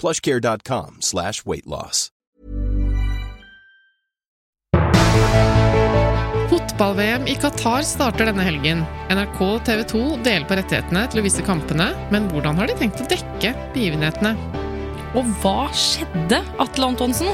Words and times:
plushcare.com 0.00 0.98
slash 1.00 1.44
weight 1.44 1.66
loss. 1.66 2.08
Fotball-VM 6.50 7.26
i 7.28 7.34
Qatar 7.36 7.84
starter 7.84 8.30
denne 8.30 8.42
helgen. 8.42 8.80
NRK 9.12 9.40
og 9.44 9.58
TV 9.68 9.82
2 9.92 10.00
deler 10.24 10.46
på 10.48 10.56
rettighetene 10.58 11.02
til 11.12 11.20
å 11.20 11.24
vise 11.26 11.44
kampene, 11.44 11.90
men 12.10 12.26
hvordan 12.32 12.56
har 12.56 12.70
de 12.70 12.76
tenkt 12.80 13.02
å 13.04 13.08
dekke 13.10 13.52
begivenhetene? 13.74 14.32
Og 15.18 15.26
hva 15.42 15.68
skjedde, 15.76 16.40
Atle 16.62 16.88
Antonsen? 16.88 17.28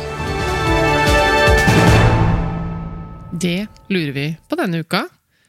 Det 3.36 3.66
lurer 3.92 4.14
vi 4.16 4.26
på 4.48 4.58
denne 4.58 4.80
uka. 4.82 5.04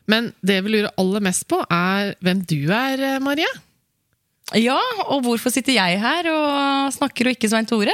Men 0.07 0.29
det 0.45 0.61
vi 0.63 0.75
lurer 0.75 0.93
aller 0.99 1.23
mest 1.23 1.47
på, 1.51 1.59
er 1.67 2.13
hvem 2.23 2.43
du 2.47 2.69
er, 2.71 3.07
Marie. 3.23 3.49
Ja, 4.55 4.77
og 5.11 5.25
hvorfor 5.25 5.51
sitter 5.51 5.75
jeg 5.75 5.99
her 5.99 6.29
og 6.31 6.93
snakker 6.95 7.27
og 7.27 7.35
ikke 7.35 7.49
Svein 7.51 7.67
Tore? 7.67 7.93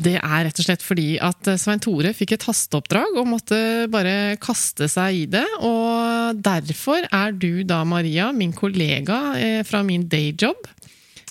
Det 0.00 0.14
er 0.16 0.44
rett 0.46 0.56
og 0.60 0.64
slett 0.64 0.84
fordi 0.84 1.06
at 1.24 1.48
Svein 1.60 1.80
Tore 1.82 2.12
fikk 2.16 2.34
et 2.36 2.44
hasteoppdrag 2.48 3.16
og 3.20 3.26
måtte 3.28 3.56
bare 3.92 4.36
kaste 4.40 4.88
seg 4.88 5.22
i 5.22 5.24
det. 5.32 5.44
Og 5.66 6.38
derfor 6.40 7.04
er 7.08 7.32
du 7.36 7.62
da, 7.68 7.82
Maria, 7.88 8.30
min 8.32 8.52
kollega 8.56 9.18
eh, 9.40 9.62
fra 9.68 9.82
min 9.84 10.06
dayjob. 10.08 10.68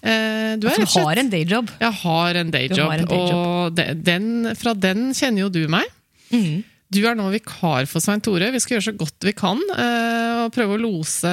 Eh, 0.01 0.57
Du, 0.61 0.67
er 0.69 0.75
slett- 0.85 0.97
har 1.03 1.17
en 1.23 1.29
dayjob. 1.33 1.71
Jeg 1.81 1.93
har 2.03 2.41
en 2.41 2.51
dayjob, 2.53 2.93
dayjob. 3.09 3.33
og 3.33 3.81
den, 4.05 4.29
fra 4.57 4.73
den 4.77 5.09
kjenner 5.17 5.45
jo 5.47 5.49
du 5.53 5.63
meg. 5.69 5.85
Mhm. 6.33 6.59
Du 6.89 7.03
er 7.05 7.13
nå 7.13 7.27
vikar 7.29 7.85
for 7.85 8.01
Svein 8.01 8.17
Tore. 8.25 8.47
Vi 8.53 8.59
skal 8.63 8.75
gjøre 8.77 8.87
så 8.89 8.93
godt 8.97 9.25
vi 9.27 9.33
kan 9.37 9.59
eh, 9.75 10.39
og 10.47 10.53
prøve 10.55 10.73
å 10.73 10.79
lose 10.81 11.29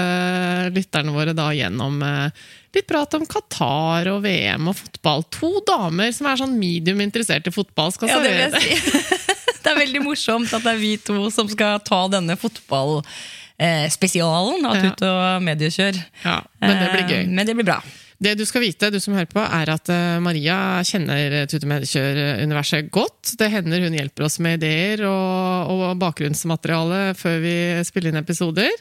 lytterne 0.75 1.13
våre 1.15 1.33
da 1.37 1.47
gjennom 1.57 1.95
eh, 2.05 2.29
litt 2.77 2.87
prat 2.91 3.15
om 3.17 3.25
Qatar 3.25 4.09
og 4.13 4.19
VM 4.27 4.69
og 4.69 4.77
fotball. 4.77 5.23
To 5.39 5.51
damer 5.67 6.13
som 6.13 6.27
er 6.29 6.37
sånn 6.43 6.59
medium 6.61 7.01
interessert 7.01 7.47
i 7.48 7.53
fotball, 7.55 7.89
skal 7.95 8.09
Ja, 8.13 8.19
det 8.21 8.31
vil 8.35 8.43
jeg 8.45 8.53
si. 8.61 8.69
Det 9.67 9.73
er 9.73 9.81
veldig 9.81 10.03
morsomt 10.05 10.53
at 10.55 10.63
det 10.63 10.71
er 10.77 10.79
vi 10.79 10.93
to 11.03 11.25
som 11.35 11.48
skal 11.51 11.81
ta 11.83 12.05
denne 12.13 12.37
fotballspesialen 12.39 14.63
av 14.69 14.77
Ja. 14.77 14.83
Tut 14.85 15.01
og 15.09 15.43
Mediekjør. 15.43 15.97
Ja, 16.23 16.36
men 16.63 16.77
det 16.85 16.89
blir 16.92 17.03
gøy. 17.11 17.23
Eh, 17.25 17.33
Men 17.33 17.42
det 17.48 17.55
blir 17.59 17.67
bra. 17.67 17.80
Det 18.23 18.33
du 18.39 18.47
skal 18.49 18.65
vite, 18.65 18.89
du 18.91 19.01
som 19.03 19.17
hører 19.17 19.29
på, 19.29 19.43
er 19.43 19.73
at 19.75 19.91
eh, 19.93 20.21
Maria 20.25 20.59
kjenner 20.89 21.43
Tute 21.51 21.69
Medikjør-universet 21.69 22.89
godt. 22.95 23.35
Det 23.37 23.51
hender 23.53 23.85
hun 23.85 23.99
hjelper 23.99 24.29
oss 24.29 24.39
med 24.41 24.63
ideer 24.63 25.05
og, 25.09 25.75
og 25.75 26.01
bakgrunnsmateriale 26.01 27.11
før 27.19 27.43
vi 27.45 27.59
spiller 27.85 28.15
inn 28.15 28.23
episoder. 28.23 28.73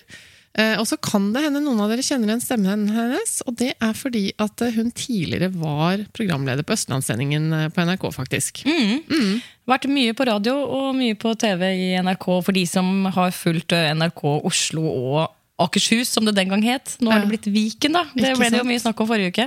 Eh, 0.56 0.78
og 0.80 0.86
så 0.88 0.96
kan 1.04 1.34
det 1.36 1.44
hende 1.44 1.60
noen 1.60 1.82
av 1.84 1.92
dere 1.92 2.04
kjenner 2.06 2.32
igjen 2.32 2.44
stemmen 2.44 2.86
hennes, 2.96 3.42
og 3.44 3.58
det 3.60 3.74
er 3.74 3.98
fordi 3.98 4.30
at 4.40 4.62
eh, 4.64 4.78
hun 4.78 4.94
tidligere 4.96 5.50
var 5.52 6.06
programleder 6.16 6.64
på 6.64 6.78
Østlandssendingen 6.78 7.50
eh, 7.52 7.66
på 7.76 7.84
NRK, 7.84 8.06
faktisk. 8.16 8.62
Vært 9.68 9.90
mye 9.92 10.14
på 10.16 10.28
radio 10.30 10.56
og 10.64 10.94
mye 10.96 11.18
på 11.20 11.34
TV 11.42 11.66
i 11.74 11.90
NRK 12.00 12.28
for 12.46 12.56
de 12.56 12.64
som 12.70 13.10
har 13.18 13.36
fulgt 13.36 13.76
eh, 13.76 13.92
NRK 14.00 14.24
Oslo 14.48 14.86
og 14.88 15.35
Akershus, 15.62 16.10
som 16.12 16.26
det 16.28 16.34
den 16.36 16.50
gang 16.52 16.64
het. 16.66 16.98
Nå 17.00 17.12
har 17.14 17.24
det 17.24 17.30
blitt 17.32 17.48
Viken, 17.48 17.96
da. 17.96 18.04
Det 18.12 18.34
ble 18.36 18.50
det 18.52 18.60
jo 18.60 18.68
mye 18.68 18.82
snakk 18.84 19.00
om 19.00 19.08
forrige 19.08 19.32
uke. 19.32 19.46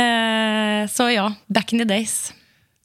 Eh, 0.00 0.86
så 0.88 1.10
ja, 1.12 1.26
back 1.52 1.72
in 1.74 1.82
the 1.82 1.88
days. 1.88 2.32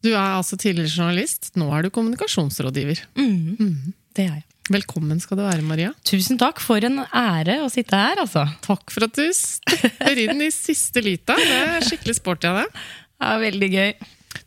Du 0.04 0.12
er 0.14 0.36
altså 0.38 0.56
tidligere 0.60 0.92
journalist, 0.92 1.52
nå 1.60 1.68
er 1.76 1.84
du 1.88 1.90
kommunikasjonsrådgiver. 1.96 3.02
Det 3.16 4.24
er 4.26 4.30
jeg. 4.34 4.44
Velkommen 4.70 5.18
skal 5.24 5.40
du 5.40 5.44
være, 5.48 5.64
Maria. 5.66 5.94
Tusen 6.06 6.38
takk 6.40 6.60
for 6.62 6.84
en 6.86 7.00
ære 7.08 7.56
å 7.66 7.72
sitte 7.74 7.98
her, 7.98 8.20
altså. 8.22 8.44
Takk 8.62 8.92
for 8.94 9.08
at 9.08 9.16
du 9.18 9.26
stepper 9.34 10.20
inn 10.28 10.44
i 10.46 10.52
siste 10.54 11.02
lita. 11.04 11.36
Det 11.40 11.58
er 11.64 11.88
skikkelig 11.88 12.20
sporty 12.20 12.52
av 12.52 12.62
deg. 12.62 12.84
Er 13.30 13.42
veldig 13.42 13.70
gøy. 13.74 13.90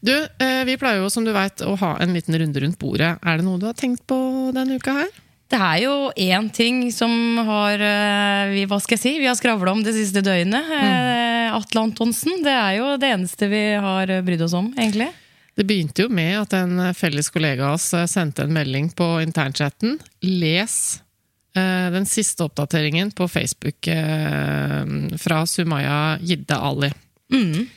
Du, 0.02 0.12
eh, 0.14 0.62
Vi 0.68 0.76
pleier 0.78 1.02
jo 1.02 1.10
som 1.10 1.24
du 1.26 1.32
vet, 1.34 1.64
å 1.66 1.74
ha 1.80 1.96
en 2.00 2.14
liten 2.14 2.38
runde 2.38 2.62
rundt 2.62 2.78
bordet. 2.78 3.16
Er 3.24 3.40
det 3.40 3.44
noe 3.48 3.58
du 3.58 3.66
har 3.66 3.74
tenkt 3.74 4.06
på 4.06 4.16
denne 4.54 4.78
uka? 4.78 4.94
her? 5.00 5.10
Det 5.52 5.58
er 5.60 5.82
jo 5.82 5.96
én 6.16 6.46
ting 6.54 6.86
som 6.94 7.12
har 7.44 7.82
eh, 7.84 8.52
vi, 8.54 8.62
Hva 8.70 8.78
skal 8.80 8.96
jeg 8.96 9.02
si? 9.02 9.10
Vi 9.20 9.28
har 9.28 9.36
skravla 9.36 9.74
om 9.74 9.82
det 9.84 9.92
siste 9.92 10.22
døgnet. 10.24 10.70
Mm. 10.70 11.58
Atle 11.58 11.82
Antonsen. 11.90 12.40
Det 12.44 12.54
er 12.56 12.78
jo 12.78 12.94
det 13.00 13.10
eneste 13.12 13.50
vi 13.52 13.60
har 13.76 14.08
eh, 14.08 14.22
brydd 14.24 14.46
oss 14.46 14.56
om, 14.56 14.70
egentlig. 14.78 15.10
Det 15.52 15.66
begynte 15.68 16.06
jo 16.06 16.12
med 16.12 16.38
at 16.40 16.54
en 16.56 16.80
felles 16.96 17.28
kollega 17.32 17.68
av 17.68 17.76
oss 17.76 17.90
eh, 17.92 18.08
sendte 18.08 18.46
en 18.46 18.54
melding 18.56 18.88
på 18.96 19.08
internchatten. 19.20 19.98
Les 20.24 20.76
eh, 21.56 21.88
den 21.92 22.08
siste 22.08 22.46
oppdateringen 22.48 23.12
på 23.12 23.28
Facebook 23.28 23.92
eh, 23.92 24.88
fra 25.20 25.42
Sumaya 25.46 26.16
Jidde 26.24 26.56
Ali. 26.56 26.92
Mm. 27.32 27.68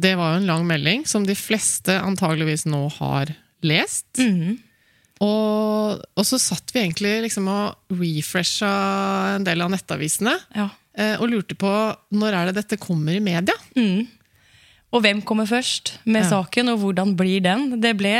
Det 0.00 0.14
var 0.16 0.32
jo 0.32 0.40
en 0.40 0.48
lang 0.48 0.64
melding 0.64 1.04
som 1.04 1.28
de 1.28 1.36
fleste 1.36 1.98
antageligvis 2.00 2.64
nå 2.64 2.86
har 2.96 3.34
lest. 3.60 4.08
Mm. 4.16 4.56
Og, 5.20 6.00
og 6.16 6.24
så 6.24 6.38
satt 6.40 6.72
vi 6.72 6.80
egentlig 6.84 7.10
liksom 7.26 7.48
og 7.52 7.92
refresha 8.00 8.70
en 9.36 9.44
del 9.44 9.60
av 9.60 9.70
nettavisene. 9.74 10.32
Ja. 10.56 10.68
eh, 10.96 11.16
Og 11.20 11.28
lurte 11.32 11.56
på 11.60 11.68
når 12.16 12.32
er 12.38 12.50
det 12.50 12.62
dette 12.62 12.78
kommer 12.80 13.12
i 13.18 13.20
media? 13.20 13.54
Mm. 13.76 14.06
Og 14.90 15.04
hvem 15.04 15.20
kommer 15.22 15.46
først 15.46 15.92
med 16.10 16.24
Ja. 16.24 16.30
saken, 16.32 16.72
og 16.72 16.80
hvordan 16.82 17.12
blir 17.14 17.40
den? 17.44 17.80
Det 17.80 17.92
ble, 18.00 18.10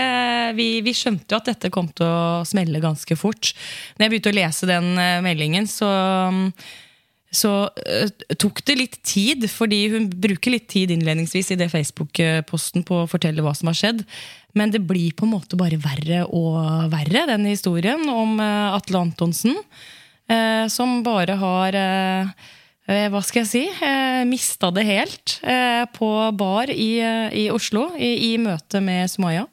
vi, 0.55 0.69
vi 0.87 0.93
skjønte 0.95 1.33
jo 1.35 1.41
at 1.41 1.49
dette 1.51 1.71
kom 1.75 1.89
til 1.89 2.07
å 2.07 2.45
smelle 2.47 2.79
ganske 2.85 3.17
fort. 3.19 3.55
Når 3.99 4.05
jeg 4.07 4.11
begynte 4.13 4.31
å 4.31 4.39
lese 4.39 4.69
den 4.71 4.93
eh, 5.01 5.19
meldingen, 5.25 5.67
så, 5.67 5.89
så 7.31 7.53
uh, 7.71 8.35
tok 8.39 8.63
det 8.67 8.77
litt 8.79 8.99
tid. 9.07 9.47
Fordi 9.51 9.81
hun 9.95 10.09
bruker 10.11 10.55
litt 10.55 10.69
tid 10.73 10.93
innledningsvis 10.95 11.53
i 11.55 11.59
det 11.61 11.71
Facebook-posten 11.73 12.87
på 12.87 13.03
å 13.03 13.09
fortelle 13.11 13.45
hva 13.45 13.55
som 13.57 13.71
har 13.71 13.79
skjedd. 13.79 14.05
Men 14.59 14.73
det 14.75 14.83
blir 14.83 15.15
på 15.15 15.27
en 15.27 15.35
måte 15.37 15.59
bare 15.59 15.79
verre 15.81 16.25
og 16.27 16.91
verre, 16.93 17.29
den 17.31 17.47
historien 17.51 18.03
om 18.11 18.39
uh, 18.43 18.77
Atle 18.77 19.05
Antonsen. 19.07 19.59
Uh, 20.31 20.67
som 20.71 21.01
bare 21.07 21.39
har 21.41 21.85
hva 22.91 23.21
skal 23.23 23.45
jeg 23.45 23.47
si, 23.47 23.61
eh, 23.87 24.25
mista 24.27 24.67
det 24.75 24.83
helt 24.89 25.37
på 25.95 26.09
bar 26.35 26.73
i, 26.75 26.89
i 27.39 27.45
Oslo 27.55 27.85
i, 27.95 28.33
i 28.33 28.39
møte 28.43 28.81
med 28.83 29.07
Sumaya. 29.13 29.45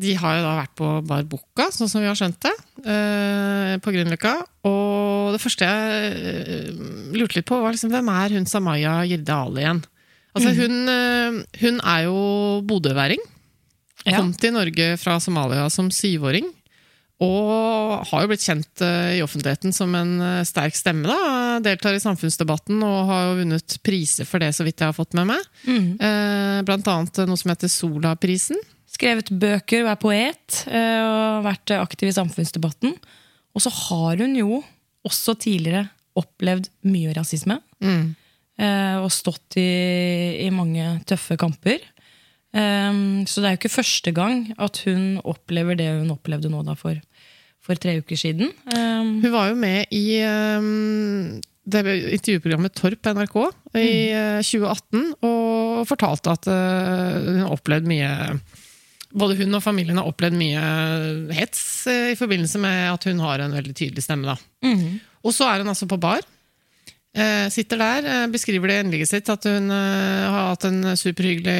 De 0.00 0.14
har 0.16 0.38
jo 0.38 0.44
da 0.44 0.52
vært 0.62 0.76
på 0.78 0.90
Bar 1.04 1.26
Bucca, 1.28 1.66
sånn 1.74 1.90
som 1.90 2.00
vi 2.00 2.08
har 2.08 2.16
skjønt 2.16 2.38
det, 2.46 2.52
eh, 2.88 3.72
på 3.82 3.92
Grünerløkka. 3.92 4.34
Og 4.70 5.34
det 5.34 5.40
første 5.42 5.66
jeg 5.66 6.30
eh, 6.30 6.70
lurte 7.16 7.36
litt 7.36 7.48
på, 7.48 7.58
var 7.60 7.74
liksom, 7.76 7.92
hvem 7.92 8.08
er 8.14 8.36
hun 8.36 8.48
Samaya 8.48 9.00
Jirde 9.08 9.34
Ali 9.34 9.66
igjen? 9.66 9.82
Altså, 10.30 10.54
hun, 10.56 10.78
eh, 10.88 11.42
hun 11.64 11.82
er 11.82 12.06
jo 12.06 12.22
bodøværing. 12.70 13.20
Kom 14.06 14.32
til 14.32 14.56
Norge 14.56 14.94
fra 14.96 15.18
Somalia 15.20 15.68
som 15.68 15.92
syvåring. 15.92 16.48
Og 17.20 18.00
har 18.08 18.22
jo 18.22 18.30
blitt 18.30 18.46
kjent 18.46 18.80
i 18.80 19.20
offentligheten 19.20 19.74
som 19.76 19.92
en 19.92 20.14
sterk 20.48 20.72
stemme. 20.72 21.04
da, 21.04 21.58
Deltar 21.60 21.92
i 21.92 22.00
samfunnsdebatten 22.00 22.80
og 22.80 23.10
har 23.10 23.26
jo 23.26 23.34
vunnet 23.42 23.76
priser 23.84 24.24
for 24.24 24.40
det, 24.40 24.54
så 24.56 24.64
vidt 24.64 24.80
jeg 24.80 24.88
har 24.88 24.96
fått 24.96 25.12
med 25.18 25.28
meg. 25.28 25.50
Mm. 25.68 26.64
Blant 26.64 26.88
annet 26.88 27.20
noe 27.28 27.36
som 27.36 27.52
heter 27.52 27.68
Sola-prisen. 27.68 28.56
Skrevet 29.00 29.30
bøker, 29.32 29.86
er 29.88 29.96
poet 29.96 30.56
eh, 30.68 31.00
og 31.00 31.46
vært 31.46 31.72
aktiv 31.78 32.10
i 32.10 32.12
samfunnsdebatten. 32.12 32.92
Og 33.56 33.62
så 33.64 33.72
har 33.72 34.20
hun 34.20 34.34
jo 34.36 34.58
også 35.08 35.38
tidligere 35.40 35.86
opplevd 36.20 36.68
mye 36.84 37.14
rasisme. 37.16 37.56
Mm. 37.80 38.10
eh, 38.60 38.98
Og 39.00 39.08
stått 39.14 39.56
i, 39.56 40.44
i 40.44 40.50
mange 40.52 40.98
tøffe 41.08 41.38
kamper. 41.40 41.80
Um, 42.52 43.22
så 43.30 43.40
det 43.40 43.46
er 43.46 43.54
jo 43.54 43.60
ikke 43.60 43.72
første 43.78 44.12
gang 44.12 44.48
at 44.58 44.82
hun 44.84 45.20
opplever 45.22 45.78
det 45.78 45.86
hun 45.94 46.12
opplevde 46.12 46.50
nå 46.50 46.64
da 46.66 46.74
for, 46.76 46.98
for 47.62 47.78
tre 47.80 47.94
uker 48.02 48.18
siden. 48.18 48.50
Hun 48.68 49.30
var 49.32 49.52
jo 49.52 49.56
med 49.56 49.88
i 49.94 50.18
det 51.70 51.82
intervjuprogrammet 51.86 52.74
Torp 52.74 53.06
NRK 53.06 53.36
i 53.78 53.92
uh, 54.12 54.40
2018 54.42 55.12
og 55.24 55.86
fortalte 55.88 56.34
at 56.34 56.50
hun 56.50 57.46
har 57.46 57.54
opplevd 57.54 57.88
mye 57.88 58.10
Både 59.10 59.38
hun 59.40 59.58
og 59.58 59.64
familien 59.64 59.98
har 59.98 60.06
opplevd 60.06 60.36
mye 60.38 60.64
hets 61.34 61.62
uh, 61.90 62.10
i 62.12 62.18
forbindelse 62.18 62.60
med 62.62 62.84
at 62.92 63.06
hun 63.10 63.22
har 63.24 63.42
en 63.42 63.56
veldig 63.56 63.74
tydelig 63.74 64.04
stemme. 64.06 64.34
Da. 64.34 64.36
mhm. 64.68 65.00
Og 65.20 65.34
så 65.36 65.44
er 65.50 65.60
hun 65.60 65.68
altså 65.68 65.84
på 65.90 65.98
bar. 66.00 66.22
Eh, 67.10 67.48
sitter 67.50 67.76
der, 67.76 68.06
eh, 68.06 68.26
beskriver 68.30 68.70
det 68.70 68.74
i 68.76 68.82
innlegget 68.84 69.08
sitt 69.10 69.28
at 69.32 69.42
hun 69.44 69.66
eh, 69.74 70.30
har 70.30 70.52
hatt 70.52 70.64
en 70.68 70.94
superhyggelig 70.94 71.56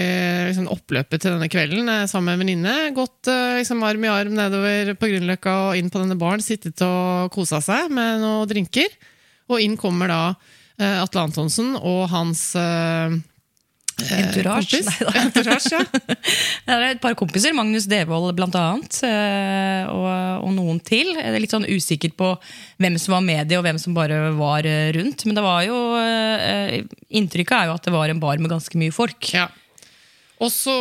liksom, 0.46 0.68
oppløpet 0.70 1.24
til 1.24 1.34
denne 1.34 1.48
kvelden 1.50 1.90
eh, 1.90 2.06
sammen 2.06 2.30
med 2.30 2.36
en 2.36 2.44
venninne. 2.44 2.74
Gått 2.94 3.26
eh, 3.26 3.58
liksom, 3.58 3.82
arm 3.82 4.06
i 4.06 4.12
arm 4.12 4.36
nedover 4.38 4.92
på 4.94 5.10
Grünerløkka 5.10 5.56
og 5.64 5.80
inn 5.80 5.90
på 5.90 6.04
denne 6.04 6.18
baren. 6.20 6.44
Sittet 6.44 6.78
og 6.86 7.34
kosa 7.34 7.58
seg 7.66 7.90
med 7.90 8.22
noen 8.22 8.46
drinker. 8.50 8.94
Og 9.50 9.58
inn 9.64 9.74
kommer 9.80 10.12
da 10.12 10.22
eh, 10.78 11.00
Atle 11.02 11.26
Antonsen 11.26 11.74
og 11.74 12.06
hans 12.14 12.44
eh, 12.54 13.10
eh, 13.10 13.18
Entourage? 14.16 14.80
kompis. 14.80 14.88
Neida. 14.88 15.12
Entourage, 15.24 15.72
ja. 15.74 15.84
Det 16.66 16.76
er 16.76 16.86
et 16.88 17.02
par 17.02 17.16
kompiser, 17.18 17.54
Magnus 17.56 17.88
Devold 17.90 18.40
annet, 18.48 19.00
eh, 19.06 19.90
og, 19.90 20.46
og 20.46 20.52
noen 20.56 20.80
til. 20.84 21.12
Jeg 21.16 21.30
er 21.30 21.40
litt 21.42 21.54
sånn 21.54 21.68
usikker 21.68 22.14
på 22.18 22.32
hvem 22.80 22.98
som 23.00 23.16
var 23.18 23.24
med 23.26 23.50
de, 23.50 23.58
og 23.60 23.66
hvem 23.66 23.80
som 23.82 23.96
bare 23.96 24.30
var 24.38 24.68
eh, 24.68 24.90
rundt. 24.96 25.26
Men 25.26 25.38
det 25.38 25.46
var 25.46 25.64
jo, 25.66 25.80
eh, 26.00 26.80
inntrykket 27.20 27.56
er 27.56 27.70
jo 27.70 27.78
at 27.78 27.88
det 27.88 27.96
var 27.96 28.12
en 28.12 28.22
bar 28.22 28.40
med 28.42 28.52
ganske 28.52 28.80
mye 28.80 28.94
folk. 28.94 29.32
Ja. 29.36 29.48
Og 30.40 30.48
så 30.48 30.72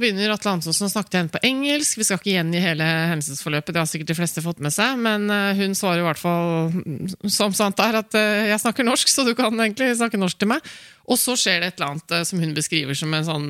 begynner 0.00 0.32
Atle 0.32 0.54
Antonsen 0.54 0.86
å 0.86 0.90
snakke 0.90 1.12
til 1.12 1.20
henne 1.20 1.32
på 1.32 1.40
engelsk. 1.44 1.98
Vi 2.00 2.06
skal 2.08 2.16
ikke 2.16 2.32
gjengi 2.32 2.62
hele 2.64 2.86
hendelsesforløpet, 3.10 3.74
det 3.74 3.82
har 3.82 3.90
sikkert 3.90 4.08
de 4.08 4.16
fleste 4.16 4.44
fått 4.44 4.62
med 4.64 4.72
seg. 4.72 4.96
Men 5.04 5.26
eh, 5.28 5.58
hun 5.58 5.76
svarer 5.76 6.00
i 6.00 6.06
hvert 6.06 6.20
fall 6.20 6.72
mm, 6.72 7.28
som 7.28 7.52
sant 7.56 7.82
er, 7.84 7.98
at 8.00 8.16
eh, 8.16 8.48
jeg 8.48 8.62
snakker 8.64 8.88
norsk, 8.88 9.12
så 9.12 9.26
du 9.28 9.34
kan 9.36 9.52
egentlig 9.52 9.90
snakke 10.00 10.20
norsk 10.20 10.40
til 10.40 10.54
meg. 10.54 10.72
Og 11.10 11.18
så 11.18 11.34
skjer 11.38 11.62
det 11.62 11.72
et 11.72 11.80
eller 11.80 11.94
annet 11.96 12.14
eh, 12.14 12.24
som 12.28 12.42
hun 12.42 12.52
beskriver 12.54 12.98
som 12.98 13.14
en 13.16 13.26
sånn 13.26 13.48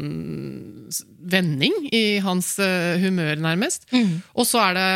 vending 1.33 1.75
i 1.93 2.19
hans 2.25 2.55
eh, 2.63 2.97
humør, 3.03 3.37
nærmest. 3.45 3.85
Og 4.33 4.47
så 4.49 4.63
er 4.67 4.79
det 4.79 4.87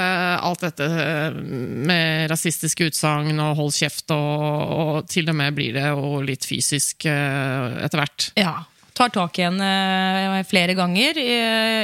alt 0.49 0.65
dette 0.65 0.89
eh, 0.89 1.37
med 1.37 2.31
rasistiske 2.33 2.89
utsagn 2.89 3.37
og 3.43 3.61
hold 3.61 3.77
kjeft, 3.77 4.09
og, 4.15 4.73
og 4.81 5.13
til 5.13 5.29
og 5.33 5.37
med 5.39 5.57
blir 5.59 5.77
det 5.77 5.91
og 5.93 6.23
litt 6.29 6.49
fysisk 6.49 7.09
etter 7.11 8.03
hvert. 8.03 8.31
Ja, 8.41 8.57
Tar 8.97 9.11
tak 9.13 9.37
i 9.37 9.43
henne 9.45 10.41
flere 10.49 10.73
ganger, 10.73 11.19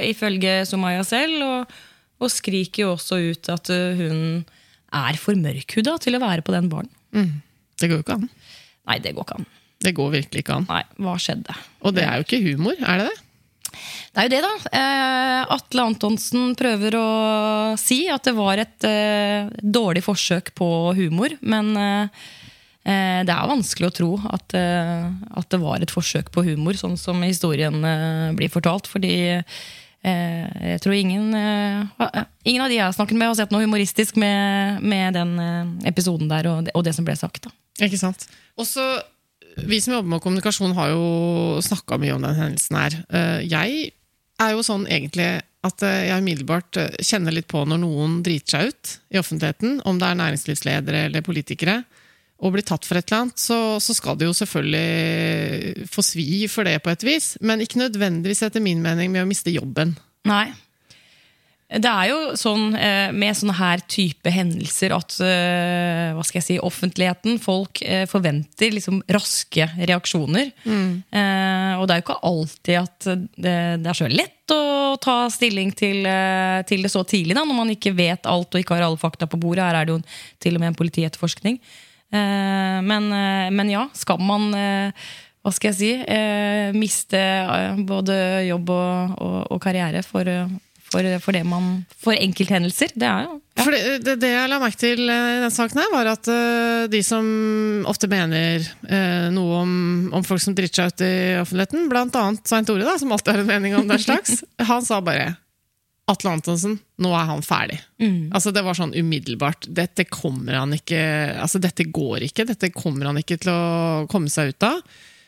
ifølge 0.09 0.63
Sumaya 0.65 1.03
selv. 1.05 1.43
Og, 1.45 1.75
og 2.25 2.31
skriker 2.33 2.87
jo 2.87 2.93
også 2.95 3.19
ut 3.21 3.51
at 3.53 3.69
hun 3.99 4.23
er 4.97 5.19
for 5.21 5.37
mørkhuda 5.37 5.99
til 6.01 6.17
å 6.17 6.23
være 6.23 6.41
på 6.47 6.55
den 6.57 6.71
baren. 6.73 6.89
Det 7.13 7.91
går 7.91 7.99
jo 8.01 8.07
ikke 8.07 8.17
an. 8.17 8.31
Nei, 8.89 8.97
det 9.05 9.13
går 9.13 9.29
ikke 9.29 9.43
an. 9.43 9.51
Det 9.83 9.95
går 9.97 10.13
virkelig 10.15 10.45
ikke 10.45 10.61
an. 10.61 10.67
Nei, 10.71 10.83
hva 11.03 11.17
skjedde? 11.21 11.55
Og 11.83 11.95
det 11.97 12.07
er 12.07 12.21
jo 12.21 12.27
ikke 12.27 12.43
humor, 12.45 12.79
er 12.79 13.03
det 13.03 13.11
det? 13.11 13.21
Det 14.13 14.21
er 14.21 14.27
jo 14.29 14.33
det, 14.35 14.41
da. 14.45 14.79
Eh, 14.79 15.53
Atle 15.55 15.85
Antonsen 15.89 16.53
prøver 16.59 16.97
å 16.99 17.07
si 17.81 18.03
at 18.13 18.27
det 18.29 18.35
var 18.37 18.61
et 18.61 18.85
eh, 18.85 19.49
dårlig 19.65 20.03
forsøk 20.05 20.51
på 20.59 20.69
humor. 20.99 21.33
Men 21.41 21.71
eh, 21.81 22.27
eh, 22.85 23.23
det 23.25 23.33
er 23.33 23.49
vanskelig 23.49 23.89
å 23.89 23.95
tro 23.97 24.11
at, 24.37 24.53
eh, 24.59 25.07
at 25.41 25.49
det 25.55 25.63
var 25.63 25.81
et 25.81 25.95
forsøk 25.95 26.29
på 26.35 26.45
humor, 26.51 26.77
sånn 26.77 26.99
som 27.01 27.25
historien 27.25 27.81
eh, 27.81 28.29
blir 28.37 28.53
fortalt. 28.53 28.91
Fordi 28.93 29.15
eh, 29.41 30.45
jeg 30.77 30.85
tror 30.85 30.99
ingen, 30.99 31.33
eh, 31.33 32.21
ingen 32.45 32.67
av 32.67 32.69
de 32.69 32.77
jeg 32.77 32.85
har 32.85 32.93
snakket 32.99 33.17
med, 33.17 33.31
har 33.33 33.41
sett 33.41 33.57
noe 33.57 33.65
humoristisk 33.65 34.21
med, 34.21 34.85
med 34.85 35.17
den 35.17 35.35
episoden 35.89 36.29
der 36.29 36.53
og 36.53 36.69
det, 36.69 36.77
og 36.77 36.85
det 36.85 36.93
som 36.99 37.09
ble 37.09 37.17
sagt. 37.17 37.49
da. 37.49 37.57
Ikke 37.89 37.97
sant? 37.97 38.29
Også, 38.61 38.85
vi 39.57 39.81
som 39.81 39.95
jobber 39.95 40.15
med 40.15 40.23
kommunikasjon, 40.25 40.75
har 40.77 40.93
jo 40.95 41.63
snakka 41.65 41.99
mye 42.01 42.15
om 42.17 42.25
den 42.27 42.39
hendelsen 42.39 42.79
her. 42.79 42.99
Eh, 43.13 43.41
Jeg 43.49 43.93
er 44.43 44.55
jo 44.55 44.63
sånn 44.67 44.87
egentlig 44.91 45.43
at 45.63 45.85
eh, 45.87 46.09
jeg 46.09 46.25
umiddelbart 46.25 46.79
eh, 46.81 46.95
kjenner 47.05 47.35
litt 47.35 47.49
på 47.51 47.63
når 47.69 47.83
noen 47.85 48.21
driter 48.27 48.57
seg 48.57 48.73
ut 48.73 48.95
i 49.15 49.21
offentligheten, 49.21 49.81
om 49.87 50.01
det 50.01 50.09
er 50.09 50.19
næringslivsledere 50.23 51.05
eller 51.09 51.27
politikere, 51.27 51.83
og 52.43 52.57
blir 52.57 52.67
tatt 52.67 52.87
for 52.89 52.99
et 52.99 53.07
eller 53.07 53.29
annet, 53.29 53.39
så, 53.39 53.59
så 53.79 53.95
skal 53.95 54.19
de 54.19 54.27
jo 54.27 54.35
selvfølgelig 54.35 55.87
få 55.93 56.03
svi 56.03 56.49
for 56.51 56.67
det 56.67 56.81
på 56.83 56.91
et 56.91 57.07
vis, 57.07 57.37
men 57.41 57.63
ikke 57.63 57.85
nødvendigvis 57.85 58.43
etter 58.49 58.65
min 58.65 58.83
mening 58.83 59.13
med 59.15 59.23
å 59.23 59.31
miste 59.31 59.55
jobben. 59.55 59.95
Nei. 60.27 60.49
Det 61.73 61.89
er 61.89 62.09
jo 62.11 62.17
sånn 62.37 62.75
eh, 62.77 63.13
med 63.17 63.37
sånne 63.37 63.55
her 63.57 63.81
type 63.89 64.29
hendelser 64.33 64.93
at 64.93 65.15
eh, 65.25 66.11
hva 66.13 66.25
skal 66.27 66.41
jeg 66.41 66.47
si, 66.47 66.57
offentligheten, 66.61 67.39
folk 67.41 67.81
eh, 67.87 68.05
forventer 68.11 68.75
liksom 68.75 69.01
raske 69.13 69.69
reaksjoner. 69.79 70.51
Mm. 70.69 71.03
og 71.79 71.87
det 71.87 71.95
er 71.95 72.01
jo 72.01 72.05
ikke 72.05 72.19
alltid 72.29 72.77
at 72.79 73.07
det, 73.41 73.55
er 73.89 73.97
så 73.97 74.09
lett 74.11 74.53
å 74.53 74.97
ta 75.01 75.17
stilling 75.33 75.73
til, 75.77 76.05
til 76.69 76.85
det 76.85 76.91
så 76.93 77.05
tidlig, 77.09 77.37
da, 77.39 77.45
når 77.49 77.57
man 77.57 77.73
ikke 77.73 77.95
vet 77.97 78.29
alt 78.29 78.53
og 78.53 78.61
ikke 78.61 78.77
har 78.77 78.87
alle 78.87 79.01
fakta 79.01 79.29
på 79.31 79.41
bordet. 79.41 79.65
Her 79.65 79.81
er 79.81 79.89
det 79.89 79.95
jo 79.95 80.01
til 80.43 80.59
og 80.59 80.63
med 80.63 80.73
en 80.73 80.79
politietterforskning. 80.79 81.59
Men, 82.13 83.09
men 83.57 83.71
ja, 83.73 83.87
skal 83.97 84.21
man 84.21 84.51
hva 84.53 85.55
skal 85.55 85.73
jeg 85.73 85.79
si, 85.79 85.93
miste 86.77 87.23
både 87.89 88.19
jobb 88.51 88.75
og, 88.75 89.17
og, 89.17 89.39
og 89.57 89.63
karriere 89.65 90.05
for, 90.07 90.29
for, 90.93 91.09
for 91.25 91.37
det 91.37 91.43
man 91.49 91.71
For 92.03 92.17
enkelthendelser. 92.17 92.93
Det 92.95 93.09
er 93.09 93.27
jo 93.27 93.39
ja. 93.53 93.67
Det, 93.69 93.81
det, 94.05 94.15
det 94.23 94.31
jeg 94.33 94.49
la 94.49 94.59
merke 94.63 94.81
til 94.81 95.03
eh, 95.13 95.27
i 95.35 95.37
denne 95.37 95.51
saken, 95.53 95.83
her 95.83 95.91
var 95.93 96.09
at 96.15 96.29
uh, 96.33 96.87
de 96.91 97.03
som 97.05 97.27
ofte 97.89 98.09
mener 98.09 98.65
uh, 98.89 99.29
noe 99.35 99.59
om, 99.61 99.75
om 100.17 100.25
folk 100.25 100.41
som 100.41 100.57
driter 100.57 100.81
seg 100.87 100.95
ut 100.95 101.05
i 101.05 101.13
offentligheten, 101.43 101.93
annet 101.93 102.49
Svein 102.49 102.69
Tore, 102.69 102.87
da, 102.89 102.97
som 103.01 103.13
alltid 103.13 103.35
har 103.35 103.43
en 103.45 103.51
mening 103.51 103.77
om 103.77 103.89
den 103.89 104.01
slags, 104.01 104.41
han 104.73 104.85
sa 104.89 105.03
bare 105.05 105.35
Atle 106.11 106.33
Antonsen, 106.33 106.79
nå 106.99 107.13
er 107.15 107.29
han 107.29 107.45
ferdig. 107.47 107.79
Altså 108.35 108.51
Det 108.51 108.65
var 108.67 108.75
sånn 108.75 108.97
umiddelbart. 108.97 109.69
Dette 109.71 110.05
kommer 110.11 110.59
han 110.59 110.75
ikke 110.75 110.99
Altså 111.39 111.61
dette 111.63 111.87
går 111.95 112.27
ikke. 112.27 112.47
Dette 112.49 112.73
kommer 112.75 113.07
han 113.07 113.21
ikke 113.21 113.39
til 113.41 113.53
å 113.53 114.09
komme 114.11 114.33
seg 114.33 114.51
ut 114.51 114.67
av. 114.67 114.81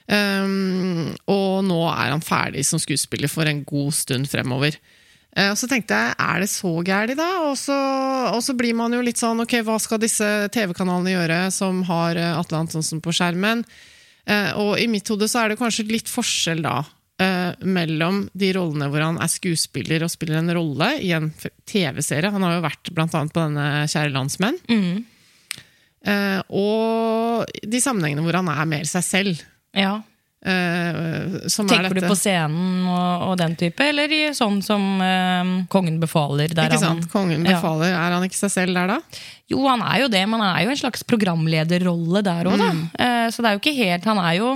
Um, 0.05 1.15
og 1.31 1.63
nå 1.65 1.79
er 1.89 2.11
han 2.13 2.25
ferdig 2.25 2.67
som 2.69 2.83
skuespiller 2.83 3.31
for 3.33 3.49
en 3.49 3.63
god 3.65 3.95
stund 3.97 4.29
fremover. 4.29 4.77
Eh, 5.37 5.51
Og 5.51 5.57
så 5.59 5.67
tenkte 5.71 5.97
jeg, 5.99 6.15
er 6.23 6.41
det 6.45 6.51
så 6.53 6.71
gærent 6.87 7.19
da? 7.19 7.29
Og 7.49 7.57
så, 7.59 7.75
og 8.31 8.41
så 8.47 8.55
blir 8.55 8.75
man 8.79 8.93
jo 8.95 9.01
litt 9.03 9.19
sånn, 9.19 9.41
ok, 9.43 9.57
hva 9.67 9.79
skal 9.83 9.99
disse 10.03 10.29
TV-kanalene 10.55 11.15
gjøre 11.17 11.39
som 11.55 11.81
har 11.89 12.17
eh, 12.21 12.37
Atle 12.39 12.61
Antonsen 12.63 13.01
på 13.03 13.11
skjermen? 13.15 13.65
Eh, 14.27 14.53
Og 14.61 14.79
i 14.79 14.87
mitt 14.89 15.09
hode 15.11 15.27
så 15.29 15.43
er 15.43 15.49
det 15.53 15.59
kanskje 15.61 15.89
litt 15.91 16.09
forskjell 16.13 16.63
da, 16.65 16.83
mellom 17.63 18.25
de 18.35 18.49
rollene 18.57 18.89
hvor 18.91 19.03
han 19.05 19.19
er 19.23 19.31
skuespiller 19.31 20.03
og 20.03 20.11
spiller 20.11 20.41
en 20.41 20.51
rolle 20.57 20.89
i 20.99 21.13
en 21.15 21.29
TV-serie. 21.71 22.33
Han 22.35 22.43
har 22.43 22.57
jo 22.57 22.65
vært 22.65 22.91
blant 22.97 23.15
annet 23.15 23.31
på 23.37 23.45
denne 23.45 23.67
Kjære 23.87 24.11
landsmenn. 24.17 24.57
Mm. 24.67 25.05
Og 26.51 27.47
de 27.71 27.81
sammenhengene 27.85 28.25
hvor 28.27 28.41
han 28.41 28.51
er 28.51 28.67
mer 28.67 28.91
seg 28.91 29.07
selv. 29.07 29.45
ja. 29.79 30.01
Eh, 30.45 31.49
Som 31.49 31.67
er 31.67 31.75
Tenker 31.75 31.95
du 32.01 32.07
på 32.09 32.17
scenen 32.19 32.87
og, 32.91 33.25
og 33.31 33.37
den 33.41 33.55
type, 33.61 33.81
eller 33.85 34.13
i 34.13 34.21
sånn 34.37 34.61
som 34.65 34.83
uh, 35.01 35.53
Kongen 35.73 35.97
befaler? 36.03 36.53
Ikke 36.53 36.69
han- 36.77 36.83
sant? 36.83 37.09
Kongen 37.13 37.45
Ja. 37.47 37.57
befaler. 37.59 37.93
Er 37.97 38.17
han 38.19 38.27
ikke 38.29 38.41
seg 38.43 38.53
selv 38.53 38.75
der, 38.79 38.87
da? 38.95 39.01
Jo, 39.51 39.63
han 39.69 39.83
er 39.83 40.03
jo 40.05 40.09
det, 40.13 40.25
men 40.29 40.41
han 40.41 40.57
er 40.57 40.65
jo 40.67 40.71
en 40.75 40.83
slags 40.85 41.03
programlederrolle 41.05 42.23
der 42.25 42.45
òg, 42.53 42.59
da. 42.61 42.71
Uh, 42.99 43.31
Så 43.31 43.43
det 43.43 43.51
er 43.51 43.57
jo 43.59 43.63
ikke 43.65 43.77
helt 43.81 44.05
Han 44.05 44.19
er 44.19 44.35
jo 44.39 44.55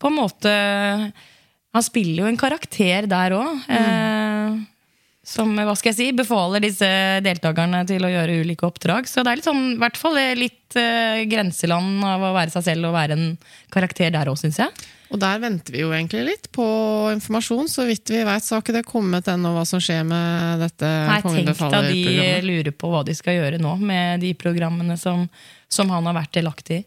på 0.00 0.08
en 0.08 0.16
måte 0.16 0.52
Han 1.74 1.82
spiller 1.86 2.24
jo 2.24 2.30
en 2.30 2.40
karakter 2.40 3.06
der 3.10 3.30
òg. 3.36 4.66
Som 5.30 5.52
hva 5.54 5.74
skal 5.78 5.92
jeg 5.92 5.98
si, 5.98 6.06
befaler 6.16 6.62
disse 6.64 6.88
deltakerne 7.22 7.84
til 7.86 8.02
å 8.02 8.08
gjøre 8.10 8.40
ulike 8.42 8.66
oppdrag. 8.66 9.06
Så 9.06 9.22
det 9.22 9.30
er 9.30 9.38
litt 9.38 9.46
sånn, 9.46 9.66
i 9.76 9.78
hvert 9.78 9.98
fall 10.00 10.16
litt 10.34 10.74
eh, 10.80 11.20
grenseland 11.30 12.02
av 12.08 12.24
å 12.24 12.32
være 12.34 12.50
seg 12.54 12.64
selv 12.70 12.88
og 12.88 12.96
være 12.96 13.14
en 13.18 13.26
karakter 13.70 14.10
der 14.16 14.30
òg, 14.32 14.38
syns 14.40 14.58
jeg. 14.62 14.72
Og 15.10 15.18
der 15.18 15.40
venter 15.42 15.74
vi 15.74 15.82
jo 15.82 15.90
egentlig 15.90 16.22
litt 16.28 16.46
på 16.54 16.64
informasjon. 17.16 17.66
Så 17.70 17.86
vidt 17.88 18.12
vi 18.12 18.22
vet, 18.26 18.44
så 18.46 18.56
har 18.56 18.62
ikke 18.62 18.76
det 18.76 18.86
kommet 18.86 19.26
ennå 19.30 19.50
hva 19.56 19.64
som 19.66 19.82
skjer 19.82 20.04
med 20.06 20.62
dette 20.62 20.86
Nei, 20.86 21.18
Kongen 21.24 21.50
tenk 21.50 21.74
da 21.74 21.82
de 21.88 22.04
lurer 22.46 22.70
på 22.70 22.92
hva 22.92 23.02
de 23.06 23.16
skal 23.18 23.40
gjøre 23.40 23.58
nå 23.62 23.74
med 23.82 24.22
de 24.22 24.30
programmene 24.38 24.94
som, 25.00 25.26
som 25.66 25.90
han 25.90 26.06
har 26.06 26.18
vært 26.20 26.38
delaktig 26.38 26.82
i. 26.82 26.86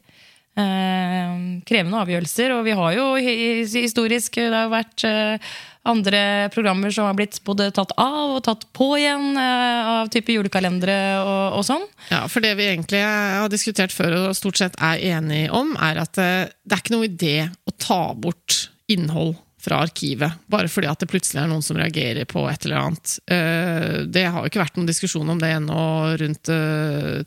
Eh, 0.54 1.30
krevende 1.66 1.98
avgjørelser, 1.98 2.52
og 2.54 2.60
vi 2.68 2.76
har 2.78 2.92
jo 2.94 3.06
historisk 3.18 4.36
Det 4.38 4.52
har 4.54 4.68
vært 4.70 5.02
eh, 5.10 5.54
andre 5.84 6.50
programmer 6.54 6.92
som 6.92 7.06
har 7.06 7.14
blitt 7.18 7.42
både 7.44 7.68
tatt 7.76 7.92
av 8.00 8.38
og 8.38 8.44
tatt 8.46 8.66
på 8.76 8.94
igjen 8.98 9.38
eh, 9.40 9.92
av 9.94 10.12
type 10.14 10.32
julekalendere 10.32 10.98
og, 11.20 11.60
og 11.60 11.66
sånn. 11.68 11.86
Ja, 12.12 12.24
for 12.32 12.44
det 12.44 12.56
vi 12.60 12.70
egentlig 12.72 13.04
har 13.04 13.52
diskutert 13.52 13.96
før 13.96 14.16
og 14.22 14.38
stort 14.40 14.62
sett 14.62 14.80
er 14.80 15.04
enige 15.14 15.52
om, 15.52 15.76
er 15.76 16.00
at 16.06 16.20
eh, 16.22 16.52
det 16.64 16.78
er 16.78 16.86
ikke 16.86 16.96
noe 16.96 17.10
idé 17.10 17.36
å 17.68 17.76
ta 17.76 18.06
bort 18.16 18.70
innhold 18.92 19.36
fra 19.64 19.82
arkivet. 19.84 20.40
Bare 20.52 20.72
fordi 20.72 20.90
at 20.92 21.04
det 21.04 21.08
plutselig 21.12 21.40
er 21.40 21.52
noen 21.52 21.64
som 21.64 21.78
reagerer 21.80 22.28
på 22.28 22.42
et 22.52 22.66
eller 22.66 22.80
annet. 22.80 23.14
Eh, 23.32 24.00
det 24.08 24.26
har 24.28 24.40
jo 24.40 24.52
ikke 24.52 24.64
vært 24.64 24.80
noen 24.80 24.90
diskusjon 24.90 25.36
om 25.36 25.40
det 25.40 25.52
ennå 25.56 25.84
rundt 26.24 26.52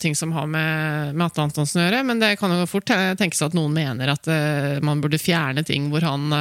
ting 0.00 0.16
som 0.16 0.32
har 0.36 0.48
med, 0.48 1.12
med 1.12 1.28
Atle 1.28 1.48
Antonsen 1.48 1.80
å 1.80 1.86
gjøre, 1.86 2.02
men 2.08 2.20
det 2.24 2.34
kan 2.40 2.52
jo 2.56 2.68
fort 2.68 2.88
tenkes 2.88 3.44
at 3.44 3.56
noen 3.56 3.76
mener 3.76 4.16
at 4.16 4.28
man 4.84 5.00
burde 5.04 5.20
fjerne 5.20 5.64
ting 5.64 5.88
hvor 5.92 6.04
han 6.08 6.32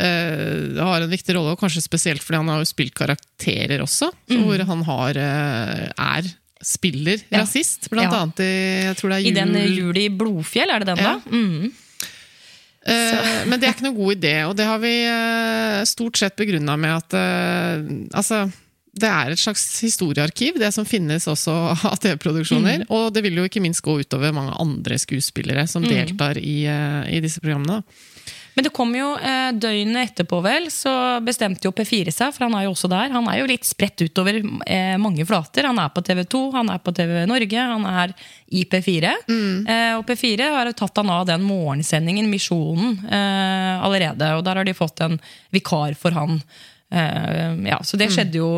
har 0.00 1.02
en 1.04 1.10
viktig 1.10 1.34
rolle, 1.36 1.52
og 1.52 1.60
kanskje 1.60 1.82
spesielt 1.84 2.24
fordi 2.24 2.38
han 2.40 2.48
har 2.48 2.62
jo 2.62 2.68
spilt 2.68 2.94
karakterer 2.96 3.82
også, 3.84 4.08
mm. 4.30 4.38
hvor 4.46 4.64
han 4.70 4.84
har, 4.88 5.20
er 5.20 6.30
spiller 6.60 7.20
ja. 7.28 7.42
rasist, 7.42 7.88
blant 7.92 8.12
ja. 8.12 8.22
annet 8.22 8.42
i 8.44 8.50
jeg 8.88 8.96
tror 8.98 9.12
det 9.12 9.18
er 9.18 9.24
jul... 9.24 9.30
I 9.30 9.36
den 9.38 9.76
Jul 9.76 10.00
i 10.00 10.08
Blodfjell, 10.12 10.72
er 10.72 10.82
det 10.82 10.90
den, 10.92 11.04
ja. 11.04 11.14
da? 11.16 11.36
Mm. 11.36 11.70
Uh, 12.80 13.44
men 13.50 13.60
det 13.60 13.68
er 13.68 13.74
ikke 13.74 13.84
noen 13.84 13.98
god 13.98 14.16
idé, 14.16 14.34
og 14.48 14.56
det 14.56 14.66
har 14.68 14.80
vi 14.80 14.94
uh, 15.04 15.80
stort 15.88 16.20
sett 16.20 16.36
begrunna 16.38 16.78
med 16.80 16.94
at 16.96 17.16
uh, 17.16 17.90
altså, 18.16 18.46
det 19.00 19.08
er 19.08 19.32
et 19.32 19.40
slags 19.40 19.64
historiearkiv, 19.84 20.56
det 20.60 20.72
som 20.74 20.88
finnes 20.88 21.28
også 21.28 21.56
av 21.90 21.98
TV-produksjoner. 22.00 22.86
Mm. 22.86 22.88
Og 22.96 23.10
det 23.14 23.24
vil 23.26 23.36
jo 23.40 23.44
ikke 23.48 23.62
minst 23.64 23.84
gå 23.84 23.98
utover 24.00 24.32
mange 24.36 24.56
andre 24.60 25.00
skuespillere 25.00 25.66
som 25.70 25.84
mm. 25.84 25.92
deltar 25.92 26.40
i, 26.40 26.64
i 26.64 27.20
disse 27.22 27.42
programmene. 27.44 27.82
Men 28.54 28.66
det 28.66 28.72
kom 28.74 28.90
jo 28.96 29.12
eh, 29.16 29.50
døgnet 29.54 30.10
etterpå, 30.10 30.40
vel, 30.44 30.66
så 30.74 30.92
bestemte 31.24 31.68
jo 31.68 31.74
P4 31.76 32.12
seg, 32.14 32.32
for 32.34 32.46
han 32.46 32.56
er 32.58 32.66
jo 32.66 32.72
også 32.74 32.90
der. 32.90 33.12
Han 33.14 33.28
er 33.30 33.40
jo 33.40 33.48
litt 33.50 33.68
spredt 33.68 34.02
utover 34.02 34.40
eh, 34.40 34.96
mange 35.00 35.26
flater. 35.28 35.68
Han 35.68 35.78
er 35.82 35.92
på 35.94 36.02
TV 36.06 36.24
2, 36.34 36.42
han 36.56 36.72
er 36.74 36.82
på 36.82 36.94
TV 36.96 37.14
Norge, 37.30 37.68
han 37.74 37.86
er 37.90 38.14
i 38.50 38.64
P4. 38.66 39.14
Mm. 39.30 39.68
Eh, 39.70 39.92
og 39.98 40.04
P4 40.08 40.50
har 40.56 40.70
jo 40.70 40.76
tatt 40.82 40.98
han 41.02 41.14
av 41.14 41.28
den 41.30 41.46
morgensendingen, 41.46 42.30
Misjonen, 42.32 42.98
eh, 43.06 43.76
allerede. 43.78 44.34
Og 44.38 44.44
der 44.46 44.60
har 44.60 44.68
de 44.68 44.76
fått 44.76 45.04
en 45.06 45.20
vikar 45.54 45.94
for 45.98 46.16
han. 46.16 46.42
Eh, 46.90 47.54
ja, 47.70 47.78
så 47.86 48.00
det 48.00 48.10
mm. 48.10 48.16
skjedde 48.16 48.42
jo 48.42 48.50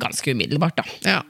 ganske 0.00 0.36
umiddelbart, 0.36 0.80
da. 0.82 0.96
Ja. 1.16 1.20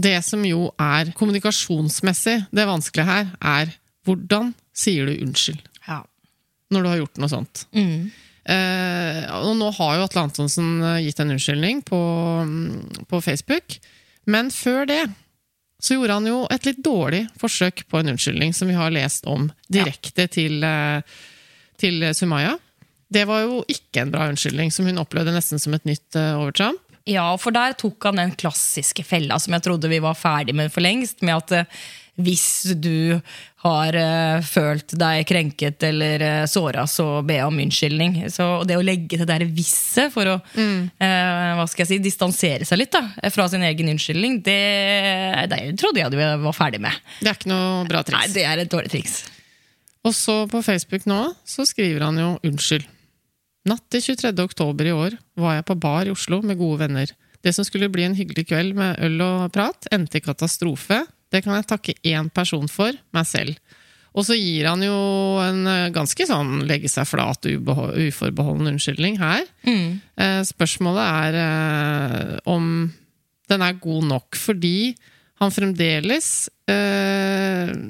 Det 0.00 0.16
som 0.24 0.44
jo 0.48 0.70
er 0.80 1.10
kommunikasjonsmessig 1.16 2.38
det 2.56 2.68
vanskelige 2.68 3.08
her, 3.08 3.32
er 3.40 3.72
hvordan 4.08 4.54
sier 4.76 5.08
du 5.08 5.18
unnskyld? 5.26 5.60
Når 6.70 6.82
du 6.82 6.90
har 6.90 7.00
gjort 7.02 7.20
noe 7.22 7.32
sånt. 7.32 7.64
Mm. 7.76 8.10
Eh, 8.50 9.24
og 9.36 9.56
nå 9.58 9.68
har 9.76 9.96
jo 9.96 10.04
Atle 10.06 10.22
Antonsen 10.24 10.80
eh, 10.80 11.02
gitt 11.04 11.20
en 11.20 11.34
unnskyldning 11.34 11.82
på, 11.86 11.98
mm, 12.46 13.04
på, 13.10 13.20
Facebook, 13.22 13.76
men 14.30 14.48
før 14.54 14.88
det 14.88 15.02
så 15.80 15.96
gjorde 15.96 16.16
han 16.18 16.28
jo 16.28 16.40
et 16.52 16.66
litt 16.68 16.80
dårlig 16.84 17.22
forsøk 17.40 17.86
på 17.88 18.00
en 18.00 18.12
unnskyldning, 18.14 18.52
som 18.56 18.68
vi 18.68 18.76
har 18.76 18.92
lest 18.92 19.28
om 19.30 19.48
direkte 19.72 20.26
ja. 20.26 20.32
til, 20.32 20.64
eh, 20.64 21.20
til 21.80 22.04
Sumaya. 22.16 22.56
Det 23.10 23.24
var 23.26 23.46
jo 23.46 23.62
ikke 23.68 24.04
en 24.04 24.12
bra 24.12 24.28
unnskyldning, 24.30 24.72
som 24.72 24.86
hun 24.86 25.00
opplevde 25.00 25.34
nesten 25.34 25.58
som 25.58 25.74
et 25.74 25.88
nytt 25.88 26.14
uh, 26.14 26.38
overtramp. 26.38 26.78
Ja, 27.08 27.24
for 27.40 27.50
der 27.50 27.72
tok 27.80 28.04
han 28.06 28.20
den 28.20 28.36
klassiske 28.38 29.02
fella 29.02 29.40
som 29.42 29.56
jeg 29.56 29.64
trodde 29.64 29.90
vi 29.90 29.98
var 30.04 30.14
ferdig 30.14 30.54
med 30.54 30.70
for 30.70 30.84
lengst. 30.84 31.24
Med 31.26 31.40
at 31.40 31.80
hvis 32.24 32.74
du 32.78 33.18
har 33.64 33.96
uh, 33.96 34.44
følt 34.44 34.94
deg 34.96 35.26
krenket 35.28 35.84
eller 35.84 36.22
uh, 36.24 36.44
såra, 36.48 36.86
så 36.88 37.20
be 37.26 37.40
om 37.44 37.58
unnskyldning. 37.60 38.22
Så 38.32 38.46
det 38.68 38.78
å 38.78 38.84
legge 38.84 39.18
det 39.20 39.28
der 39.28 39.44
visset 39.48 40.12
for 40.14 40.30
å 40.32 40.36
mm. 40.54 40.78
uh, 41.02 41.50
hva 41.58 41.66
skal 41.68 41.84
jeg 41.84 41.90
si, 41.92 42.00
distansere 42.04 42.68
seg 42.68 42.80
litt 42.80 42.94
da, 42.94 43.04
fra 43.34 43.48
sin 43.52 43.66
egen 43.68 43.92
unnskyldning, 43.92 44.40
det, 44.46 44.60
det 45.52 45.60
trodde 45.80 46.00
jeg 46.02 46.14
du 46.14 46.18
var 46.20 46.56
ferdig 46.56 46.80
med. 46.84 46.96
Det 47.20 47.32
er 47.32 47.36
ikke 47.40 47.52
noe 47.52 47.84
bra 47.90 48.04
triks. 48.06 48.22
Nei, 48.22 48.32
det 48.38 48.46
er 48.48 48.64
et 48.64 48.72
dårlig 48.72 48.92
triks. 48.94 49.20
Og 50.08 50.16
så 50.16 50.42
på 50.48 50.62
Facebook 50.64 51.04
nå 51.10 51.20
så 51.44 51.66
skriver 51.68 52.06
han 52.08 52.20
jo 52.20 52.32
unnskyld. 52.48 52.88
Natt 53.68 53.84
til 53.92 54.00
23. 54.14 54.32
oktober 54.40 54.88
i 54.88 54.94
år 54.96 55.18
var 55.36 55.58
jeg 55.58 55.66
på 55.68 55.76
bar 55.76 56.08
i 56.08 56.14
Oslo 56.14 56.40
med 56.40 56.56
gode 56.56 56.86
venner. 56.86 57.10
Det 57.44 57.52
som 57.56 57.64
skulle 57.64 57.90
bli 57.92 58.06
en 58.06 58.16
hyggelig 58.16 58.46
kveld 58.48 58.76
med 58.76 59.00
øl 59.04 59.20
og 59.24 59.50
prat, 59.52 59.88
endte 59.92 60.16
i 60.20 60.24
katastrofe 60.24 61.02
det 61.30 61.44
kan 61.44 61.56
jeg 61.56 61.68
takke 61.70 61.98
én 62.06 62.30
person 62.34 62.66
for, 62.70 62.96
meg 63.14 63.28
selv. 63.28 63.58
Og 64.18 64.26
så 64.26 64.34
gir 64.34 64.66
han 64.66 64.82
jo 64.82 64.96
en 65.42 65.62
eh, 65.70 65.92
ganske 65.94 66.26
sånn 66.26 66.64
legge 66.66 66.90
seg 66.90 67.06
flat, 67.06 67.46
uforbeholden 67.46 68.72
unnskyldning 68.72 69.20
her. 69.20 69.44
Mm. 69.62 70.00
Eh, 70.18 70.40
spørsmålet 70.48 71.04
er 71.04 71.38
eh, 71.44 72.34
om 72.50 72.90
den 73.50 73.66
er 73.66 73.78
god 73.82 74.08
nok, 74.10 74.38
fordi 74.38 74.94
han 75.40 75.52
fremdeles 75.54 76.50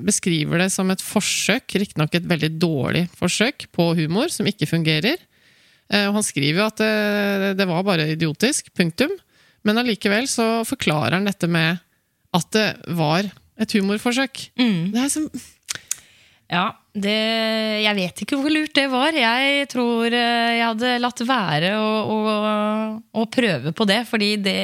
beskriver 0.06 0.62
det 0.62 0.68
som 0.72 0.88
et 0.88 1.02
forsøk, 1.04 1.74
riktignok 1.82 2.14
et 2.16 2.28
veldig 2.30 2.48
dårlig 2.62 3.02
forsøk, 3.18 3.66
på 3.74 3.90
humor 3.98 4.30
som 4.32 4.46
ikke 4.48 4.68
fungerer. 4.70 5.18
Og 5.90 6.14
han 6.14 6.24
skriver 6.24 6.62
jo 6.62 6.68
at 6.70 6.80
det, 6.80 7.50
det 7.58 7.66
var 7.68 7.84
bare 7.84 8.06
idiotisk. 8.14 8.70
Punktum. 8.78 9.12
Men 9.68 9.82
allikevel 9.82 10.30
så 10.30 10.62
forklarer 10.64 11.18
han 11.18 11.28
dette 11.28 11.50
med 11.50 11.82
at 12.36 12.52
det 12.54 12.68
var 12.96 13.26
et 13.60 13.74
humorforsøk. 13.76 14.46
Mm. 14.60 14.92
Det 14.94 15.02
er 15.02 15.10
som 15.12 15.26
ja, 16.50 16.64
det, 16.98 17.14
jeg 17.84 17.94
vet 17.94 18.22
ikke 18.24 18.36
hvor 18.40 18.50
lurt 18.50 18.74
det 18.74 18.88
var. 18.90 19.14
Jeg 19.14 19.68
tror 19.70 20.10
eh, 20.10 20.56
jeg 20.58 20.66
hadde 20.66 20.96
latt 20.98 21.22
være 21.22 21.72
å, 21.78 21.90
å, 22.10 22.38
å 23.22 23.26
prøve 23.30 23.70
på 23.76 23.86
det, 23.86 24.00
fordi 24.08 24.32
det, 24.42 24.56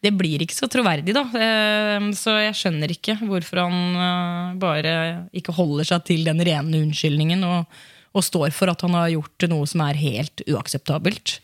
det, 0.00 0.14
blir 0.16 0.40
ikke 0.40 0.56
så 0.56 0.68
troverdig, 0.72 1.12
da. 1.12 1.26
Eh, 1.36 2.08
så 2.16 2.38
jeg 2.46 2.56
skjønner 2.56 2.96
ikke 2.96 3.18
hvorfor 3.20 3.66
han 3.66 4.00
eh, 4.06 4.56
bare 4.62 4.94
ikke 5.36 5.52
holder 5.58 5.92
seg 5.92 6.08
til 6.08 6.24
den 6.24 6.40
rene 6.40 6.80
unnskyldningen 6.86 7.44
og, 7.50 7.76
og 8.16 8.24
står 8.24 8.56
for 8.56 8.72
at 8.72 8.86
han 8.86 8.96
har 8.96 9.12
gjort 9.12 9.48
noe 9.52 9.68
som 9.68 9.84
er 9.84 10.00
helt 10.00 10.46
uakseptabelt. 10.48 11.36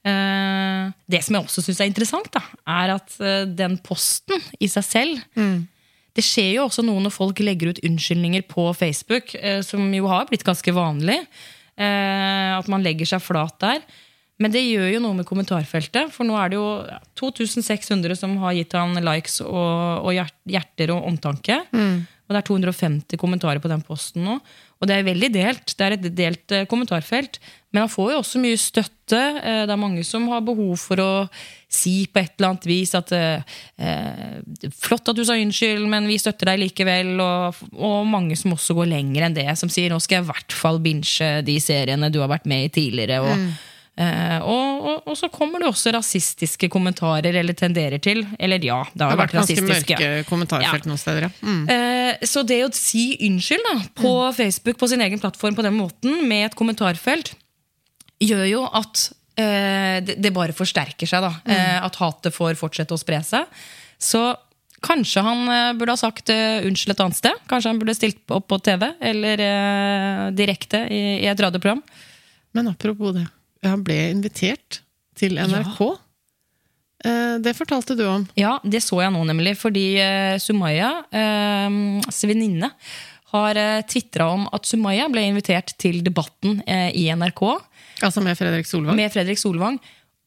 Eh, 0.00 0.92
det 1.12 1.20
som 1.26 1.36
jeg 1.36 1.44
også 1.44 1.64
syns 1.64 1.82
er 1.82 1.90
interessant, 1.90 2.30
da, 2.32 2.40
er 2.72 2.94
at 2.94 3.16
eh, 3.20 3.44
den 3.44 3.76
posten 3.84 4.40
i 4.56 4.68
seg 4.70 4.86
selv 4.86 5.20
mm. 5.36 5.60
Det 6.16 6.24
skjer 6.26 6.56
jo 6.56 6.64
også 6.64 6.82
noe 6.82 6.98
når 7.04 7.12
folk 7.14 7.38
legger 7.44 7.70
ut 7.70 7.78
unnskyldninger 7.86 8.42
på 8.50 8.64
Facebook, 8.74 9.30
eh, 9.38 9.60
som 9.62 9.84
jo 9.94 10.08
har 10.10 10.26
blitt 10.26 10.42
ganske 10.44 10.72
vanlig. 10.74 11.20
At 11.80 12.66
man 12.68 12.82
legger 12.84 13.08
seg 13.08 13.22
flat 13.22 13.54
der. 13.62 13.78
Men 14.42 14.52
det 14.52 14.64
gjør 14.66 14.88
jo 14.90 15.02
noe 15.04 15.16
med 15.16 15.28
kommentarfeltet. 15.28 16.10
For 16.12 16.26
nå 16.28 16.34
er 16.36 16.50
det 16.50 16.58
jo 16.58 16.66
2600 17.22 18.18
som 18.18 18.34
har 18.42 18.58
gitt 18.58 18.74
han 18.76 18.98
likes 19.06 19.38
og, 19.46 20.10
og 20.10 20.10
hjerter 20.50 20.92
og 20.92 21.06
omtanke. 21.08 21.60
Mm. 21.70 22.02
Og 22.26 22.34
det 22.34 22.42
er 22.42 22.48
250 22.50 23.22
kommentarer 23.22 23.62
på 23.62 23.70
den 23.70 23.86
posten 23.86 24.26
nå. 24.26 24.36
Og 24.80 24.88
det 24.88 24.96
er 24.96 25.06
veldig 25.06 25.28
delt. 25.34 25.74
Det 25.76 25.86
er 25.86 25.94
et 25.96 26.06
delt 26.16 26.52
eh, 26.56 26.66
kommentarfelt. 26.68 27.36
Men 27.70 27.84
han 27.84 27.92
får 27.92 28.14
jo 28.14 28.20
også 28.22 28.40
mye 28.40 28.58
støtte. 28.58 29.18
Eh, 29.42 29.62
det 29.68 29.74
er 29.74 29.80
mange 29.80 30.04
som 30.08 30.24
har 30.32 30.40
behov 30.44 30.72
for 30.80 31.02
å 31.04 31.10
si 31.70 32.06
på 32.10 32.22
et 32.22 32.32
eller 32.38 32.54
annet 32.54 32.66
vis 32.66 32.96
at 32.98 33.12
eh, 33.14 33.58
eh 33.78 34.70
Flott 34.80 35.12
at 35.12 35.18
du 35.18 35.22
sa 35.26 35.36
unnskyld, 35.38 35.84
men 35.90 36.08
vi 36.08 36.16
støtter 36.18 36.52
deg 36.52 36.62
likevel. 36.64 37.12
Og, 37.20 37.60
og, 37.76 37.98
mange 38.08 38.38
som 38.40 38.56
også 38.56 38.76
går 38.78 38.88
lenger 38.94 39.28
enn 39.28 39.36
det. 39.36 39.48
Som 39.60 39.72
sier 39.72 39.92
nå 39.92 40.00
skal 40.00 40.20
jeg 40.20 40.28
i 40.28 40.32
hvert 40.32 40.56
fall 40.56 40.80
binche 40.82 41.30
de 41.44 41.60
seriene 41.60 42.10
du 42.12 42.22
har 42.24 42.32
vært 42.32 42.48
med 42.48 42.70
i 42.70 42.72
tidligere. 42.80 43.20
og 43.20 43.36
mm 43.36 43.50
og, 44.00 44.80
og, 44.80 44.96
og, 45.10 45.16
så 45.18 45.28
kommer 45.32 45.60
det 45.60 45.68
også 45.68 45.92
rasistiske 45.92 46.70
kommentarer, 46.72 47.36
eller 47.40 47.56
tenderer 47.56 48.00
til. 48.02 48.22
Eller 48.38 48.62
ja, 48.64 48.80
det 48.94 48.94
har, 48.94 48.94
det 48.94 49.06
har 49.06 49.18
vært, 49.20 49.34
vært 49.34 49.50
ganske 49.50 49.66
mørke 49.66 50.10
kommentarfelt 50.28 50.86
ja. 50.86 50.90
noen 50.90 51.00
steder, 51.00 51.26
ja. 51.26 51.30
Mm. 51.44 51.62
Uh, 51.68 52.26
så 52.30 52.44
det 52.46 52.60
å 52.64 52.70
si 52.76 53.04
unnskyld 53.28 53.64
da, 53.66 53.76
på 54.00 54.12
mm. 54.16 54.36
Facebook, 54.38 54.78
på 54.80 54.90
sin 54.92 55.04
egen 55.04 55.22
plattform 55.22 55.58
på 55.58 55.64
den 55.66 55.76
måten, 55.76 56.22
med 56.28 56.48
et 56.48 56.58
kommentarfelt, 56.58 57.34
gjør 58.20 58.44
jo 58.48 58.62
at 58.76 59.06
eh, 59.40 59.98
det, 60.04 60.32
bare 60.36 60.52
forsterker 60.52 61.08
seg. 61.08 61.24
da. 61.24 61.30
Mm. 61.48 61.86
at 61.86 61.98
hatet 62.02 62.36
får 62.36 62.58
fortsette 62.60 62.92
å 62.92 63.00
spre 63.00 63.22
seg. 63.24 63.48
Så 64.00 64.20
kanskje 64.84 65.24
han 65.24 65.48
burde 65.78 65.96
ha 65.96 66.00
sagt 66.00 66.28
unnskyld 66.28 66.92
et 66.92 67.02
annet 67.04 67.16
sted. 67.16 67.40
Kanskje 67.48 67.72
han 67.72 67.80
burde 67.80 67.96
stilt 67.96 68.20
opp 68.36 68.50
på 68.52 68.60
TV 68.64 68.90
eller 69.00 69.44
direkte 70.36 70.84
i, 70.92 71.00
i 71.24 71.28
et 71.32 71.40
radioprogram. 71.40 71.80
Men 72.52 72.68
apropos 72.74 73.16
det 73.16 73.24
han 73.66 73.82
ble 73.84 73.98
invitert 74.10 74.80
til 75.18 75.36
NRK. 75.36 75.80
Ja. 75.84 75.98
Eh, 77.00 77.36
det 77.40 77.54
fortalte 77.56 77.96
du 77.96 78.04
om. 78.08 78.26
Ja, 78.38 78.58
det 78.64 78.82
så 78.84 79.00
jeg 79.02 79.12
nå, 79.14 79.22
nemlig. 79.28 79.54
Fordi 79.60 79.84
uh, 80.00 80.36
Sumaya, 80.42 80.90
uh, 81.08 82.18
venninne, 82.28 82.72
har 83.30 83.60
uh, 83.60 83.80
tvitra 83.88 84.26
om 84.34 84.46
at 84.52 84.68
Sumaya 84.68 85.06
ble 85.12 85.24
invitert 85.30 85.74
til 85.80 86.02
Debatten 86.06 86.60
i 86.66 87.06
NRK. 87.14 87.44
Altså 88.04 88.22
med 88.24 88.38
Fredrik 88.38 88.68
Solvang? 88.68 88.98
Med 88.98 89.12
Fredrik 89.12 89.40
Solvang. 89.40 89.78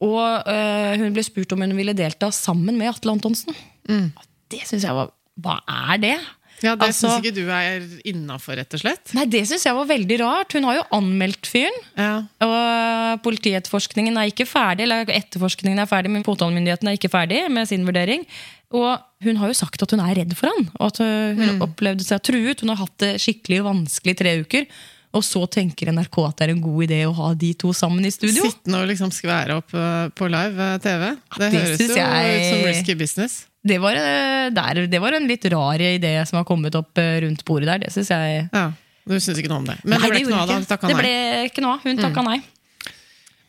Og 0.04 0.50
hun 1.00 1.14
ble 1.16 1.24
spurt 1.24 1.54
om 1.56 1.62
hun 1.64 1.78
ville 1.78 1.94
delta 1.96 2.28
sammen 2.36 2.76
med 2.76 2.90
Atle 2.90 3.14
Antonsen. 3.16 3.56
Mm. 3.88 4.10
Det 4.52 4.60
syns 4.68 4.84
jeg 4.84 4.96
var 4.98 5.14
Hva 5.40 5.62
er 5.64 6.02
det? 6.04 6.16
Ja, 6.64 6.78
Det 6.80 6.88
altså, 6.88 7.10
syns 7.12 7.20
ikke 7.20 7.36
du 7.36 7.50
er 7.52 7.84
innafor, 8.08 8.56
rett 8.56 8.76
og 8.78 8.80
slett? 8.80 9.12
Nei, 9.18 9.26
det 9.28 9.44
syns 9.50 9.66
jeg 9.68 9.76
var 9.76 9.90
veldig 9.90 10.18
rart. 10.22 10.56
Hun 10.56 10.68
har 10.70 10.78
jo 10.80 10.86
anmeldt 10.96 11.50
fyren. 11.52 11.76
Ja. 12.00 12.14
Og 12.48 13.24
politietterforskningen 13.26 14.18
er 14.20 14.32
ikke 14.32 14.48
ferdig, 14.48 14.88
eller 14.88 15.12
etterforskningen 15.12 15.84
er 15.84 15.90
ferdig, 15.92 16.14
men 16.16 16.24
påtalemyndigheten 16.24 16.88
er 16.88 16.98
ikke 16.98 17.12
ferdig 17.12 17.44
med 17.52 17.68
sin 17.70 17.84
vurdering. 17.88 18.24
Og 18.74 18.96
hun 19.28 19.38
har 19.42 19.52
jo 19.52 19.60
sagt 19.60 19.84
at 19.86 19.94
hun 19.94 20.02
er 20.02 20.16
redd 20.18 20.34
for 20.40 20.50
han, 20.50 20.68
og 20.80 20.90
at 20.90 21.04
hun 21.04 21.44
mm. 21.60 21.62
opplevde 21.68 22.08
seg 22.08 22.24
truet. 22.26 22.64
Hun 22.64 22.74
har 22.74 22.82
hatt 22.82 22.98
det 23.04 23.14
skikkelig 23.22 23.62
vanskelig 23.68 24.16
i 24.16 24.22
tre 24.24 24.36
uker. 24.42 24.68
og 25.14 25.22
så 25.22 25.44
tenker 25.46 25.92
NRK 25.94 26.18
at 26.26 26.40
det 26.40 26.46
er 26.48 26.52
en 26.56 26.64
god 26.64 26.86
idé 26.88 27.04
å 27.06 27.14
ha 27.14 27.34
de 27.38 27.52
to 27.54 27.70
sammen 27.78 28.06
i 28.08 28.10
studio. 28.10 28.48
Sittende 28.48 28.80
og 28.82 28.88
liksom 28.90 29.12
skvære 29.14 29.60
opp 29.60 29.76
eh, 29.78 30.08
på 30.18 30.30
live 30.32 30.70
eh, 30.72 30.80
TV. 30.82 31.04
Det, 31.38 31.50
Det 31.54 31.62
høres 31.68 31.84
jo 31.84 31.98
jeg- 32.00 32.40
ut 32.40 32.48
som 32.48 32.64
risky 32.66 32.96
business. 32.98 33.44
Det 33.64 33.78
var, 33.80 33.96
eh, 33.96 34.50
der, 34.52 34.82
det 34.92 35.00
var 35.00 35.16
en 35.16 35.28
litt 35.30 35.46
rar 35.54 35.80
idé 35.80 36.18
som 36.28 36.42
har 36.42 36.48
kommet 36.48 36.76
opp 36.76 37.00
eh, 37.00 37.22
rundt 37.24 37.46
bordet 37.48 37.70
der. 37.70 37.86
Det 37.86 37.94
synes 37.96 38.10
jeg 38.12 38.50
Ja, 38.52 38.66
Du 39.08 39.16
syns 39.20 39.40
ikke 39.40 39.52
noe 39.52 39.62
om 39.64 39.70
det. 39.70 39.78
Men 39.84 40.00
Nei, 40.02 40.10
det 40.10 40.10
ble 40.12 40.20
ikke 40.24 40.34
noe 40.34 40.42
av 40.44 40.50
det. 40.52 40.68
takka 40.68 40.90
nei. 40.90 40.94
Det 40.94 41.00
ble 41.00 41.14
ikke 41.48 41.64
noe 41.64 41.78
av. 41.78 41.86
Hun 41.88 42.02
takka 42.04 42.26
nei. 42.28 42.42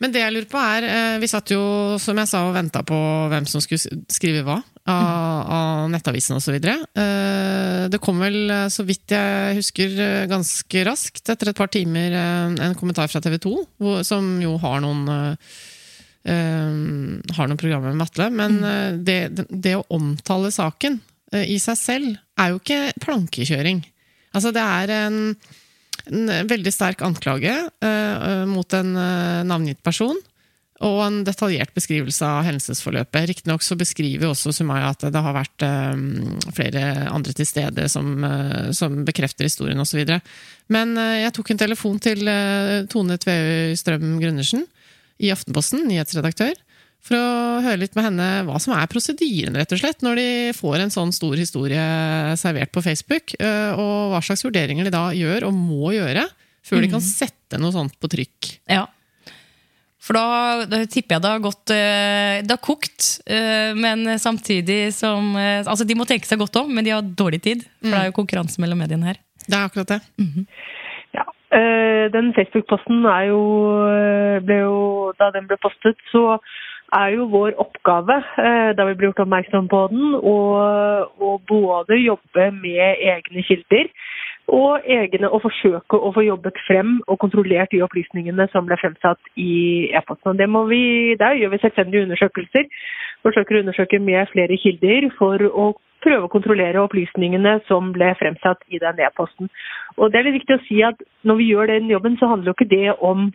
Men 0.03 0.11
det 0.11 0.19
jeg 0.23 0.33
lurer 0.35 0.47
på 0.51 0.59
er, 0.59 0.87
eh, 0.91 1.17
vi 1.23 1.27
satt 1.31 1.51
jo, 1.55 1.59
som 2.03 2.17
jeg 2.19 2.27
sa, 2.27 2.41
og 2.47 2.55
venta 2.55 2.81
på 2.83 2.95
hvem 3.31 3.45
som 3.47 3.63
skulle 3.63 4.03
skrive 4.11 4.43
hva 4.43 4.57
av, 4.85 5.51
av 5.55 5.85
Nettavisen 5.89 6.35
osv. 6.35 6.59
Det 6.63 7.99
kom 8.03 8.19
vel, 8.21 8.51
så 8.71 8.83
vidt 8.85 9.15
jeg 9.15 9.55
husker, 9.59 9.95
ganske 10.29 10.83
raskt, 10.85 11.23
etter 11.31 11.49
et 11.49 11.57
par 11.57 11.71
timer, 11.73 12.13
en 12.59 12.75
kommentar 12.77 13.07
fra 13.09 13.23
TV 13.23 13.39
2, 13.41 13.55
som 14.05 14.27
jo 14.43 14.57
har 14.61 14.83
noen 14.83 15.07
har 16.25 17.49
noen 17.49 17.59
programmer 17.61 17.93
med 17.93 18.07
Atle. 18.07 18.31
Men 18.33 18.57
eh, 18.63 18.95
det, 18.97 19.19
det, 19.49 19.75
å 19.77 19.85
omtale 19.93 20.49
saken 20.53 20.97
eh, 21.33 21.45
i 21.53 21.59
seg 21.61 21.77
selv 21.77 22.41
er 22.41 22.53
jo 22.53 22.61
ikke 22.63 22.95
plankekjøring. 23.03 23.83
Altså, 24.35 24.51
det 24.55 24.63
er 24.63 24.95
en 25.03 25.19
en 26.05 26.31
veldig 26.47 26.73
sterk 26.73 27.03
anklage 27.05 27.53
uh, 27.83 28.45
mot 28.49 28.77
en 28.77 28.95
uh, 28.97 29.43
navngitt 29.47 29.81
person. 29.85 30.17
Og 30.85 30.97
en 31.05 31.21
detaljert 31.23 31.71
beskrivelse 31.71 32.27
av 32.27 32.43
hendelsesforløpet. 32.43 33.29
Riktignok 33.29 33.63
så 33.63 33.77
beskriver 33.79 34.27
også 34.27 34.51
Sumaya 34.51 34.89
at 34.91 35.05
det 35.07 35.21
har 35.23 35.33
vært 35.37 35.63
eh, 35.63 36.01
flere 36.51 36.81
andre 37.07 37.31
til 37.31 37.47
stede 37.47 37.85
som, 37.89 38.09
uh, 38.19 38.73
som 38.75 38.97
bekrefter 39.07 39.47
historien 39.47 39.79
osv. 39.79 40.03
Men 40.75 40.91
jeg 40.99 41.31
tok 41.37 41.53
en 41.53 41.61
telefon 41.63 42.01
til 42.03 42.27
Tone 42.91 43.17
Tveøy 43.23 43.79
Strøm 43.79 44.17
Gundersen 44.19 44.65
i 45.21 45.31
Aftenposten, 45.33 45.85
nyhetsredaktør, 45.89 46.55
for 47.05 47.17
å 47.19 47.61
høre 47.61 47.83
litt 47.83 47.93
med 47.97 48.07
henne 48.07 48.27
hva 48.47 48.57
som 48.61 48.73
er 48.73 48.89
prosedyren, 48.89 49.55
rett 49.59 49.73
og 49.75 49.81
slett, 49.81 50.01
når 50.05 50.17
de 50.19 50.27
får 50.57 50.81
en 50.81 50.93
sånn 50.93 51.13
stor 51.13 51.37
historie 51.37 51.83
servert 52.41 52.73
på 52.73 52.81
Facebook, 52.85 53.35
eh, 53.37 53.77
og 53.77 54.15
hva 54.15 54.21
slags 54.25 54.45
vurderinger 54.47 54.87
de 54.87 54.93
da 54.95 55.05
gjør, 55.13 55.45
og 55.49 55.53
må 55.53 55.93
gjøre, 55.93 56.25
før 56.65 56.81
de 56.81 56.89
kan 56.95 57.03
sette 57.03 57.61
noe 57.61 57.75
sånt 57.75 57.93
på 58.01 58.09
trykk. 58.09 58.55
Ja. 58.73 58.87
For 60.05 60.17
da, 60.17 60.65
da 60.69 60.81
tipper 60.89 61.17
jeg 61.17 61.23
det 61.23 61.29
har 61.31 61.39
gått 61.41 61.71
eh, 61.73 62.43
Det 62.45 62.53
har 62.53 62.61
kokt, 62.61 63.07
eh, 63.25 63.71
men 63.73 64.19
samtidig 64.21 64.93
som 64.93 65.31
Altså, 65.33 65.81
de 65.81 65.97
må 65.97 66.05
tenke 66.05 66.29
seg 66.29 66.37
godt 66.37 66.59
om, 66.61 66.69
men 66.69 66.85
de 66.85 66.93
har 66.93 67.01
dårlig 67.01 67.41
tid. 67.41 67.63
For 67.81 67.89
det 67.89 68.01
er 68.03 68.11
jo 68.11 68.17
konkurranse 68.17 68.61
mellom 68.61 68.83
mediene 68.85 69.09
her. 69.09 69.21
Det 69.45 69.53
er 69.53 69.65
akkurat 69.65 69.95
det. 69.95 70.01
Mm 70.21 70.45
øh, 70.45 70.84
den 72.15 72.33
Facebook-posten 72.37 73.05
øh, 73.05 74.41
ble 74.45 74.57
jo 74.61 75.13
Da 75.19 75.31
den 75.35 75.47
ble 75.47 75.57
postet, 75.61 75.97
så 76.11 76.37
er 76.93 77.07
jo 77.15 77.23
vår 77.25 77.51
oppgave, 77.57 78.17
øh, 78.45 78.71
da 78.77 78.85
vi 78.85 78.93
ble 78.93 79.07
gjort 79.07 79.23
oppmerksom 79.25 79.67
på 79.67 79.87
den, 79.91 80.15
å, 80.15 80.37
å 81.27 81.31
både 81.47 81.97
jobbe 81.97 82.51
med 82.51 83.01
egne 83.13 83.43
kilder 83.47 83.89
og 84.53 84.85
egne 84.85 85.29
å 85.33 85.39
forsøke 85.41 85.97
å 85.97 86.11
få 86.13 86.21
jobbet 86.21 86.59
frem 86.67 86.99
og 87.09 87.17
kontrollert 87.23 87.71
de 87.73 87.81
opplysningene 87.81 88.45
som 88.51 88.67
ble 88.67 88.77
fremsatt 88.77 89.31
i 89.41 89.89
e-posten. 89.97 90.37
Det 90.37 90.47
må 90.49 90.65
vi, 90.69 91.15
Der 91.17 91.33
gjør 91.39 91.55
vi 91.55 91.61
selvstendige 91.63 92.05
undersøkelser. 92.05 92.69
Forsøker 93.25 93.57
å 93.57 93.63
undersøke 93.63 93.99
med 93.99 94.29
flere 94.29 94.57
kilder 94.61 95.09
for 95.17 95.41
å 95.49 95.71
prøve 96.05 96.27
å 96.27 96.31
kontrollere 96.31 96.83
opplysningene 96.85 97.57
som 97.69 97.91
ble 97.95 98.13
fremsatt 98.19 98.63
i 98.69 98.81
den 98.81 99.01
e-posten. 99.07 99.49
Og 99.97 100.11
det 100.11 100.21
er 100.21 100.29
litt 100.29 100.39
viktig 100.41 100.59
å 100.59 100.65
si 100.67 100.83
at 100.85 101.01
Når 101.25 101.35
vi 101.41 101.45
gjør 101.49 101.67
den 101.67 101.89
jobben, 101.89 102.17
så 102.19 102.27
handler 102.29 102.51
jo 102.51 102.53
ikke 102.53 102.69
det 102.69 102.93
om 103.01 103.31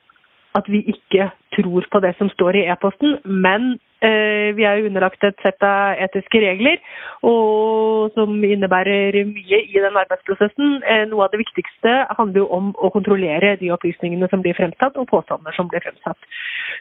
at 0.55 0.67
vi 0.71 0.83
ikke 0.91 1.31
tror 1.55 1.87
på 1.91 2.01
det 2.03 2.13
som 2.19 2.31
står 2.33 2.59
i 2.59 2.67
e-posten, 2.73 3.17
men 3.25 3.73
eh, 4.03 4.51
vi 4.57 4.65
er 4.67 4.79
jo 4.79 4.89
underlagt 4.89 5.23
et 5.27 5.39
sett 5.45 5.63
av 5.67 5.99
etiske 6.03 6.41
regler 6.43 6.79
og 7.27 8.15
som 8.17 8.35
innebærer 8.47 9.19
mye 9.29 9.61
i 9.61 9.77
den 9.77 9.99
arbeidsprosessen. 10.03 10.81
Eh, 10.83 11.05
noe 11.11 11.27
av 11.27 11.35
det 11.35 11.43
viktigste 11.43 11.95
handler 12.19 12.43
jo 12.43 12.49
om 12.57 12.73
å 12.75 12.91
kontrollere 12.95 13.57
de 13.61 13.71
opplysningene 13.75 14.31
som 14.33 14.43
blir 14.43 14.59
fremsatt, 14.59 14.99
og 14.99 15.11
påstander 15.11 15.55
som 15.55 15.71
blir 15.71 15.85
fremsatt. 15.85 16.31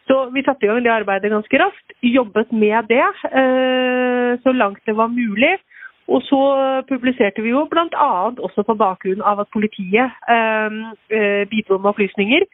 Så 0.10 0.22
vi 0.34 0.46
satte 0.46 0.66
i 0.66 0.72
gang 0.72 0.82
det 0.86 0.94
arbeidet 0.94 1.34
ganske 1.34 1.62
raskt, 1.62 1.98
jobbet 2.06 2.54
med 2.54 2.90
det 2.90 3.06
eh, 3.06 4.38
så 4.42 4.56
langt 4.56 4.82
det 4.86 4.98
var 4.98 5.14
mulig. 5.14 5.58
Og 6.10 6.24
så 6.26 6.42
publiserte 6.90 7.44
vi 7.46 7.54
jo 7.54 7.68
bl.a. 7.70 8.12
også 8.34 8.66
på 8.66 8.76
bakgrunn 8.80 9.22
av 9.22 9.44
at 9.44 9.52
politiet 9.54 10.10
eh, 10.36 10.78
eh, 11.14 11.44
bidro 11.52 11.78
med 11.78 11.92
opplysninger 11.94 12.46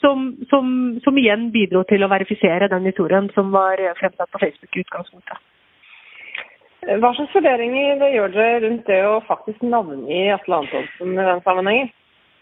som, 0.00 0.30
som, 0.50 0.66
som 1.04 1.18
igjen 1.18 1.50
bidro 1.54 1.82
til 1.90 2.04
å 2.06 2.10
verifisere 2.12 2.70
den 2.70 2.86
historien 2.88 3.28
som 3.34 3.50
var 3.54 3.82
fremsatt 3.98 4.30
på 4.30 4.42
Facebook 4.44 4.76
i 4.76 4.84
utgangspunktet. 4.84 5.42
Hva 6.80 7.10
slags 7.12 7.34
vurderinger 7.36 8.06
gjør 8.14 8.30
dere 8.32 8.60
rundt 8.64 8.86
det 8.88 9.00
å 9.04 9.18
faktisk 9.26 9.64
navngi 9.66 10.22
Atle 10.32 10.62
Antonsen 10.62 11.12
i 11.12 11.26
den 11.26 11.42
sammenhengen? 11.44 11.90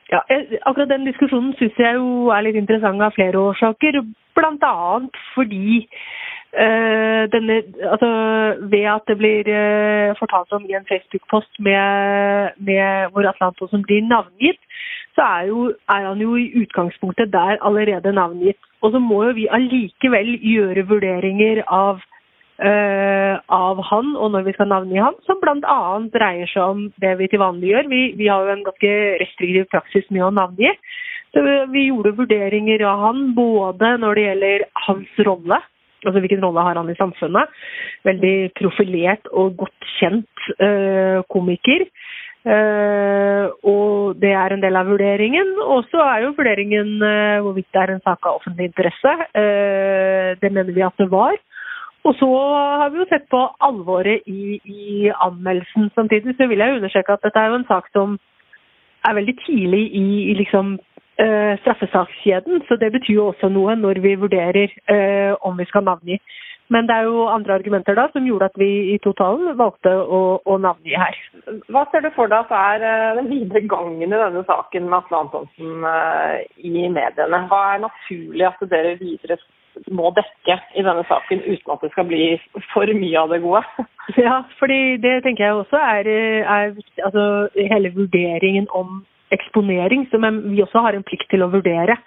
Ja, 0.08 0.22
eh, 0.30 0.54
akkurat 0.62 0.88
den 0.88 1.04
diskusjonen 1.04 1.52
syns 1.58 1.76
jeg 1.76 1.98
jo 1.98 2.30
er 2.32 2.46
litt 2.46 2.56
interessant 2.56 3.02
av 3.02 3.16
flere 3.16 3.40
årsaker. 3.50 4.02
Annet 4.38 5.16
fordi 5.34 5.82
denne, 6.52 7.62
altså, 7.92 8.10
ved 8.72 8.84
at 8.88 9.04
det 9.08 9.16
blir 9.20 9.48
eh, 9.52 10.14
fortalt 10.18 10.52
om 10.52 10.64
i 10.64 10.74
en 10.74 10.88
Facebook-post 10.88 11.60
hvor 11.60 13.28
Atle 13.28 13.46
Antonsen 13.50 13.82
blir 13.82 14.02
navngitt, 14.02 14.60
så 15.14 15.22
er, 15.22 15.42
jo, 15.50 15.74
er 15.88 16.06
han 16.08 16.20
jo 16.22 16.36
i 16.36 16.52
utgangspunktet 16.62 17.32
der 17.32 17.58
allerede 17.60 18.12
navngitt. 18.12 18.60
Og 18.82 18.92
så 18.92 18.98
må 18.98 19.24
jo 19.24 19.34
vi 19.36 19.48
allikevel 19.50 20.38
gjøre 20.40 20.86
vurderinger 20.88 21.64
av 21.66 21.98
uh, 22.62 23.34
av 23.54 23.82
han 23.90 24.14
og 24.16 24.32
når 24.34 24.46
vi 24.48 24.54
skal 24.56 24.70
navngi 24.70 25.00
han, 25.02 25.18
som 25.26 25.40
bl.a. 25.42 25.78
dreier 26.14 26.50
seg 26.50 26.62
om 26.62 26.84
det 27.02 27.16
vi 27.20 27.30
til 27.30 27.42
vanlig 27.42 27.72
gjør. 27.72 27.90
Vi, 27.92 28.02
vi 28.18 28.30
har 28.30 28.46
jo 28.46 28.54
en 28.54 28.66
ganske 28.66 28.94
restriktiv 29.22 29.68
praksis 29.72 30.06
med 30.14 30.26
å 30.26 30.34
navngi. 30.34 30.72
Så 31.34 31.42
vi, 31.44 31.56
vi 31.74 31.88
gjorde 31.88 32.16
vurderinger 32.18 32.86
av 32.88 33.02
han 33.08 33.32
både 33.36 33.96
når 34.02 34.14
det 34.14 34.28
gjelder 34.28 34.64
hans 34.86 35.20
rolle, 35.28 35.60
altså 36.06 36.22
hvilken 36.22 36.44
rolle 36.44 36.64
har 36.66 36.78
han 36.78 36.90
i 36.92 36.98
samfunnet. 36.98 37.58
Veldig 38.06 38.36
profilert 38.58 39.28
og 39.32 39.56
godt 39.64 39.90
kjent 39.98 40.48
uh, 40.62 41.24
komiker. 41.32 41.88
Uh, 42.48 43.50
og 43.66 44.16
det 44.22 44.30
er 44.32 44.54
en 44.54 44.62
del 44.62 44.78
av 44.78 44.88
vurderingen. 44.88 45.56
Og 45.66 45.84
så 45.90 46.02
er 46.06 46.24
jo 46.24 46.34
vurderingen 46.38 46.96
uh, 47.02 47.42
hvorvidt 47.44 47.70
det 47.74 47.82
er 47.82 47.94
en 47.96 48.06
sak 48.06 48.24
av 48.24 48.40
offentlig 48.40 48.70
interesse. 48.70 49.14
Det 50.38 50.52
mener 50.52 50.74
vi 50.74 50.86
at 50.86 50.98
det 51.00 51.10
var. 51.10 51.36
Og 52.06 52.14
så 52.16 52.28
har 52.80 52.90
vi 52.92 53.02
jo 53.02 53.08
sett 53.10 53.26
på 53.28 53.40
alvoret 53.60 54.24
i, 54.30 54.56
i 54.64 55.10
anmeldelsen. 55.12 55.90
Samtidig 55.96 56.36
så 56.38 56.46
vil 56.48 56.62
jeg 56.62 56.78
understreke 56.78 57.12
at 57.12 57.24
dette 57.26 57.42
er 57.42 57.50
jo 57.50 57.58
en 57.58 57.68
sak 57.68 57.90
som 57.92 58.16
er 59.08 59.16
veldig 59.18 59.34
tidlig 59.46 59.82
i, 59.94 60.06
i 60.30 60.34
liksom 60.38 60.76
straffesakskjeden. 61.18 62.62
Så 62.68 62.76
det 62.78 62.92
betyr 62.94 63.14
jo 63.14 63.30
også 63.32 63.50
noe 63.50 63.74
når 63.78 63.98
vi 64.04 64.14
vurderer 64.20 64.70
eh, 64.90 65.32
om 65.42 65.58
vi 65.58 65.66
skal 65.70 65.86
navngi. 65.88 66.20
Men 66.68 66.88
det 66.88 66.94
er 66.94 67.06
jo 67.08 67.24
andre 67.32 67.54
argumenter 67.56 67.96
da 67.96 68.06
som 68.12 68.26
gjorde 68.28 68.50
at 68.50 68.58
vi 68.60 68.68
i 68.92 68.96
totalen 69.04 69.56
valgte 69.56 69.88
å, 69.88 70.20
å 70.44 70.56
navngi 70.60 70.96
her. 71.00 71.16
Hva 71.72 71.86
ser 71.88 72.04
du 72.04 72.10
for 72.16 72.28
deg 72.28 72.44
at 72.44 72.52
er 72.58 72.84
eh, 72.84 73.12
den 73.20 73.30
videre 73.32 73.64
gangen 73.72 74.04
i 74.04 74.10
denne 74.12 74.44
saken 74.48 74.88
med 74.88 74.98
Atle 74.98 75.22
Antonsen 75.22 75.86
eh, 75.92 76.42
i 76.68 76.88
mediene? 76.92 77.44
Hva 77.48 77.62
er 77.72 77.86
naturlig 77.86 78.50
at 78.50 78.66
dere 78.68 78.98
videre 79.00 79.38
må 79.94 80.10
dekke 80.12 80.58
i 80.76 80.84
denne 80.84 81.04
saken 81.08 81.40
uten 81.46 81.72
at 81.72 81.84
det 81.86 81.92
skal 81.94 82.08
bli 82.10 82.32
for 82.74 82.98
mye 83.00 83.22
av 83.22 83.32
det 83.32 83.40
gode? 83.46 83.64
Ja, 84.16 84.42
fordi 84.60 84.96
det 85.00 85.22
tenker 85.24 85.44
jeg 85.44 85.56
også 85.62 85.76
er, 85.76 86.08
er. 86.44 86.76
Altså 87.04 87.24
hele 87.56 87.92
vurderingen 87.96 88.68
om 88.76 89.02
eksponering, 89.34 90.06
som 90.10 90.24
vi 90.50 90.62
også 90.64 90.82
har 90.84 90.96
en 90.96 91.06
plikt 91.06 91.28
til 91.30 91.44
å 91.44 91.50
vurdere. 91.52 91.98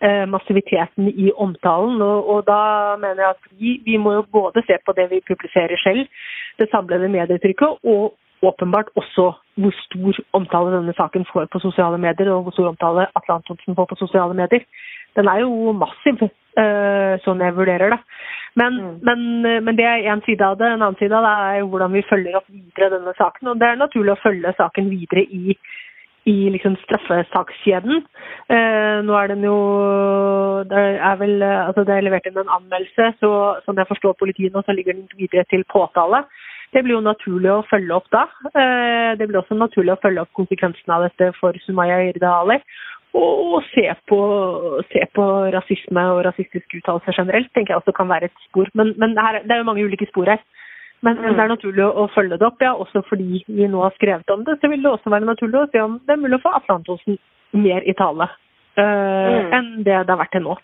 Eh, 0.00 0.26
massiviteten 0.28 1.08
i 1.08 1.30
omtalen. 1.32 2.02
Og, 2.02 2.28
og 2.28 2.44
da 2.44 2.60
mener 3.00 3.22
jeg 3.22 3.32
at 3.32 3.50
vi, 3.56 3.70
vi 3.86 3.96
må 3.96 4.12
jo 4.18 4.26
både 4.38 4.60
se 4.66 4.76
på 4.84 4.92
det 4.92 5.08
vi 5.12 5.24
publiserer 5.24 5.80
selv, 5.80 6.04
det 6.60 6.68
samlede 6.68 7.08
medietrykket, 7.08 7.80
og 7.88 8.12
åpenbart 8.44 8.90
også 9.00 9.30
hvor 9.56 9.72
stor 9.86 10.18
omtale 10.36 10.74
denne 10.74 10.92
saken 10.96 11.24
får 11.32 11.48
på 11.52 11.62
sosiale 11.64 11.98
medier, 11.98 12.28
og 12.34 12.42
hvor 12.44 12.52
stor 12.52 12.68
omtale 12.68 13.08
Atle 13.16 13.38
Antonsen 13.38 13.78
får 13.78 13.88
på 13.88 13.96
sosiale 14.02 14.36
medier. 14.36 14.68
Den 15.16 15.30
er 15.32 15.40
jo 15.46 15.72
massiv, 15.72 16.20
eh, 16.60 17.16
sånn 17.24 17.40
jeg 17.40 17.56
vurderer 17.56 17.96
det. 17.96 18.00
Men, 18.60 18.76
men, 19.04 19.24
men 19.64 19.76
det 19.80 19.84
er 19.88 20.10
én 20.12 20.20
side 20.28 20.44
av 20.44 20.60
det. 20.60 20.68
En 20.68 20.82
annen 20.82 21.00
side 21.00 21.16
av 21.16 21.24
det 21.24 21.32
er 21.48 21.66
hvordan 21.72 21.96
vi 21.96 22.04
følger 22.08 22.36
opp 22.36 22.52
videre 22.52 22.92
denne 22.98 23.16
saken. 23.16 23.52
Og 23.52 23.60
det 23.60 23.68
er 23.68 23.80
naturlig 23.80 24.12
å 24.12 24.20
følge 24.20 24.52
saken 24.60 24.92
videre 24.92 25.24
i, 25.24 25.56
i 26.26 26.34
liksom 26.50 26.74
straffesakskjeden. 26.82 28.02
Eh, 28.50 28.98
nå 29.06 29.14
er 29.14 29.30
den 29.30 29.44
jo 29.46 29.56
Det 30.66 30.82
er 30.98 31.16
vel 31.20 31.42
altså 31.42 31.84
det 31.86 31.94
er 31.94 32.06
levert 32.06 32.26
inn 32.26 32.40
en 32.40 32.50
anmeldelse, 32.58 33.12
så 33.20 33.30
som 33.64 33.78
jeg 33.78 33.88
forstår 33.90 34.18
politiet 34.18 34.54
nå, 34.54 34.62
så 34.66 34.74
ligger 34.74 34.96
den 34.96 35.08
videre 35.18 35.44
til 35.50 35.64
påtale. 35.70 36.24
Det 36.74 36.82
blir 36.82 36.96
jo 36.96 37.04
naturlig 37.04 37.52
å 37.52 37.64
følge 37.70 37.94
opp 37.94 38.10
da. 38.10 38.26
Eh, 38.50 39.14
det 39.18 39.28
blir 39.28 39.38
også 39.40 39.54
naturlig 39.54 39.94
å 39.94 40.02
følge 40.02 40.24
opp 40.24 40.32
konsekvensene 40.36 40.96
av 40.96 41.06
dette 41.06 41.30
for 41.38 41.54
Sumaya 41.64 42.02
Irde 42.08 42.26
Ali. 42.26 42.58
Og 43.16 43.62
se 43.70 43.86
på, 44.10 44.18
se 44.90 45.06
på 45.16 45.24
rasisme 45.54 46.02
og 46.12 46.24
rasistiske 46.26 46.82
uttalelser 46.82 47.16
generelt 47.16 47.52
tenker 47.54 47.72
jeg 47.72 47.80
også 47.80 47.94
kan 47.96 48.10
være 48.10 48.28
et 48.28 48.44
spor. 48.48 48.68
Men, 48.74 48.92
men 49.00 49.16
her, 49.16 49.40
det 49.44 49.54
er 49.54 49.62
jo 49.62 49.68
mange 49.70 49.86
ulike 49.86 50.08
spor 50.10 50.28
her. 50.34 50.42
Men, 51.04 51.18
mm. 51.20 51.34
det 51.36 51.42
er 51.44 51.52
naturlig 51.52 51.84
å, 51.86 52.06
følge 52.14 52.38
det 52.40 52.46
opp, 52.48 52.62
ja. 52.64 52.72
Også 52.74 53.02
fordi 53.08 53.42
vi 53.46 53.68
nå 53.68 53.82
har 53.84 53.94
skrevet 53.98 54.32
om 54.32 54.46
det, 54.46 54.56
så 54.60 54.70
vil 54.72 54.82
det 54.84 54.92
også 54.92 55.12
være 55.12 55.28
naturlig 55.28 55.60
å 55.60 55.68
se 55.72 55.82
om 55.84 55.98
det 56.06 56.16
er 56.16 56.22
mulig 56.22 56.38
å 56.38 56.44
få 56.46 56.54
Atle 56.56 56.78
Antonsen 56.80 57.20
mer 57.56 57.84
i 57.86 57.94
tale 57.96 58.26
uh, 58.80 59.36
enn 59.54 59.68
det 59.86 59.94
det 59.94 60.12
har 60.12 60.18
vært 60.20 60.34
til 60.34 60.46
nå. 60.48 60.56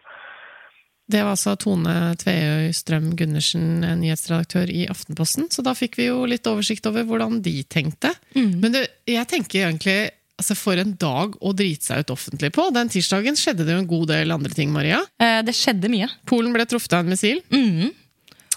Det 1.12 1.21
var 1.21 1.35
altså 1.35 1.55
Tone 1.61 2.14
Tveøy 2.21 2.71
Strøm 2.77 3.11
Gundersen, 3.18 3.85
nyhetsredaktør 4.01 4.71
i 4.73 4.87
Aftenposten. 4.90 5.51
Så 5.53 5.64
da 5.66 5.75
fikk 5.77 5.99
vi 6.01 6.09
jo 6.09 6.25
litt 6.31 6.47
oversikt 6.49 6.87
over 6.88 7.05
hvordan 7.09 7.40
de 7.45 7.59
tenkte. 7.68 8.14
Mm. 8.37 8.53
Men 8.62 8.77
det, 8.77 8.85
jeg 9.11 9.29
tenker 9.31 9.66
egentlig 9.66 10.01
altså 10.42 10.57
For 10.59 10.81
en 10.81 10.95
dag 10.99 11.37
å 11.38 11.53
drite 11.55 11.87
seg 11.87 12.03
ut 12.03 12.11
offentlig 12.16 12.49
på. 12.57 12.64
Den 12.75 12.88
tirsdagen 12.90 13.37
skjedde 13.38 13.66
det 13.66 13.77
jo 13.77 13.83
en 13.83 13.90
god 13.90 14.09
del 14.11 14.35
andre 14.35 14.51
ting, 14.57 14.73
Maria. 14.75 14.99
Eh, 15.23 15.38
det 15.47 15.55
skjedde 15.55 15.90
mye. 15.92 16.09
Polen 16.27 16.55
ble 16.57 16.64
truffet 16.66 16.97
av 16.97 17.05
en 17.05 17.12
missil. 17.12 17.38
Mm. 17.53 17.92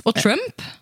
Og 0.08 0.18
Trump, 0.18 0.64
eh, 0.64 0.80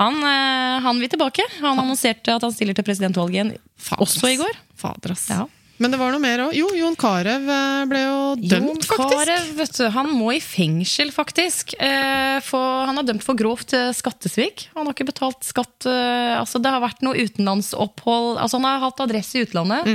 han 0.00 1.00
vil 1.00 1.10
tilbake. 1.12 1.44
Han 1.60 1.78
annonserte 1.78 2.34
at 2.34 2.42
han 2.42 2.54
stiller 2.54 2.74
til 2.74 2.86
presidentvalget 2.86 3.36
igjen 3.38 3.52
også 3.98 4.32
i 4.32 4.38
går. 4.40 4.56
Fader, 4.78 5.14
ass. 5.14 5.28
Ja. 5.30 5.44
Men 5.82 5.90
det 5.90 5.98
var 5.98 6.12
noe 6.14 6.22
mer 6.22 6.44
òg. 6.44 6.54
Jo, 6.54 6.68
Jon 6.78 6.94
Carew 6.98 7.48
eh, 7.50 7.84
ble 7.90 8.02
jo 8.04 8.18
dømt, 8.38 8.68
Jon 8.70 8.82
faktisk. 8.86 9.14
Karev, 9.16 9.48
vet 9.58 9.78
du, 9.80 9.84
han 9.96 10.10
må 10.14 10.30
i 10.36 10.40
fengsel, 10.42 11.10
faktisk. 11.14 11.74
Eh, 11.82 12.38
for, 12.46 12.84
han 12.86 13.00
er 13.00 13.08
dømt 13.08 13.24
for 13.26 13.38
grovt 13.38 13.74
eh, 13.76 13.90
skattesvik. 13.96 14.68
Han 14.76 14.86
har 14.86 14.94
ikke 14.94 15.08
betalt 15.10 15.42
skatt. 15.46 15.88
Eh, 15.88 16.34
altså, 16.38 16.62
det 16.62 16.70
har 16.70 16.84
vært 16.84 17.02
noe 17.02 17.18
utenlandsopphold. 17.18 18.36
Altså, 18.36 18.60
han 18.60 18.68
har 18.68 18.84
hatt 18.84 19.02
adresse 19.02 19.40
i 19.40 19.46
utlandet. 19.48 19.90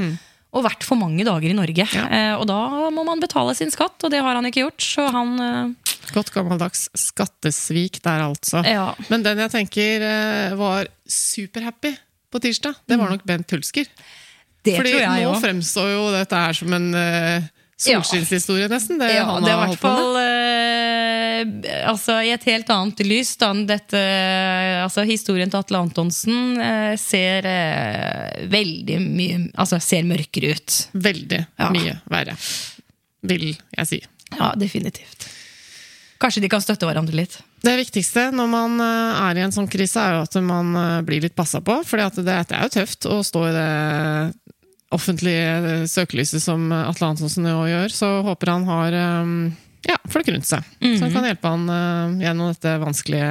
Og 0.55 0.63
vært 0.65 0.83
for 0.87 0.99
mange 0.99 1.23
dager 1.27 1.51
i 1.51 1.55
Norge. 1.55 1.87
Mm. 1.87 1.95
Ja. 1.99 2.07
Eh, 2.17 2.33
og 2.35 2.47
da 2.49 2.89
må 2.91 3.07
man 3.07 3.23
betale 3.23 3.55
sin 3.55 3.71
skatt, 3.71 3.99
og 4.01 4.11
det 4.11 4.23
har 4.23 4.35
han 4.35 4.47
ikke 4.49 4.65
gjort. 4.65 4.83
Så 4.83 5.07
han 5.13 5.35
eh, 5.43 5.86
Godt 6.13 6.31
gammeldags 6.33 6.87
skattesvik 6.97 7.99
der, 8.05 8.23
altså. 8.29 8.61
Ja. 8.65 8.93
Men 9.11 9.23
den 9.25 9.37
jeg 9.43 9.51
tenker 9.53 10.05
eh, 10.07 10.55
var 10.59 10.87
superhappy 11.07 11.93
på 12.31 12.39
tirsdag, 12.43 12.75
det 12.87 12.97
var 12.99 13.09
nok 13.13 13.23
Bent 13.27 13.51
Hulsker. 13.55 13.87
Mm. 13.87 14.07
Det 14.67 14.73
Fordi 14.75 14.91
tror 14.91 14.99
jeg 15.01 15.23
nå 15.23 15.29
også. 15.31 15.41
fremstår 15.45 15.91
jo 15.93 16.01
dette 16.11 16.39
her 16.41 16.53
som 16.57 16.73
en 16.75 16.87
uh, 16.97 17.45
solskinnshistorie, 17.79 18.67
nesten. 18.67 18.97
Det 18.99 19.13
Ja, 19.13 19.23
han 19.29 19.45
det 19.45 19.51
er 19.51 19.53
i 19.53 19.55
har 19.55 19.61
hvert 19.61 19.69
holdt 19.69 19.83
på 19.85 19.87
med. 19.87 20.01
fall 20.01 20.17
eh, 20.19 21.87
altså, 21.87 22.17
i 22.27 22.33
et 22.35 22.43
helt 22.49 22.69
annet 22.73 23.03
lys 23.07 23.31
da 23.39 23.51
dette 23.69 24.01
altså, 24.83 25.05
Historien 25.07 25.49
til 25.53 25.61
Atle 25.61 25.79
Antonsen 25.85 26.57
uh, 26.59 26.95
ser 26.99 27.47
uh, 27.47 28.43
veldig 28.51 28.99
mye 29.05 29.39
Altså 29.55 29.79
ser 29.79 30.03
mørkere 30.09 30.51
ut. 30.57 30.77
Veldig 31.07 31.41
Ja. 31.61 31.69
mye 31.71 31.95
verre, 32.11 32.35
vil 33.23 33.47
jeg 33.55 33.87
si. 33.87 34.01
Ja, 34.35 34.51
definitivt. 34.59 35.16
Kanskje 36.21 36.43
de 36.43 36.49
kan 36.51 36.63
støtte 36.63 36.87
hverandre 36.89 37.17
litt. 37.17 37.37
Det 37.63 37.75
viktigste 37.77 38.29
når 38.33 38.49
man 38.49 38.81
eh, 38.81 39.21
er 39.27 39.39
i 39.39 39.45
en 39.45 39.53
sånn 39.53 39.69
krise, 39.69 40.01
er 40.01 40.17
jo 40.17 40.25
at 40.25 40.37
man 40.45 40.73
eh, 40.77 40.99
blir 41.05 41.23
litt 41.25 41.37
passa 41.37 41.61
på. 41.61 41.79
For 41.85 42.01
det, 42.01 42.25
er 42.33 42.65
jo 42.65 42.73
tøft 42.73 43.09
å 43.09 43.21
stå 43.25 43.43
i 43.49 43.55
det 43.55 43.69
offentlige 44.95 45.53
eh, 45.57 45.85
søkelyset 45.89 46.43
som 46.43 46.69
Atle 46.73 47.11
Antonsen 47.11 47.45
nå 47.45 47.59
gjør. 47.69 47.93
Så 47.93 48.11
håper 48.27 48.53
han 48.55 48.67
har 48.69 48.97
eh, 48.97 49.33
ja, 49.87 49.95
folk 50.11 50.27
rundt 50.27 50.47
seg 50.47 50.65
som 50.99 51.11
kan 51.13 51.25
hjelpe 51.27 51.51
han 51.51 51.63
uh, 51.69 52.15
gjennom 52.19 52.51
dette 52.51 52.73
vanskelige 52.81 53.27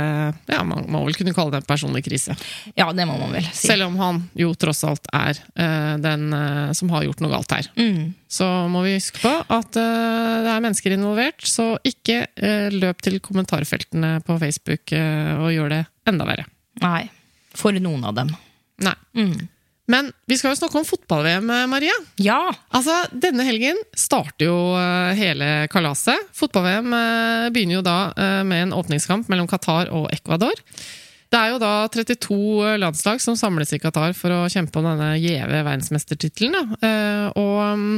Ja, 0.49 0.63
man 0.65 0.87
må 0.93 1.03
vel 1.05 1.17
kunne 1.19 1.35
kalle 1.37 1.53
det 1.53 1.61
en 1.61 1.69
personlig 1.69 2.05
krise. 2.07 2.37
Ja, 2.79 2.89
det 2.97 3.05
må 3.09 3.19
man 3.21 3.35
vel 3.37 3.47
si. 3.51 3.69
Selv 3.69 3.89
om 3.91 3.99
han 4.01 4.23
jo 4.39 4.55
tross 4.59 4.81
alt 4.89 5.09
er 5.13 5.37
uh, 5.59 5.97
den 6.01 6.31
uh, 6.33 6.73
som 6.77 6.93
har 6.95 7.05
gjort 7.07 7.21
noe 7.25 7.33
galt 7.35 7.53
her. 7.53 7.69
Mm. 7.77 8.15
Så 8.33 8.47
må 8.73 8.83
vi 8.87 8.97
huske 8.97 9.21
på 9.23 9.33
at 9.33 9.77
det 9.77 10.51
er 10.51 10.63
mennesker 10.65 10.97
involvert, 10.97 11.45
så 11.47 11.77
ikke 11.87 12.25
løp 12.75 13.05
til 13.07 13.21
kommentarfeltene 13.23 14.17
på 14.27 14.35
Facebook 14.43 14.91
og 14.91 15.53
gjør 15.55 15.71
det 15.71 15.79
enda 16.11 16.27
verre. 16.27 16.49
Nei. 16.83 17.05
For 17.57 17.79
noen 17.79 18.03
av 18.09 18.17
dem. 18.19 18.33
Nei. 18.83 18.97
Mm. 19.15 19.47
Men 19.91 20.11
vi 20.27 20.39
skal 20.39 20.53
jo 20.53 20.59
snakke 20.59 20.81
om 20.81 20.87
fotball-VM, 20.87 21.51
eh, 21.51 21.67
Maria. 21.71 21.95
Ja. 22.23 22.41
Altså, 22.75 22.99
Denne 23.15 23.47
helgen 23.47 23.79
starter 23.97 24.49
jo 24.49 24.59
eh, 24.75 25.15
hele 25.19 25.51
kalaset. 25.73 26.27
Fotball-VM 26.37 26.97
eh, 26.99 27.49
begynner 27.55 27.79
jo 27.79 27.87
da 27.87 27.99
med 28.47 28.67
en 28.67 28.77
åpningskamp 28.77 29.31
mellom 29.31 29.49
Qatar 29.51 29.93
og 29.95 30.09
Ecuador. 30.15 30.59
Det 31.31 31.39
er 31.39 31.53
jo 31.53 31.63
da 31.63 31.73
32 31.91 32.77
landslag 32.79 33.23
som 33.23 33.39
samles 33.39 33.73
i 33.75 33.81
Qatar 33.83 34.15
for 34.15 34.35
å 34.35 34.43
kjempe 34.51 34.79
om 34.79 34.87
denne 34.87 35.17
gjeve 35.19 35.63
verdensmestertittelen. 35.67 36.77
Og 37.35 37.97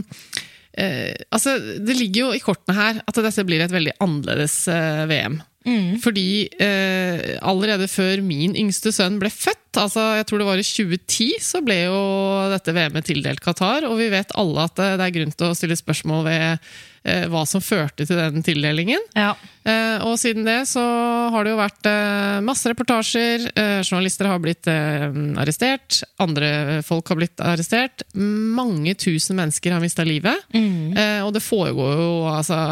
altså, 1.28 1.58
det 1.84 1.96
ligger 1.98 2.22
jo 2.22 2.30
i 2.36 2.40
kortene 2.42 2.76
her 2.76 3.02
at 3.04 3.20
dette 3.20 3.44
blir 3.48 3.64
et 3.64 3.74
veldig 3.74 3.98
annerledes 4.04 4.56
eh, 4.72 5.04
VM. 5.68 5.94
Fordi 6.04 6.26
eh, 6.64 7.36
allerede 7.44 7.88
før 7.92 8.22
min 8.24 8.56
yngste 8.58 8.92
sønn 8.94 9.20
ble 9.20 9.30
født, 9.32 9.78
altså 9.78 10.04
jeg 10.18 10.26
tror 10.26 10.40
det 10.42 10.48
var 10.48 10.60
i 10.60 10.66
2010, 10.66 11.30
så 11.44 11.60
ble 11.62 11.76
jo 11.84 11.98
dette 12.54 12.72
VM-et 12.74 13.06
tildelt 13.08 13.42
Qatar. 13.44 13.86
Og 13.88 13.98
vi 14.00 14.08
vet 14.12 14.32
alle 14.40 14.64
at 14.68 14.78
det, 14.80 14.92
det 15.00 15.08
er 15.10 15.16
grunn 15.18 15.34
til 15.36 15.50
å 15.50 15.56
stille 15.58 15.76
spørsmål 15.78 16.24
ved 16.26 16.46
eh, 17.04 17.26
hva 17.30 17.44
som 17.46 17.62
førte 17.62 18.06
til 18.08 18.18
den 18.18 18.44
tildelingen. 18.46 19.04
ja. 19.18 19.34
Eh, 19.68 20.00
og 20.00 20.14
siden 20.16 20.46
det 20.46 20.62
så 20.70 20.80
har 21.34 21.44
det 21.44 21.50
jo 21.52 21.58
vært 21.58 21.86
eh, 21.90 22.38
masse 22.46 22.70
reportasjer. 22.72 23.42
Eh, 23.52 23.80
journalister 23.84 24.30
har 24.30 24.40
blitt 24.40 24.64
eh, 24.72 25.04
arrestert. 25.42 25.98
Andre 26.24 26.80
folk 26.86 27.10
har 27.12 27.18
blitt 27.20 27.42
arrestert. 27.44 28.06
Mange 28.16 28.94
tusen 28.96 29.36
mennesker 29.36 29.76
har 29.76 29.84
mista 29.84 30.06
livet. 30.08 30.46
Eh, 30.56 31.20
og 31.20 31.34
det 31.36 31.44
foregår 31.44 32.00
jo 32.00 32.10
altså 32.32 32.62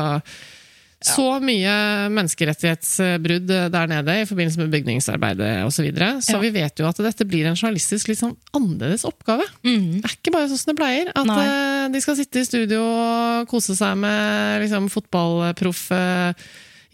så 1.06 1.26
mye 1.44 1.72
menneskerettighetsbrudd 2.16 3.50
der 3.72 3.86
nede 3.90 4.16
i 4.22 4.26
forbindelse 4.28 4.60
med 4.62 4.72
bygningsarbeidet 4.74 5.50
osv. 5.66 5.76
Så, 5.76 5.84
videre. 5.86 6.08
så 6.24 6.34
Ja. 6.36 6.40
vi 6.42 6.50
vet 6.54 6.80
jo 6.82 6.86
at 6.88 6.96
dette 7.04 7.26
blir 7.28 7.46
en 7.46 7.54
journalistisk 7.56 8.08
litt 8.08 8.18
sånn 8.22 8.36
annerledes 8.56 9.04
oppgave. 9.08 9.44
Mm. 9.62 10.00
Det 10.00 10.08
er 10.10 10.16
ikke 10.16 10.32
bare 10.34 10.48
sånn 10.50 10.58
som 10.62 10.72
det 10.74 10.78
pleier. 10.80 11.10
At 11.14 11.26
Nei. 11.30 11.44
eh, 11.46 11.88
de 11.94 12.00
skal 12.02 12.16
sitte 12.18 12.40
i 12.40 12.44
studio 12.48 12.80
og 12.82 13.46
kose 13.50 13.76
seg 13.78 13.96
med 14.00 14.62
liksom, 14.64 14.88
fotballproffe 14.90 16.00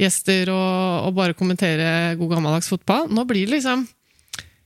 gjester 0.01 0.51
og, 0.53 1.09
og 1.09 1.15
bare 1.17 1.35
kommentere 1.39 2.17
god 2.19 2.35
gammeldags 2.37 2.69
fotball. 2.73 3.09
Nå 3.13 3.25
blir 3.29 3.47
det 3.47 3.59
liksom 3.61 3.87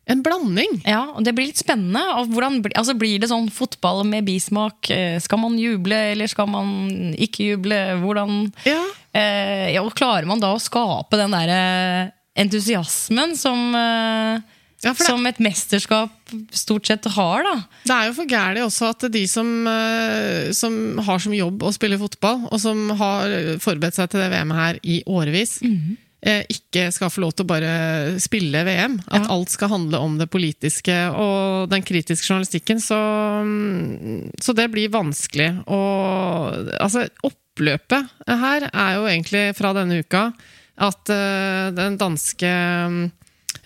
en 0.08 0.22
blanding. 0.22 0.76
Ja, 0.86 1.00
og 1.16 1.24
Det 1.26 1.32
blir 1.34 1.48
litt 1.50 1.58
spennende. 1.58 2.02
Og 2.20 2.28
hvordan, 2.34 2.60
altså 2.78 2.94
Blir 2.98 3.18
det 3.22 3.30
sånn 3.32 3.48
fotball 3.50 4.04
med 4.06 4.26
bismak? 4.28 4.88
Eh, 4.94 5.18
Skal 5.20 5.40
man 5.42 5.56
juble, 5.58 5.98
eller 6.12 6.30
skal 6.30 6.46
man 6.50 7.14
ikke 7.18 7.48
juble? 7.52 7.80
Hvordan 8.02 8.52
Ja, 8.66 8.82
eh, 9.12 9.72
ja, 9.74 9.82
og 9.82 9.94
Klarer 9.98 10.26
man 10.30 10.38
da 10.42 10.52
å 10.54 10.62
skape 10.62 11.18
den 11.18 11.34
der 11.34 11.48
eh, 11.56 12.12
entusiasmen 12.38 13.34
som, 13.36 13.74
eh, 13.74 14.38
Ja, 14.84 14.92
som 14.94 15.24
et 15.26 15.38
mesterskap 15.40 16.12
stort 16.52 16.86
sett 16.86 17.04
har? 17.16 17.42
da? 17.42 17.54
Det 17.88 17.94
er 17.96 18.06
jo 18.10 18.16
for 18.20 18.28
gærent 18.30 18.62
også 18.66 18.90
at 18.92 19.06
de 19.10 19.26
som, 19.26 19.48
eh, 19.66 20.52
som 20.52 20.98
har 20.98 21.18
som 21.18 21.32
jobb 21.34 21.64
å 21.64 21.72
spille 21.74 21.98
fotball, 21.98 22.44
og 22.52 22.60
som 22.60 22.90
har 22.90 23.56
forberedt 23.58 23.96
seg 23.96 24.10
til 24.12 24.20
det 24.20 24.30
VM-et 24.30 24.56
her 24.60 24.78
i 24.84 25.02
årevis, 25.08 25.56
eh, 25.64 25.96
ikke 26.26 26.88
skal 26.90 27.10
få 27.12 27.20
lov 27.22 27.34
til 27.36 27.44
å 27.44 27.50
bare 27.50 28.20
spille 28.22 28.62
VM. 28.66 28.96
At 29.06 29.22
Ja. 29.26 29.32
alt 29.34 29.50
skal 29.52 29.68
handle 29.68 29.98
om 29.98 30.18
det 30.18 30.30
politiske 30.30 30.94
og 31.14 31.68
den 31.70 31.82
kritiske 31.82 32.26
journalistikken. 32.26 32.80
Så, 32.80 32.96
mm, 33.44 34.32
så 34.40 34.54
det 34.54 34.70
blir 34.72 34.88
vanskelig. 34.90 35.62
Og 35.68 36.72
altså, 36.80 37.08
oppløpet 37.22 38.08
her 38.26 38.70
er 38.72 38.94
jo 38.96 39.06
egentlig 39.06 39.56
fra 39.56 39.72
denne 39.76 40.00
uka 40.02 40.32
at 40.76 41.08
uh, 41.08 41.70
den 41.72 41.96
danske 41.96 42.46
mm, 42.90 43.12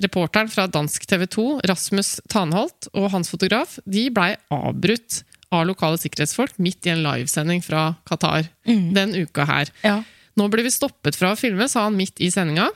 Reporteren 0.01 0.49
fra 0.49 0.65
dansk 0.71 1.05
TV 1.05 1.27
2, 1.27 1.61
Rasmus 1.69 2.21
Tanholt, 2.31 2.89
og 2.97 3.11
hans 3.13 3.29
fotograf 3.29 3.79
de 3.85 4.07
blei 4.15 4.31
avbrutt 4.55 5.23
av 5.53 5.67
lokale 5.69 5.99
sikkerhetsfolk 6.01 6.55
midt 6.63 6.87
i 6.87 6.93
en 6.95 7.03
livesending 7.05 7.61
fra 7.61 7.97
Qatar 8.09 8.47
den 8.65 9.13
uka 9.19 9.45
her. 9.45 9.69
Ja. 9.85 9.99
Nå 10.40 10.48
blir 10.48 10.64
vi 10.64 10.72
stoppet 10.72 11.18
fra 11.20 11.35
å 11.35 11.38
filme, 11.38 11.68
sa 11.68 11.85
han 11.85 11.98
midt 11.98 12.20
i 12.24 12.31
sendinga. 12.33 12.70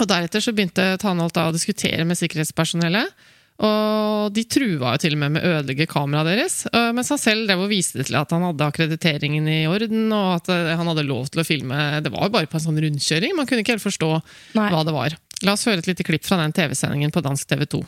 Og 0.00 0.08
Deretter 0.08 0.42
så 0.42 0.54
begynte 0.56 0.96
Tanholt 0.98 1.36
å 1.38 1.52
diskutere 1.54 2.06
med 2.08 2.18
sikkerhetspersonellet. 2.18 3.12
Og 3.60 4.32
de 4.32 4.42
trua 4.48 4.94
jo 4.94 5.00
til 5.02 5.14
og 5.14 5.20
med 5.20 5.34
med 5.34 5.44
å 5.44 5.50
ødelegge 5.58 5.86
kameraet 5.90 6.30
deres. 6.30 6.54
øh, 6.72 6.90
Mens 6.96 7.10
han 7.12 7.20
selv 7.20 7.44
drev 7.44 7.66
og 7.66 7.68
viste 7.72 8.00
til 8.08 8.16
at 8.16 8.32
han 8.32 8.46
hadde 8.46 8.68
akkrediteringen 8.70 9.48
i 9.52 9.58
orden, 9.68 10.06
og 10.16 10.38
at 10.38 10.48
øh, 10.54 10.70
han 10.80 10.88
hadde 10.88 11.04
lov 11.04 11.28
til 11.28 11.42
å 11.42 11.46
filme. 11.46 11.76
Det 12.00 12.12
var 12.14 12.26
jo 12.26 12.34
bare 12.38 12.48
på 12.48 12.56
en 12.56 12.64
sånn 12.64 12.80
rundkjøring. 12.80 13.36
Man 13.36 13.50
kunne 13.50 13.60
ikke 13.60 13.76
helt 13.76 13.84
forstå 13.84 14.10
Nei. 14.56 14.70
hva 14.72 14.80
det 14.88 14.96
var. 14.96 15.18
La 15.44 15.56
oss 15.56 15.66
høre 15.68 15.84
et 15.84 15.90
lite 15.92 16.08
klipp 16.08 16.24
fra 16.24 16.40
den 16.40 16.56
TV-sendingen 16.56 17.12
på 17.12 17.22
dansk 17.24 17.52
TV 17.52 17.68
2. 17.76 17.82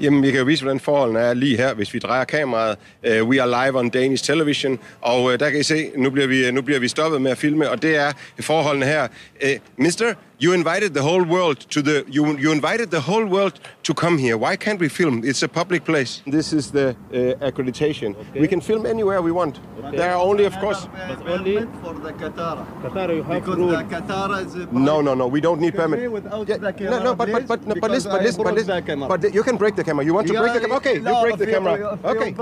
Jamen, 0.00 0.22
vi 0.22 0.30
kan 0.30 0.38
jo 0.38 0.44
vise, 0.44 0.62
hvordan 0.64 0.80
forholdene 0.80 1.20
er 1.20 1.34
lige 1.34 1.56
her, 1.56 1.74
hvis 1.74 1.94
vi 1.94 1.98
drejer 1.98 2.24
kameraet. 2.24 2.76
Uh, 3.06 3.28
we 3.28 3.42
are 3.42 3.66
live 3.66 3.78
on 3.78 3.88
Danish 3.88 4.24
television, 4.24 4.78
og 5.00 5.22
uh, 5.24 5.32
der 5.32 5.50
kan 5.50 5.60
I 5.60 5.62
se, 5.62 5.90
nu 5.96 6.10
bliver, 6.10 6.26
vi, 6.28 6.50
nu 6.50 6.62
bliver 6.62 6.80
vi 6.80 6.88
stoppet 6.88 7.22
med 7.22 7.30
at 7.30 7.38
filme, 7.38 7.70
og 7.70 7.82
det 7.82 7.96
er 7.96 8.12
forholdene 8.40 8.86
her. 8.86 9.08
Uh, 9.44 9.48
mister, 9.76 10.14
You 10.38 10.52
invited 10.52 10.92
the 10.92 11.02
whole 11.02 11.24
world 11.24 11.60
to 11.70 11.80
the 11.80 12.04
you 12.08 12.36
you 12.38 12.52
invited 12.52 12.90
the 12.90 13.00
whole 13.00 13.24
world 13.24 13.58
to 13.84 13.94
come 13.94 14.18
here. 14.18 14.36
Why 14.36 14.54
can't 14.56 14.78
we 14.78 14.88
film? 14.90 15.22
It's 15.24 15.42
a 15.42 15.48
public 15.48 15.84
place. 15.84 16.22
This 16.26 16.52
is 16.52 16.70
the 16.70 16.88
uh, 16.90 17.48
accreditation. 17.48 18.14
We 18.34 18.46
can 18.46 18.60
film 18.60 18.84
anywhere 18.84 19.22
we 19.22 19.32
want. 19.32 19.60
There 19.92 20.10
are 20.10 20.20
only, 20.20 20.44
of 20.44 20.52
course. 20.58 20.88
But 21.08 21.26
only 21.26 21.56
for 21.82 21.94
the 21.94 22.12
Qatar. 22.12 22.66
Qatar, 22.82 23.16
you 23.16 23.22
have 23.22 23.40
Because 23.40 23.56
rule. 23.56 23.70
the 23.70 23.84
Qatar 23.84 24.44
is 24.44 24.54
No, 24.72 25.00
no, 25.00 25.14
no. 25.14 25.26
We 25.26 25.40
don't 25.40 25.60
need 25.60 25.74
permit. 25.74 26.12
without 26.12 26.46
Yeah, 26.48 26.58
the 26.58 26.90
no, 26.90 27.02
no, 27.02 27.14
but, 27.14 27.32
but 27.32 27.46
but 27.46 27.64
but 27.64 27.80
but 27.80 27.80
but 27.80 27.90
listen, 27.90 28.42
but 28.44 28.54
listen. 28.54 28.84
the. 28.84 29.06
But 29.08 29.34
you 29.34 29.42
can 29.42 29.56
break 29.56 29.74
the 29.76 29.84
camera. 29.86 30.04
You 30.04 30.14
want 30.14 30.28
to 30.28 30.34
break 30.34 30.52
the 30.52 30.60
camera? 30.60 30.78
Okay, 30.82 30.96
you 30.98 31.22
break 31.22 31.38
the 31.38 31.46
camera. 31.46 31.98
Okay. 32.04 32.34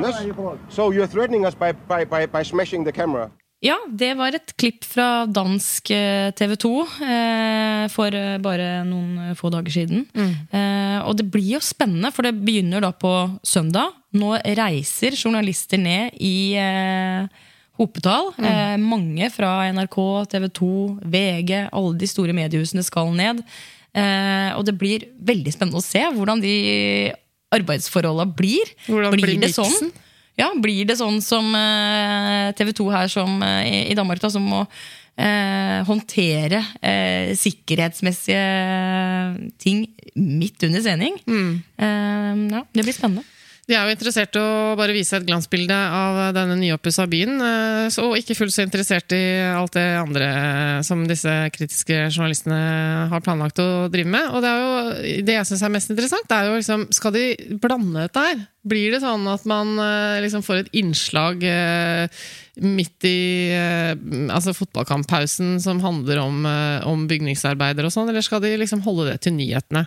Yes. 0.00 0.24
So 0.76 0.90
you're 0.90 1.06
threatening 1.06 1.44
us 1.46 1.54
by 1.54 1.72
by 1.72 2.04
by 2.04 2.26
by 2.26 2.42
smashing 2.42 2.84
the 2.88 2.92
camera. 2.92 3.30
Ja, 3.60 3.74
det 3.92 4.14
var 4.16 4.32
et 4.32 4.54
klipp 4.56 4.86
fra 4.88 5.26
dansk 5.28 5.90
TV 6.38 6.54
2 6.56 6.70
eh, 7.04 7.82
for 7.92 8.14
eh, 8.16 8.38
bare 8.40 8.68
noen 8.88 9.18
eh, 9.26 9.34
få 9.36 9.50
dager 9.52 9.74
siden. 9.74 10.06
Eh, 10.16 10.96
og 11.04 11.18
det 11.18 11.26
blir 11.28 11.58
jo 11.58 11.60
spennende, 11.60 12.08
for 12.16 12.24
det 12.24 12.38
begynner 12.40 12.80
da 12.80 12.88
på 12.96 13.12
søndag. 13.44 13.92
Nå 14.16 14.32
reiser 14.56 15.12
journalister 15.12 15.76
ned 15.76 16.16
i 16.24 16.56
eh, 16.56 17.28
hopetall. 17.76 18.32
Eh, 18.40 18.78
mange 18.80 19.28
fra 19.36 19.52
NRK, 19.76 19.98
TV 20.32 20.48
2, 20.56 20.70
VG, 21.04 21.52
alle 21.68 22.00
de 22.00 22.08
store 22.08 22.32
mediehusene 22.40 22.84
skal 22.86 23.12
ned. 23.12 23.44
Eh, 23.94 24.50
og 24.56 24.64
det 24.68 24.76
blir 24.78 25.08
veldig 25.26 25.52
spennende 25.52 25.80
å 25.80 25.84
se 25.84 26.02
hvordan 26.14 26.40
de 26.42 26.54
arbeidsforholda 27.50 28.26
blir. 28.38 28.70
Hvordan 28.86 29.16
blir 29.18 29.40
det 29.42 29.50
sånn? 29.56 29.90
Ja, 30.38 30.46
Blir 30.56 30.86
det 30.88 30.96
sånn 30.96 31.18
som 31.20 31.50
TV 32.56 32.72
2 32.72 32.86
her 32.94 33.08
som 33.12 33.42
eh, 33.42 33.90
i- 33.90 33.94
Danmark, 33.98 34.20
da, 34.22 34.30
som 34.30 34.42
må 34.46 34.62
eh, 35.18 35.82
håndtere 35.84 36.62
eh, 36.80 37.34
sikkerhetsmessige 37.36 38.40
ting 39.58 39.82
midt 40.16 40.62
under 40.64 40.80
sending? 40.84 41.18
Eh, 41.26 42.32
ja, 42.54 42.62
Det 42.72 42.84
blir 42.86 42.94
spennende. 42.96 43.24
De 43.70 43.76
er 43.78 43.86
jo 43.86 43.94
interessert 43.94 44.34
i 44.34 44.40
å 44.42 44.74
bare 44.74 44.94
vise 44.96 45.14
et 45.14 45.26
glansbilde 45.28 45.74
av 45.74 46.16
denne 46.34 46.56
nyoppussa 46.58 47.04
byen, 47.10 47.36
eh, 47.38 47.98
og 48.02 48.16
ikke 48.18 48.34
fullt 48.34 48.54
så 48.56 48.64
interessert 48.64 49.14
i 49.14 49.22
alt 49.46 49.76
det 49.76 49.84
andre 49.94 50.30
som 50.86 51.04
disse 51.06 51.30
kritiske 51.54 52.08
journalistene 52.08 52.58
har 53.12 53.22
planlagt 53.22 53.62
å 53.62 53.86
drive 53.92 54.10
med. 54.10 54.26
Og 54.34 54.42
det, 54.42 54.56
jo, 54.58 55.22
det 55.28 55.38
jeg 55.38 55.50
syns 55.52 55.62
er 55.62 55.74
mest 55.76 55.94
interessant, 55.94 56.26
det 56.26 56.40
er 56.40 56.50
jo 56.50 56.58
liksom 56.58 56.88
Skal 56.90 57.14
de 57.14 57.24
blande 57.62 58.08
dette 58.08 58.24
her? 58.24 58.42
Blir 58.66 58.96
det 58.96 59.04
sånn 59.04 59.22
at 59.30 59.46
man 59.48 59.76
eh, 59.78 60.18
liksom 60.26 60.42
får 60.42 60.64
et 60.64 60.74
innslag 60.82 61.46
eh, 61.46 62.20
midt 62.66 63.06
i 63.06 63.20
eh, 63.54 63.94
altså 64.34 64.56
fotballkamppausen 64.56 65.60
som 65.62 65.78
handler 65.84 66.24
om, 66.24 66.42
eh, 66.42 66.88
om 66.90 67.06
bygningsarbeider 67.10 67.86
og 67.86 67.94
sånn, 67.94 68.10
eller 68.10 68.26
skal 68.26 68.42
de 68.42 68.56
liksom 68.58 68.82
holde 68.82 69.12
det 69.12 69.20
til 69.22 69.38
nyhetene? 69.38 69.86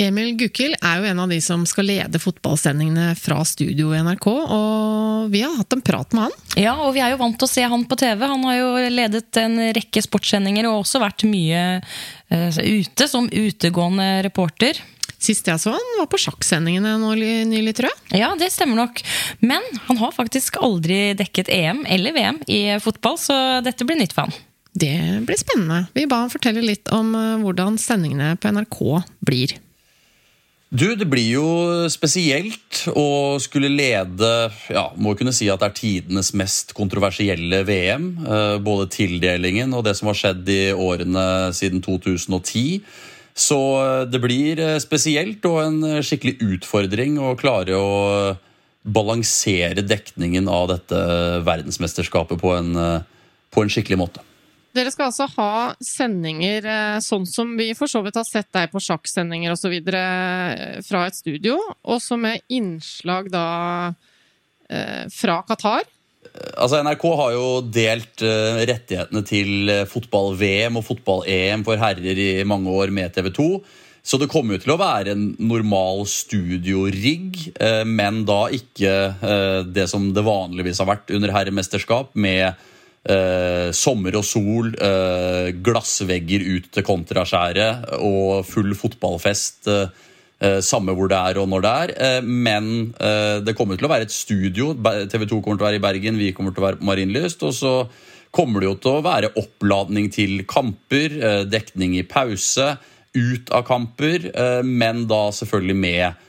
Emil 0.00 0.32
Gukild 0.40 0.78
er 0.80 1.00
jo 1.00 1.08
en 1.10 1.20
av 1.20 1.28
de 1.28 1.36
som 1.44 1.64
skal 1.68 1.86
lede 1.90 2.20
fotballsendingene 2.20 3.12
fra 3.18 3.42
studio 3.44 3.90
i 3.92 4.00
NRK, 4.00 4.28
og 4.30 5.32
vi 5.32 5.42
har 5.44 5.52
hatt 5.58 5.76
en 5.76 5.84
prat 5.84 6.16
med 6.16 6.26
han. 6.26 6.38
Ja, 6.56 6.74
og 6.80 6.94
vi 6.96 7.02
er 7.04 7.12
jo 7.12 7.20
vant 7.20 7.36
til 7.36 7.48
å 7.48 7.52
se 7.52 7.66
han 7.68 7.84
på 7.88 7.98
TV. 8.00 8.24
Han 8.24 8.46
har 8.48 8.56
jo 8.56 8.70
ledet 8.92 9.40
en 9.42 9.58
rekke 9.76 10.02
sportssendinger 10.04 10.70
og 10.70 10.82
også 10.82 11.02
vært 11.02 11.26
mye 11.28 11.62
eh, 11.78 12.62
ute 12.80 13.08
som 13.10 13.28
utegående 13.28 14.08
reporter. 14.24 14.80
Sist 15.22 15.46
jeg 15.46 15.60
så 15.62 15.74
han, 15.76 15.90
var 16.00 16.08
på 16.10 16.18
sjakksendingene 16.18 16.96
nå 16.98 17.12
nylig, 17.50 17.76
tror 17.78 17.92
jeg. 17.92 18.22
Ja, 18.24 18.32
det 18.38 18.48
stemmer 18.50 18.80
nok. 18.80 19.04
Men 19.44 19.62
han 19.86 20.00
har 20.00 20.16
faktisk 20.16 20.56
aldri 20.58 21.12
dekket 21.18 21.52
EM 21.52 21.84
eller 21.86 22.16
VM 22.16 22.40
i 22.50 22.62
fotball, 22.82 23.20
så 23.20 23.36
dette 23.62 23.86
blir 23.86 24.00
nytt 24.00 24.16
for 24.16 24.26
han. 24.26 24.40
Det 24.72 24.96
blir 25.28 25.36
spennende. 25.36 25.84
Vi 25.92 26.08
ba 26.08 26.22
han 26.24 26.32
fortelle 26.32 26.64
litt 26.64 26.88
om 26.96 27.12
eh, 27.14 27.36
hvordan 27.44 27.76
sendingene 27.78 28.34
på 28.40 28.50
NRK 28.56 28.80
blir. 29.20 29.52
Du, 30.72 30.86
det 30.96 31.04
blir 31.04 31.34
jo 31.34 31.48
spesielt 31.92 32.86
å 32.96 33.36
skulle 33.44 33.68
lede 33.68 34.28
ja, 34.72 34.86
Må 34.96 35.12
kunne 35.18 35.34
si 35.36 35.50
at 35.52 35.60
det 35.60 35.68
er 35.68 35.74
tidenes 35.76 36.30
mest 36.32 36.72
kontroversielle 36.72 37.60
VM. 37.68 38.06
eh, 38.24 38.56
Både 38.64 38.88
tildelingen 38.94 39.74
og 39.76 39.84
det 39.84 39.92
som 39.98 40.08
har 40.08 40.16
skjedd 40.16 40.48
i 40.48 40.62
årene 40.72 41.52
siden 41.52 41.84
2010. 41.84 42.80
Så 43.36 43.60
eh, 43.82 44.06
det 44.08 44.22
blir 44.24 44.64
eh, 44.64 44.80
spesielt 44.80 45.44
og 45.50 45.60
en 45.60 46.00
skikkelig 46.00 46.38
utfordring 46.56 47.20
å 47.20 47.36
klare 47.36 47.76
å 47.76 47.92
balansere 48.82 49.84
dekningen 49.84 50.48
av 50.48 50.70
dette 50.72 51.04
verdensmesterskapet 51.44 52.40
på 52.40 52.56
en, 52.56 52.72
på 53.52 53.62
en 53.62 53.70
skikkelig 53.70 54.00
måte. 54.00 54.24
Dere 54.72 54.92
skal 54.92 55.10
altså 55.10 55.26
ha 55.36 55.54
sendinger 55.84 56.64
eh, 56.64 56.98
sånn 57.04 57.26
som 57.28 57.56
vi 57.58 57.72
for 57.76 57.90
så 57.90 58.00
vidt 58.04 58.16
har 58.16 58.28
sett 58.28 58.48
deg 58.56 58.72
på 58.72 58.80
sjakksendinger 58.80 59.52
osv. 59.52 59.74
fra 60.86 61.06
et 61.06 61.18
studio, 61.18 61.58
også 61.84 62.16
med 62.20 62.40
innslag 62.48 63.28
da 63.32 63.48
eh, 64.68 65.04
fra 65.12 65.42
Qatar. 65.48 65.84
Altså 66.32 66.80
NRK 66.80 67.04
har 67.18 67.34
jo 67.34 67.46
delt 67.74 68.24
eh, 68.24 68.62
rettighetene 68.70 69.22
til 69.28 69.70
eh, 69.72 69.84
fotball-VM 69.90 70.78
og 70.80 70.86
fotball-EM 70.86 71.64
for 71.66 71.80
herrer 71.80 72.20
i 72.24 72.32
mange 72.48 72.72
år 72.72 72.94
med 72.94 73.12
TV 73.12 73.28
2. 73.34 73.48
Så 74.02 74.18
det 74.18 74.30
kommer 74.32 74.56
jo 74.56 74.64
til 74.64 74.72
å 74.74 74.80
være 74.80 75.14
en 75.14 75.28
normal 75.38 76.02
studiorigg, 76.10 77.38
eh, 77.54 77.82
men 77.86 78.24
da 78.26 78.46
ikke 78.54 78.94
eh, 79.14 79.60
det 79.68 79.86
som 79.90 80.08
det 80.14 80.24
vanligvis 80.26 80.80
har 80.82 80.90
vært 80.90 81.12
under 81.14 81.34
herremesterskap, 81.34 82.10
med 82.14 82.58
eh, 83.08 83.72
sommer 83.74 84.16
og 84.20 84.24
sol, 84.26 84.72
eh, 84.74 85.50
glassvegger 85.64 86.46
ut 86.56 86.70
til 86.72 86.86
kontraskjæret 86.86 87.98
og 87.98 88.46
full 88.46 88.74
fotballfest. 88.78 89.68
eh, 89.68 90.08
Eh, 90.42 90.58
samme 90.58 90.90
hvor 90.98 91.06
det 91.10 91.18
er 91.18 91.38
og 91.38 91.46
når 91.50 91.62
det 91.62 91.72
er. 91.72 91.92
Eh, 92.06 92.24
men 92.26 92.70
eh, 92.98 93.38
det 93.46 93.54
kommer 93.54 93.78
til 93.78 93.86
å 93.86 93.92
være 93.92 94.08
et 94.08 94.14
studio. 94.14 94.72
TV 94.74 95.26
2 95.30 95.38
kommer 95.38 95.60
til 95.60 95.66
å 95.66 95.68
være 95.68 95.78
i 95.78 95.84
Bergen, 95.84 96.18
vi 96.18 96.32
kommer 96.34 96.54
til 96.54 96.64
å 96.64 96.66
være 96.66 96.80
på 96.80 96.88
Marienlyst. 96.88 97.44
Og 97.46 97.54
så 97.54 97.74
kommer 98.34 98.62
det 98.62 98.70
jo 98.70 98.78
til 98.82 98.96
å 98.96 99.04
være 99.06 99.30
oppladning 99.38 100.10
til 100.10 100.42
kamper, 100.48 101.14
dekning 101.46 101.98
i 102.00 102.06
pause, 102.08 102.72
ut 103.12 103.50
av 103.52 103.66
kamper, 103.68 104.30
men 104.64 105.02
da 105.04 105.26
selvfølgelig 105.36 105.76
med 105.76 106.22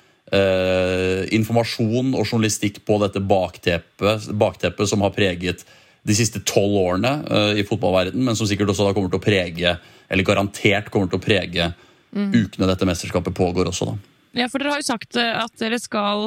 informasjon 1.31 2.11
og 2.11 2.25
journalistikk 2.25 2.81
på 2.83 2.97
dette 2.99 3.21
bakteppet, 3.23 4.27
bakteppet 4.35 4.91
som 4.91 5.05
har 5.05 5.15
preget 5.15 5.63
de 6.03 6.15
siste 6.17 6.41
tolv 6.47 6.75
årene 6.81 7.13
uh, 7.27 7.51
i 7.59 7.65
fotballverden, 7.67 8.23
men 8.23 8.35
som 8.35 8.49
sikkert 8.49 8.73
også 8.73 8.89
da 8.89 8.95
kommer 8.95 9.11
til 9.13 9.21
å 9.21 9.23
prege, 9.23 9.75
eller 10.11 10.27
garantert 10.27 10.91
kommer 10.93 11.11
til 11.11 11.21
å 11.21 11.23
prege 11.23 11.71
ukene 12.13 12.67
dette 12.69 12.85
mesterskapet 12.85 13.33
pågår 13.33 13.71
også, 13.71 13.87
da. 13.89 13.95
Ja, 14.33 14.47
for 14.49 14.61
dere 14.61 14.73
har 14.73 14.81
jo 14.81 14.87
sagt 14.87 15.17
eh, 15.21 15.35
at 15.37 15.53
dere 15.61 15.77
skal 15.81 16.25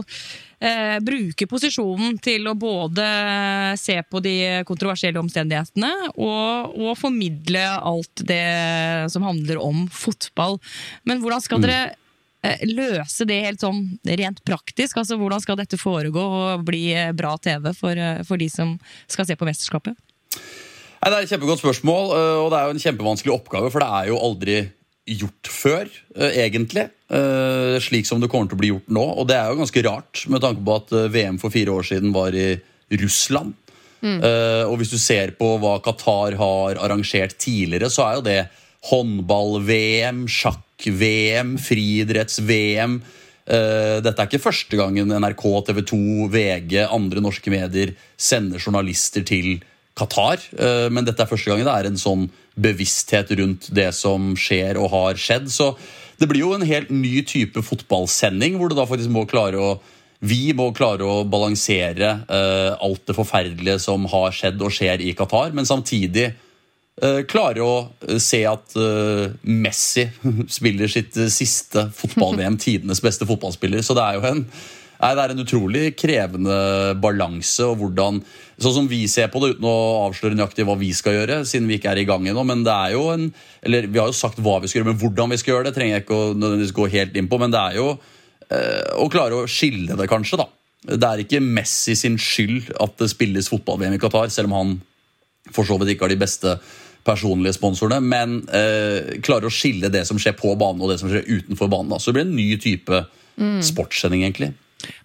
eh, 0.63 0.99
bruke 1.03 1.49
posisjonen 1.51 2.21
til 2.23 2.47
å 2.47 2.55
både 2.59 3.07
se 3.81 3.99
på 4.07 4.23
de 4.23 4.37
kontroversielle 4.69 5.19
omstendighetene 5.19 5.91
og, 6.15 6.77
og 6.79 6.93
formidle 7.01 7.65
alt 7.75 8.23
det 8.29 9.11
som 9.11 9.27
handler 9.27 9.59
om 9.63 9.89
fotball. 9.91 10.61
Men 11.03 11.23
hvordan 11.25 11.43
skal 11.43 11.67
dere 11.67 11.81
eh, 11.89 12.03
løse 12.69 13.27
det 13.29 13.41
helt 13.45 13.63
sånn 13.63 13.83
rent 14.07 14.43
praktisk? 14.47 14.99
Altså 15.01 15.19
Hvordan 15.21 15.43
skal 15.43 15.59
dette 15.61 15.79
foregå 15.81 16.23
og 16.23 16.65
bli 16.69 16.89
eh, 16.95 17.13
bra 17.17 17.35
TV 17.43 17.73
for, 17.77 17.97
eh, 17.97 18.23
for 18.27 18.41
de 18.41 18.49
som 18.53 18.77
skal 19.11 19.29
se 19.29 19.37
på 19.39 19.49
mesterskapet? 19.49 19.97
Nei, 20.37 21.11
det 21.11 21.17
er 21.17 21.27
et 21.27 21.33
kjempegodt 21.35 21.61
spørsmål, 21.61 22.09
og 22.43 22.49
det 22.51 22.59
er 22.59 22.67
jo 22.67 22.75
en 22.75 22.83
kjempevanskelig 22.83 23.33
oppgave, 23.35 23.69
for 23.71 23.85
det 23.85 23.89
er 23.95 24.09
jo 24.09 24.17
aldri 24.27 24.57
gjort 25.07 25.51
før, 25.53 25.91
egentlig. 26.33 26.89
Slik 27.85 28.09
som 28.09 28.19
det 28.19 28.31
kommer 28.33 28.49
til 28.51 28.57
å 28.57 28.63
bli 28.63 28.71
gjort 28.73 28.89
nå. 28.97 29.05
Og 29.21 29.29
det 29.31 29.37
er 29.39 29.53
jo 29.53 29.61
ganske 29.61 29.85
rart, 29.87 30.25
med 30.33 30.43
tanke 30.43 30.65
på 30.67 30.79
at 30.81 30.95
VM 31.15 31.39
for 31.39 31.55
fire 31.55 31.77
år 31.77 31.87
siden 31.87 32.11
var 32.17 32.35
i 32.35 32.57
Russland. 33.05 33.55
Mm. 34.03 34.21
og 34.69 34.75
hvis 34.81 34.93
du 34.93 34.99
ser 35.01 35.33
på 35.39 35.47
hva 35.63 35.79
Qatar 35.85 36.35
har 36.41 36.81
arrangert 36.83 37.39
tidligere, 37.41 37.89
så 37.93 38.09
er 38.09 38.19
jo 38.19 38.27
det 38.27 38.41
håndball-VM, 38.91 40.25
sjakk-VM, 40.31 41.57
friidretts-VM. 41.63 42.99
Eh, 43.47 43.99
dette 44.03 44.23
er 44.23 44.29
ikke 44.29 44.43
første 44.43 44.79
gangen 44.79 45.13
NRK, 45.15 45.45
TV 45.69 45.83
2, 45.87 46.01
VG, 46.33 46.81
andre 46.87 47.23
norske 47.23 47.53
medier 47.53 47.95
sender 48.19 48.63
journalister 48.63 49.27
til 49.27 49.61
Qatar. 49.97 50.43
eh, 50.59 50.89
men 50.91 51.05
dette 51.05 51.23
er 51.23 51.31
første 51.31 51.51
gangen 51.51 51.67
det 51.67 51.75
er 51.75 51.91
en 51.91 52.01
sånn 52.01 52.29
bevissthet 52.57 53.31
rundt 53.39 53.71
det 53.75 53.93
som 53.95 54.35
skjer 54.37 54.79
og 54.81 54.91
har 54.91 55.21
skjedd. 55.21 55.51
Så 55.51 55.77
det 56.19 56.29
blir 56.29 56.45
jo 56.45 56.55
en 56.57 56.67
helt 56.67 56.91
ny 56.91 57.23
type 57.23 57.61
fotballsending, 57.63 58.57
hvor 58.57 58.69
du 58.69 58.77
da 58.79 58.87
faktisk 58.89 59.13
må 59.13 59.27
klare 59.29 59.61
å 59.61 59.77
vi 60.27 60.55
må 60.57 60.71
klare 60.73 61.05
å 61.05 61.27
balansere 61.29 62.09
uh, 62.25 62.73
alt 62.81 63.03
det 63.05 63.15
forferdelige 63.19 63.77
som 63.85 64.07
har 64.09 64.33
skjedd 64.33 64.63
og 64.65 64.73
skjer 64.73 65.03
i 65.05 65.13
Qatar, 65.13 65.53
men 65.53 65.69
samtidig 65.69 66.31
eh, 67.03 67.21
klare 67.29 67.63
å 67.65 67.75
eh, 68.07 68.19
se 68.23 68.43
at 68.49 68.77
eh, 68.81 69.37
Messi 69.51 70.07
spiller 70.59 70.91
sitt 70.91 71.19
siste 71.33 71.89
fotball-VM, 71.97 72.59
tidenes 72.65 73.03
beste 73.05 73.29
fotballspiller. 73.29 73.85
Så 73.85 73.97
det 73.97 74.05
er 74.05 74.19
jo 74.19 74.27
en, 74.31 74.43
det 74.97 75.23
er 75.25 75.35
en 75.35 75.45
utrolig 75.45 75.91
krevende 75.99 76.59
balanse. 77.03 77.69
og 77.69 77.83
hvordan, 77.83 78.23
Sånn 78.57 78.77
som 78.79 78.91
vi 78.91 79.03
ser 79.13 79.29
på 79.33 79.43
det, 79.43 79.55
uten 79.57 79.69
å 79.69 79.77
avsløre 80.07 80.39
nøyaktig 80.39 80.65
hva 80.69 80.79
vi 80.81 80.93
skal 80.97 81.19
gjøre, 81.19 81.43
siden 81.45 81.69
vi 81.69 81.77
ikke 81.81 81.93
er 81.93 82.01
i 82.01 82.09
gang 82.09 82.27
ennå. 82.27 82.45
Men 82.49 82.65
det 82.67 82.75
er 82.75 82.97
jo 82.97 83.07
en, 83.13 83.31
eller 83.67 83.89
vi 83.91 84.01
har 84.01 84.13
jo 84.13 84.17
sagt 84.17 84.41
hva 84.41 84.59
vi 84.63 84.73
skal 84.73 84.81
gjøre, 84.81 84.93
men 84.95 85.01
hvordan 85.05 85.35
vi 85.35 85.41
skal 85.43 85.57
gjøre 85.57 85.69
det, 85.69 85.77
trenger 85.77 85.99
jeg 85.99 86.07
ikke 86.07 86.21
å 86.21 86.35
nødvendigvis 86.35 86.77
gå 86.81 86.91
helt 86.97 87.19
inn 87.21 87.29
på. 87.29 87.41
Men 87.43 87.53
det 87.53 87.63
er 87.63 87.81
jo 87.83 87.91
å 88.47 89.09
klare 89.11 89.41
å 89.41 89.49
skille 89.51 89.97
det, 89.99 90.05
kanskje. 90.07 90.39
da. 90.39 90.47
Det 90.87 91.07
er 91.09 91.21
ikke 91.25 91.43
Messi 91.43 91.97
sin 91.99 92.15
skyld 92.21 92.71
at 92.79 92.95
det 93.01 93.09
spilles 93.11 93.49
fotball-VM 93.51 93.97
i 93.97 94.01
Qatar, 94.01 94.31
selv 94.31 94.53
om 94.53 94.55
han 94.55 94.77
for 95.55 95.67
så 95.67 95.77
vidt 95.81 95.95
ikke 95.95 96.07
har 96.07 96.15
de 96.15 96.21
beste 96.21 96.57
personlige 97.07 97.57
sponsorene, 97.57 98.03
men 98.03 98.41
eh, 98.51 99.17
klarer 99.25 99.49
å 99.49 99.55
skille 99.55 99.91
det 99.93 100.05
som 100.09 100.19
skjer 100.21 100.37
på 100.39 100.53
banen 100.59 100.83
og 100.83 100.93
det 100.93 101.01
som 101.01 101.11
skjer 101.13 101.29
utenfor 101.29 101.71
banen. 101.73 101.95
Da. 101.95 102.01
Så 102.03 102.11
det 102.11 102.19
blir 102.19 102.29
en 102.29 102.37
ny 102.39 102.51
type 102.63 103.05
sportssending, 103.37 104.25
egentlig. 104.25 104.55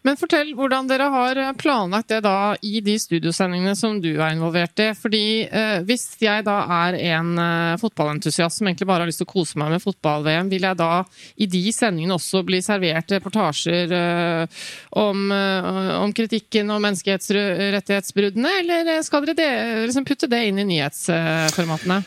Men 0.06 0.18
fortell 0.20 0.52
hvordan 0.58 0.90
dere 0.90 1.08
har 1.14 1.40
planlagt 1.60 2.12
det 2.12 2.22
da 2.26 2.54
i 2.66 2.82
de 2.84 2.98
studiosendingene 3.00 3.76
som 3.78 4.00
du 4.04 4.10
er 4.12 4.36
involvert 4.36 4.80
i. 4.84 4.90
Fordi 4.98 5.24
eh, 5.48 5.80
hvis 5.88 6.06
jeg 6.22 6.46
da 6.48 6.58
er 6.82 6.98
en 7.14 7.32
eh, 7.42 7.80
fotballentusiast 7.82 8.60
som 8.60 8.70
egentlig 8.70 8.90
bare 8.90 9.06
har 9.06 9.12
lyst 9.12 9.22
til 9.24 9.30
å 9.30 9.34
kose 9.34 9.62
meg 9.62 9.74
med 9.76 9.84
fotball-VM, 9.84 10.52
vil 10.52 10.68
jeg 10.68 10.80
da 10.82 10.92
i 11.42 11.50
de 11.52 11.64
sendingene 11.76 12.18
også 12.18 12.44
bli 12.48 12.62
servert 12.66 13.16
reportasjer 13.16 13.96
eh, 13.98 14.64
om, 15.02 15.28
eh, 15.36 15.94
om 16.02 16.16
kritikken 16.16 16.74
og 16.74 16.82
menneskerettighetsbruddene, 16.88 18.58
eller 18.64 18.98
skal 19.06 19.30
dere 19.30 19.40
de, 19.40 19.52
liksom 19.88 20.08
putte 20.08 20.30
det 20.32 20.44
inn 20.50 20.62
i 20.62 20.68
nyhetsformatene? 20.76 22.02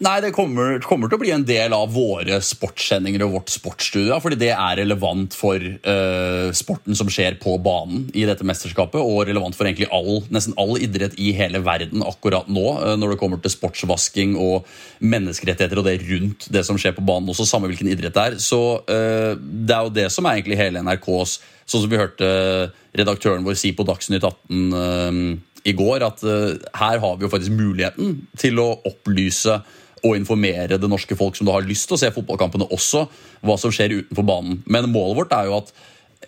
Nei, 0.00 0.14
det 0.24 0.30
kommer, 0.32 0.78
kommer 0.80 1.10
til 1.10 1.18
å 1.18 1.20
bli 1.20 1.32
en 1.34 1.42
del 1.44 1.74
av 1.76 1.90
våre 1.92 2.38
sportssendinger 2.40 3.20
og 3.26 3.34
vårt 3.34 3.50
sportsstudio. 3.52 4.16
Fordi 4.24 4.38
det 4.40 4.48
er 4.54 4.78
relevant 4.78 5.34
for 5.36 5.60
uh, 5.60 6.48
sporten 6.56 6.96
som 6.96 7.10
skjer 7.12 7.36
på 7.42 7.58
banen 7.60 8.06
i 8.16 8.22
dette 8.24 8.46
mesterskapet. 8.48 8.96
Og 8.96 9.26
relevant 9.28 9.58
for 9.58 9.68
egentlig 9.68 9.90
all, 9.92 10.22
nesten 10.32 10.56
all 10.56 10.78
idrett 10.80 11.18
i 11.20 11.34
hele 11.36 11.60
verden 11.66 12.00
akkurat 12.08 12.48
nå. 12.48 12.64
Uh, 12.80 12.94
når 12.96 13.12
det 13.12 13.18
kommer 13.20 13.42
til 13.44 13.52
sportsvasking 13.52 14.38
og 14.40 14.64
menneskerettigheter 15.04 15.82
og 15.82 15.84
det 15.90 15.98
rundt 16.06 16.48
det 16.48 16.62
som 16.64 16.80
skjer 16.80 16.96
på 16.96 17.04
banen. 17.04 17.28
Også 17.28 17.44
samme 17.50 17.68
hvilken 17.68 17.92
idrett 17.92 18.16
det 18.16 18.24
er. 18.24 18.38
Så 18.40 18.62
uh, 18.80 19.34
det 19.36 19.76
er 19.76 19.84
jo 19.84 19.92
det 20.00 20.06
som 20.16 20.24
er 20.24 20.40
egentlig 20.40 20.62
hele 20.62 20.80
NRKs 20.80 21.42
Sånn 21.70 21.84
som 21.84 21.90
vi 21.92 22.00
hørte 22.00 22.26
redaktøren 22.98 23.44
vår 23.46 23.54
si 23.60 23.68
på 23.78 23.84
Dagsnytt 23.86 24.24
18 24.26 24.72
eh, 24.74 25.18
i 25.70 25.74
går, 25.78 26.02
at 26.02 26.24
her 26.26 26.98
har 26.98 27.12
vi 27.20 27.22
jo 27.22 27.30
faktisk 27.30 27.54
muligheten 27.54 28.16
til 28.40 28.58
å 28.58 28.72
opplyse 28.90 29.60
og 30.04 30.16
informere 30.16 30.78
det 30.80 30.90
norske 30.90 31.16
folk 31.18 31.36
som 31.36 31.46
da 31.48 31.52
har 31.58 31.66
lyst 31.66 31.88
til 31.88 31.96
å 31.96 32.00
se 32.00 32.10
fotballkampene 32.14 32.68
også, 32.72 33.06
hva 33.44 33.56
som 33.60 33.72
skjer 33.74 33.98
utenfor 34.00 34.26
banen. 34.26 34.62
Men 34.66 34.90
målet 34.92 35.18
vårt 35.22 35.34
er 35.36 35.48
jo 35.50 35.58
at 35.60 35.72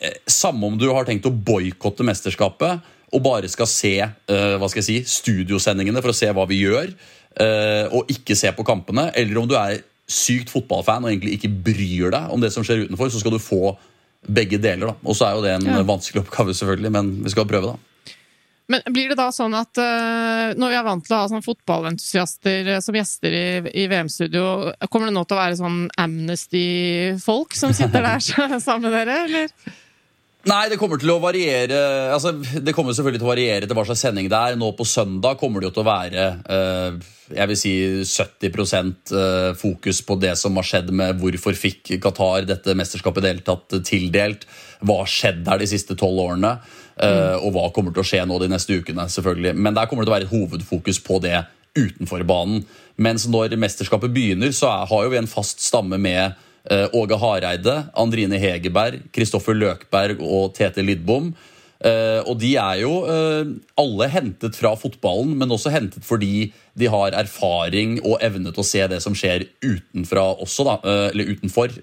eh, 0.01 0.19
samme 0.27 0.67
om 0.67 0.79
du 0.81 0.89
har 0.91 1.05
tenkt 1.09 1.29
å 1.29 1.33
boikotte 1.33 2.05
mesterskapet 2.07 2.81
og 3.13 3.23
bare 3.25 3.49
skal 3.53 3.69
se 3.69 3.95
eh, 4.01 4.55
hva 4.59 4.69
skal 4.73 4.81
jeg 4.83 4.89
si, 4.89 4.99
studiosendingene 5.21 6.01
for 6.01 6.13
å 6.15 6.17
se 6.17 6.31
hva 6.33 6.47
vi 6.49 6.63
gjør, 6.65 6.93
eh, 7.41 7.87
og 7.93 8.09
ikke 8.13 8.37
se 8.39 8.53
på 8.57 8.65
kampene, 8.65 9.11
eller 9.15 9.43
om 9.43 9.49
du 9.51 9.57
er 9.61 9.83
sykt 10.13 10.51
fotballfan 10.53 11.05
og 11.05 11.13
egentlig 11.13 11.37
ikke 11.39 11.53
bryr 11.69 12.13
deg 12.13 12.33
om 12.35 12.41
det 12.43 12.51
som 12.53 12.65
skjer 12.67 12.87
utenfor, 12.87 13.13
så 13.13 13.21
skal 13.21 13.37
du 13.37 13.41
få 13.43 13.77
begge 14.23 14.59
deler. 14.63 14.93
da. 14.93 14.95
Og 15.05 15.17
så 15.19 15.29
er 15.29 15.37
jo 15.37 15.43
det 15.45 15.53
en 15.59 15.67
Ja. 15.67 15.83
vanskelig 15.83 16.23
oppgave, 16.25 16.55
selvfølgelig, 16.55 16.93
men 16.93 17.23
vi 17.25 17.31
skal 17.31 17.47
prøve, 17.49 17.73
da. 17.73 17.92
Men 18.73 18.95
blir 18.95 19.13
det 19.13 19.19
da 19.21 19.29
sånn 19.35 19.55
at 19.59 19.77
uh, 19.81 20.55
når 20.57 20.73
vi 20.73 20.79
er 20.79 20.87
vant 20.87 21.05
til 21.05 21.17
å 21.17 21.21
ha 21.23 21.29
sånn 21.31 21.45
fotballentusiaster 21.45 22.73
eh, 22.77 22.81
som 22.85 22.97
gjester 22.97 23.37
i, 23.37 23.47
i 23.85 23.87
VM-studio, 23.91 24.73
kommer 24.89 25.11
det 25.11 25.17
nå 25.17 25.27
til 25.27 25.37
å 25.37 25.43
være 25.43 25.61
sånn 25.61 25.79
Amnesty-folk 26.01 27.57
som 27.59 27.75
sitter 27.77 28.05
der 28.07 28.23
sammen 28.65 28.89
med 28.89 28.97
dere, 28.97 29.23
eller? 29.27 29.79
Nei, 30.43 30.63
det 30.73 30.79
kommer 30.81 30.99
til 30.99 31.13
å 31.13 31.21
variere 31.23 31.77
altså, 32.11 32.33
Det 32.35 32.73
kommer 32.75 32.91
selvfølgelig 32.97 33.21
til 33.21 33.29
å 33.29 33.31
variere 33.31 33.67
til 33.69 33.79
hva 33.79 33.85
slags 33.87 34.01
sending 34.03 34.27
det 34.31 34.39
er. 34.39 34.57
Nå 34.59 34.73
på 34.75 34.87
søndag 34.89 35.39
kommer 35.39 35.63
det 35.63 35.69
jo 35.69 35.77
til 35.77 35.85
å 35.85 35.87
være 35.87 36.25
eh, 36.43 37.11
jeg 37.33 37.49
vil 37.49 37.59
si 37.59 37.73
70 38.09 38.51
eh, 39.15 39.53
fokus 39.59 40.03
på 40.07 40.17
det 40.21 40.35
som 40.41 40.59
har 40.59 40.67
skjedd 40.67 40.91
med 40.99 41.21
hvorfor 41.21 41.57
fikk 41.57 41.95
Qatar 42.03 42.49
dette 42.49 42.75
mesterskapet 42.79 43.25
deltatt 43.25 43.79
tildelt. 43.87 44.47
Hva 44.83 45.03
har 45.03 45.11
skjedd 45.11 45.45
der 45.47 45.63
de 45.63 45.71
siste 45.71 45.97
tolv 45.99 46.25
årene? 46.27 46.57
Eh, 47.03 47.37
Og 47.43 47.53
hva 47.55 47.69
kommer 47.75 47.95
til 47.95 48.05
å 48.05 48.07
skje 48.07 48.23
nå 48.29 48.39
de 48.43 48.51
neste 48.53 48.79
ukene? 48.79 49.09
selvfølgelig. 49.11 49.57
Men 49.59 49.75
der 49.77 49.91
kommer 49.91 50.05
det 50.05 50.11
til 50.11 50.15
å 50.15 50.19
være 50.19 50.29
et 50.29 50.35
hovedfokus 50.37 51.03
på 51.05 51.19
det 51.25 51.43
utenfor 51.79 52.25
banen. 52.29 52.65
Mens 53.01 53.27
når 53.31 53.57
mesterskapet 53.61 54.13
begynner, 54.13 54.53
så 54.53 54.69
er, 54.71 54.89
har 54.91 55.07
jo 55.07 55.13
vi 55.13 55.21
en 55.21 55.31
fast 55.31 55.63
stamme 55.65 55.99
med 56.01 56.35
uh, 56.71 56.87
Åge 56.93 57.19
Hareide, 57.19 57.79
Andrine 57.99 58.41
Hegerberg, 58.41 59.09
Kristoffer 59.15 59.57
Løkberg 59.57 60.21
og 60.21 60.53
Tete 60.59 60.85
Lidbom. 60.85 61.33
Uh, 61.83 62.21
og 62.31 62.37
de 62.39 62.53
er 62.61 62.83
jo 62.85 62.93
uh, 63.09 63.49
alle 63.81 64.11
hentet 64.13 64.55
fra 64.55 64.75
fotballen, 64.79 65.33
men 65.39 65.51
også 65.51 65.73
hentet 65.75 66.05
fordi 66.07 66.53
de 66.79 66.91
har 66.93 67.17
erfaring 67.19 67.97
og 68.05 68.21
evne 68.23 68.53
til 68.53 68.63
å 68.63 68.69
se 68.69 68.85
det 68.93 69.01
som 69.03 69.17
skjer 69.19 69.49
utenfra 69.65 70.29
også, 70.45 70.69
da, 70.69 70.77
eller 71.11 71.35
utenfor. 71.35 71.75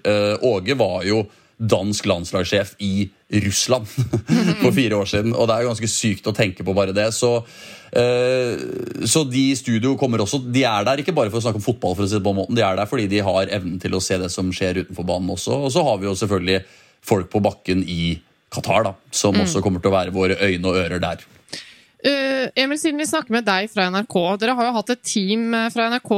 Åge 0.46 0.74
var 0.74 1.04
jo 1.06 1.20
dansk 1.60 2.06
landslagssjef 2.08 2.72
i 2.80 3.10
Russland 3.44 3.86
for 4.62 4.72
fire 4.72 4.96
år 4.96 5.10
siden. 5.10 5.34
Og 5.36 5.48
det 5.48 5.56
er 5.56 5.64
jo 5.64 5.72
ganske 5.74 5.90
sykt 5.92 6.30
å 6.30 6.34
tenke 6.36 6.64
på 6.64 6.74
bare 6.76 6.94
det. 6.96 7.10
Så, 7.16 7.34
uh, 7.44 8.54
så 9.04 9.24
de 9.28 9.44
i 9.50 9.58
studio 9.58 9.92
kommer 10.00 10.24
også 10.24 10.40
De 10.40 10.64
er 10.64 10.86
der 10.88 11.02
ikke 11.02 11.14
bare 11.16 11.32
for 11.32 11.40
å 11.40 11.44
snakke 11.44 11.60
om 11.60 11.66
fotball, 11.66 11.96
for 11.98 12.06
å 12.06 12.10
si 12.10 12.16
det 12.16 12.24
på 12.24 12.32
en 12.32 12.40
måte. 12.42 12.56
De 12.56 12.64
er 12.64 12.80
der 12.80 12.90
fordi 12.90 13.10
de 13.12 13.20
har 13.26 13.52
evnen 13.52 13.76
til 13.82 13.96
å 13.96 14.02
se 14.04 14.18
det 14.20 14.32
som 14.32 14.48
skjer 14.54 14.82
utenfor 14.84 15.08
banen 15.12 15.36
også. 15.36 15.60
Og 15.68 15.74
så 15.74 15.84
har 15.86 16.00
vi 16.00 16.08
jo 16.08 16.16
selvfølgelig 16.22 16.64
folk 17.10 17.30
på 17.32 17.44
bakken 17.44 17.84
i 17.88 18.16
Qatar, 18.50 18.82
da, 18.82 18.96
som 19.14 19.36
også 19.38 19.62
kommer 19.62 19.82
til 19.82 19.92
å 19.92 19.94
være 19.94 20.14
våre 20.14 20.40
øyne 20.42 20.66
og 20.66 20.80
ører 20.80 21.02
der. 21.02 21.22
Eh, 22.04 22.48
Emil, 22.54 22.78
siden 22.80 22.98
vi 22.98 23.06
snakker 23.06 23.34
med 23.34 23.44
deg 23.44 23.68
fra 23.72 23.90
NRK, 23.92 24.16
dere 24.40 24.54
har 24.56 24.70
jo 24.70 24.76
hatt 24.78 24.92
et 24.94 25.02
team 25.04 25.52
eh, 25.56 25.68
fra 25.72 25.90
NRK 25.92 26.12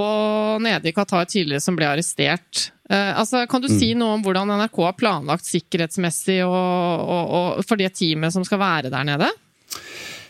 nede 0.62 0.90
i 0.90 0.94
Qatar 0.94 1.26
tidligere 1.26 1.64
som 1.64 1.78
ble 1.78 1.88
arrestert. 1.90 2.68
Eh, 2.86 3.10
altså, 3.18 3.42
kan 3.50 3.64
du 3.64 3.66
si 3.72 3.90
noe 3.98 4.18
om 4.18 4.22
hvordan 4.22 4.52
NRK 4.60 4.78
har 4.86 4.98
planlagt 4.98 5.48
sikkerhetsmessig 5.48 6.38
og, 6.46 6.54
og, 6.54 7.34
og 7.38 7.66
for 7.66 7.80
det 7.80 7.90
teamet 7.98 8.34
som 8.34 8.46
skal 8.46 8.62
være 8.62 8.92
der 8.94 9.08
nede? 9.10 9.32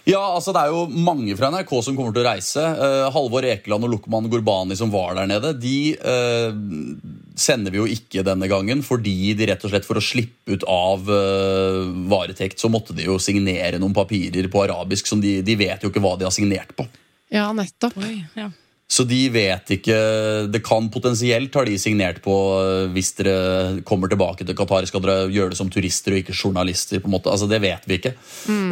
Ja, 0.09 0.21
altså 0.35 0.51
Det 0.55 0.63
er 0.65 0.73
jo 0.73 0.87
mange 0.91 1.35
fra 1.39 1.53
NRK 1.55 1.73
som 1.87 1.97
kommer 1.99 2.15
til 2.15 2.25
å 2.25 2.31
reise. 2.33 2.63
Uh, 2.63 3.07
Halvor 3.15 3.47
Ekeland 3.47 3.87
og 3.87 3.93
Lukman 3.93 4.27
Gurbani 4.31 4.75
som 4.79 4.91
var 4.91 5.15
der 5.19 5.29
nede, 5.31 5.53
de 5.63 5.95
uh, 6.03 6.51
sender 7.39 7.75
vi 7.75 7.79
jo 7.79 7.87
ikke 7.87 8.25
denne 8.27 8.49
gangen. 8.51 8.83
Fordi 8.87 9.35
de 9.39 9.47
rett 9.53 9.63
og 9.63 9.71
slett 9.71 9.87
for 9.87 10.01
å 10.01 10.05
slippe 10.05 10.57
ut 10.57 10.67
av 10.67 11.07
uh, 11.07 11.87
varetekt, 12.11 12.59
så 12.59 12.71
måtte 12.73 12.97
de 12.99 13.07
jo 13.07 13.21
signere 13.23 13.79
noen 13.79 13.95
papirer 13.95 14.51
på 14.51 14.65
arabisk. 14.65 15.07
som 15.13 15.23
de, 15.23 15.39
de 15.47 15.59
vet 15.61 15.85
jo 15.85 15.93
ikke 15.93 16.03
hva 16.03 16.17
de 16.19 16.27
har 16.27 16.35
signert 16.35 16.75
på. 16.79 16.89
Ja, 17.33 17.51
nettopp. 17.57 17.97
Oi, 18.03 18.19
Ja. 18.39 18.51
Så 18.93 19.05
de 19.09 19.21
vet 19.33 19.73
ikke 19.79 19.97
Det 20.53 20.61
kan 20.65 20.91
potensielt 20.93 21.55
har 21.57 21.69
de 21.69 21.79
signert 21.81 22.21
på 22.25 22.35
eh, 22.61 22.91
hvis 22.93 23.13
dere 23.19 23.81
kommer 23.89 24.11
tilbake 24.11 24.45
til 24.45 24.57
Qatar. 24.59 24.87
Skal 24.89 25.05
dere 25.05 25.31
gjøre 25.33 25.55
det 25.55 25.61
som 25.61 25.71
turister 25.73 26.17
og 26.17 26.21
ikke 26.21 26.37
journalister? 26.37 27.01
på 27.01 27.09
en 27.09 27.17
måte, 27.17 27.33
altså 27.33 27.49
Det 27.49 27.63
vet 27.63 27.89
vi 27.89 27.99
ikke. 28.01 28.15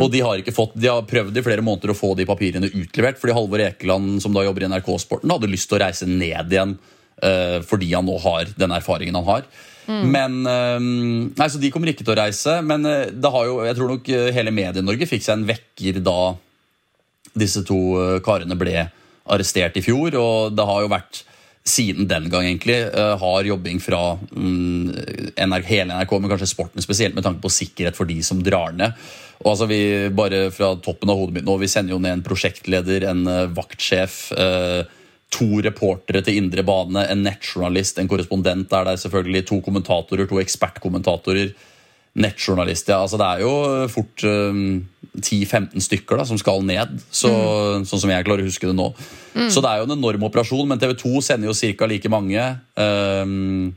Og 0.02 0.10
de 0.12 0.22
har 0.24 0.42
ikke 0.42 0.54
fått, 0.56 0.76
de 0.76 0.90
har 0.90 1.08
prøvd 1.08 1.40
i 1.40 1.44
flere 1.46 1.64
måneder 1.64 1.94
å 1.94 1.96
få 1.96 2.12
de 2.18 2.28
papirene 2.28 2.68
utlevert. 2.68 3.20
Fordi 3.20 3.36
Halvor 3.36 3.64
Ekeland, 3.64 4.20
som 4.22 4.36
da 4.36 4.44
jobber 4.44 4.66
i 4.66 4.70
NRK-sporten, 4.74 5.32
hadde 5.32 5.50
lyst 5.50 5.70
til 5.70 5.78
å 5.78 5.82
reise 5.84 6.08
ned 6.08 6.52
igjen 6.52 6.76
uh, 6.76 7.58
fordi 7.66 7.90
han 7.94 8.06
nå 8.08 8.18
har 8.20 8.52
den 8.60 8.76
erfaringen 8.76 9.16
han 9.20 9.28
har. 9.28 9.48
Men 9.90 10.44
eh, 10.46 10.76
Nei, 10.78 11.48
så 11.50 11.58
De 11.58 11.70
kommer 11.72 11.90
ikke 11.90 12.04
til 12.04 12.12
å 12.14 12.20
reise. 12.20 12.60
Men 12.62 12.84
det 12.84 13.32
har 13.34 13.48
jo, 13.48 13.56
jeg 13.66 13.78
tror 13.78 13.94
nok 13.94 14.10
hele 14.36 14.52
Medie-Norge 14.54 15.08
fikk 15.08 15.24
seg 15.24 15.38
en 15.38 15.48
vekker 15.48 15.98
da 16.04 16.20
disse 17.40 17.64
to 17.66 17.78
karene 18.26 18.58
ble 18.58 18.84
arrestert 19.30 19.78
i 19.78 19.84
fjor. 19.84 20.16
Og 20.18 20.56
det 20.56 20.66
har 20.66 20.84
jo 20.84 20.92
vært 20.92 21.24
siden 21.70 22.08
den 22.08 22.28
gang 22.32 22.46
egentlig 22.46 22.78
eh, 22.88 23.16
har 23.20 23.46
jobbing 23.46 23.80
fra 23.84 24.14
mm, 24.16 24.92
NRK, 25.36 25.66
hele 25.68 25.98
NRK, 25.98 26.14
men 26.18 26.32
kanskje 26.32 26.48
sporten 26.50 26.84
spesielt, 26.84 27.14
med 27.16 27.26
tanke 27.26 27.42
på 27.44 27.52
sikkerhet 27.52 27.98
for 27.98 28.08
de 28.08 28.20
som 28.26 28.40
drar 28.44 28.72
ned. 28.76 28.96
Og 29.40 29.52
altså 29.54 29.68
vi, 29.70 29.82
bare 30.12 30.48
fra 30.54 30.72
toppen 30.82 31.12
av 31.12 31.20
hodet 31.20 31.38
mitt 31.38 31.46
nå, 31.48 31.56
vi 31.60 31.68
sender 31.70 31.94
jo 31.94 32.00
ned 32.02 32.18
en 32.18 32.24
prosjektleder, 32.24 33.06
en 33.12 33.22
eh, 33.28 33.44
vaktsjef, 33.56 34.22
eh, 34.36 34.80
to 35.30 35.60
reportere 35.62 36.24
til 36.26 36.40
indre 36.40 36.64
bane, 36.66 37.04
en 37.06 37.20
nettjournalist, 37.22 38.00
en 38.00 38.08
korrespondent 38.10 38.72
er 38.74 38.88
der 38.88 38.98
selvfølgelig, 38.98 39.44
to 39.46 39.60
kommentatorer, 39.62 40.26
to 40.26 40.40
ekspertkommentatorer, 40.42 41.52
nettjournalist. 42.18 42.88
Ja, 42.90 43.02
altså 43.04 43.18
det 43.20 43.26
er 43.26 43.44
jo 43.44 43.52
fort 43.92 44.24
um, 44.26 44.80
10-15 45.18 45.84
stykker 45.84 46.20
da, 46.20 46.26
som 46.26 46.38
skal 46.40 46.64
ned, 46.66 46.96
så, 47.10 47.30
sånn 47.86 48.02
som 48.02 48.12
jeg 48.12 48.26
klarer 48.26 48.44
å 48.44 48.50
huske 48.50 48.70
det 48.70 48.76
nå. 48.76 48.90
Så 49.50 49.62
det 49.62 49.70
er 49.70 49.82
jo 49.82 49.86
en 49.86 49.94
enorm 49.94 50.26
operasjon, 50.26 50.66
men 50.68 50.80
TV 50.82 50.96
2 50.98 51.22
sender 51.22 51.50
jo 51.50 51.74
ca. 51.78 51.88
like 51.90 52.10
mange. 52.10 52.46
Um, 52.74 53.70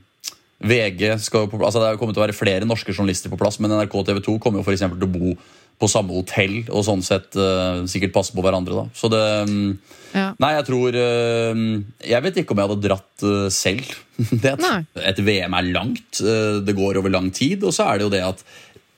VG 0.63 1.17
skal 1.19 1.43
jo 1.43 1.51
på, 1.51 1.59
altså 1.59 1.81
Det 1.81 1.89
er 1.89 1.99
kommet 1.99 2.15
til 2.15 2.23
å 2.23 2.25
være 2.25 2.37
flere 2.37 2.67
norske 2.67 2.93
journalister 2.95 3.31
på 3.31 3.39
plass, 3.39 3.59
men 3.59 3.73
NRK 3.73 3.97
TV 4.07 4.21
2 4.23 4.37
kommer 4.41 4.61
jo 4.61 4.67
for 4.67 4.79
til 4.79 5.07
å 5.09 5.11
bo 5.11 5.35
på 5.83 5.91
samme 5.91 6.15
hotell 6.15 6.61
og 6.69 6.85
sånn 6.87 7.03
sett 7.05 7.35
uh, 7.35 7.83
sikkert 7.89 8.15
passe 8.15 8.35
på 8.35 8.43
hverandre. 8.45 8.83
da. 8.83 8.85
Så 8.95 9.11
det 9.11 9.23
um, 9.49 9.75
Ja. 10.13 10.27
Nei, 10.37 10.51
jeg 10.53 10.65
tror 10.67 10.93
uh, 10.93 11.61
Jeg 12.05 12.21
vet 12.21 12.35
ikke 12.37 12.53
om 12.53 12.59
jeg 12.61 12.69
hadde 12.69 12.85
dratt 12.85 13.23
uh, 13.25 13.47
selv. 13.51 13.95
Et 15.11 15.23
VM 15.25 15.57
er 15.57 15.71
langt, 15.73 16.21
det 16.21 16.77
går 16.77 17.01
over 17.01 17.11
lang 17.11 17.31
tid, 17.33 17.65
og 17.65 17.73
så 17.73 17.89
er 17.89 17.99
det 17.99 18.07
jo 18.07 18.13
det 18.13 18.21
at 18.27 18.45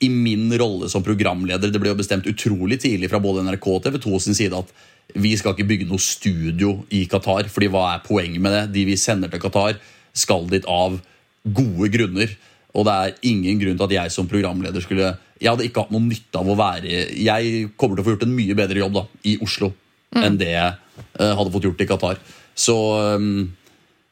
i 0.04 0.10
min 0.12 0.50
rolle 0.60 0.90
som 0.92 1.04
programleder 1.06 1.72
Det 1.72 1.80
ble 1.80 1.94
jo 1.94 2.00
bestemt 2.02 2.28
utrolig 2.28 2.82
tidlig 2.84 3.08
fra 3.08 3.22
både 3.24 3.46
NRK 3.48 3.68
og 3.72 3.86
TV 3.86 3.96
2 4.04 4.20
sin 4.26 4.36
side 4.36 4.60
at 4.60 4.74
vi 5.16 5.32
skal 5.38 5.54
ikke 5.54 5.68
bygge 5.70 5.88
noe 5.88 6.02
studio 6.02 6.72
i 6.92 7.06
Qatar. 7.08 7.48
fordi 7.48 7.70
hva 7.72 7.86
er 7.94 8.04
poenget 8.04 8.42
med 8.42 8.52
det? 8.52 8.64
De 8.74 8.86
vi 8.90 8.98
sender 9.00 9.30
til 9.32 9.40
Qatar, 9.40 9.78
skal 10.18 10.48
dit 10.50 10.66
av 10.68 10.98
gode 11.46 11.90
grunner. 11.94 12.34
Og 12.76 12.86
det 12.88 12.94
er 12.94 13.16
ingen 13.32 13.62
grunn 13.62 13.80
til 13.80 13.88
at 13.88 13.96
jeg 13.96 14.14
som 14.14 14.28
programleder 14.28 14.84
skulle 14.84 15.14
Jeg 15.40 15.52
hadde 15.52 15.66
ikke 15.68 15.86
hatt 15.86 15.94
noe 15.96 16.04
nytte 16.04 16.40
av 16.40 16.50
å 16.52 16.58
være 16.60 16.92
Jeg 17.16 17.70
kommer 17.80 17.96
til 17.96 18.04
å 18.04 18.08
få 18.08 18.16
gjort 18.16 18.26
en 18.28 18.36
mye 18.36 18.58
bedre 18.58 18.82
jobb 18.82 18.98
da, 19.00 19.04
i 19.32 19.38
Oslo 19.44 19.72
enn 20.16 20.40
det 20.40 20.52
jeg 20.54 20.72
eh, 21.20 21.34
hadde 21.36 21.52
fått 21.54 21.68
gjort 21.68 21.82
i 21.84 21.88
Qatar. 21.90 22.20
Så 22.56 22.76
um, 23.20 23.28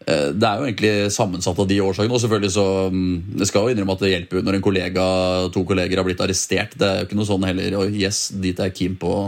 eh, 0.05 0.29
det 0.35 0.49
er 0.49 0.59
jo 0.59 0.67
egentlig 0.67 0.93
sammensatt 1.15 1.59
av 1.63 1.69
de 1.69 1.79
årsakene. 1.83 2.11
Og 2.11 2.23
selvfølgelig 2.23 2.53
så 2.57 2.67
um, 2.91 3.23
Det 3.39 3.47
skal 3.49 3.67
jo 3.67 3.75
innrømme 3.75 3.95
at 3.95 4.03
det 4.03 4.13
hjelper 4.13 4.39
jo 4.39 4.45
når 4.47 4.59
en 4.59 4.65
kollega, 4.65 5.07
to 5.55 5.65
kolleger 5.69 6.01
har 6.01 6.07
blitt 6.07 6.23
arrestert. 6.25 6.77
Det 6.79 6.89
er 6.89 7.01
jo 7.01 7.09
ikke 7.09 7.19
noe 7.19 7.29
sånn 7.29 7.47
heller. 7.47 7.79
Og 7.79 7.99
yes, 7.99 8.25
dit 8.35 8.59
er 8.59 8.71
jeg 8.71 8.79
keen 8.81 8.99
på 8.99 9.13
å 9.15 9.25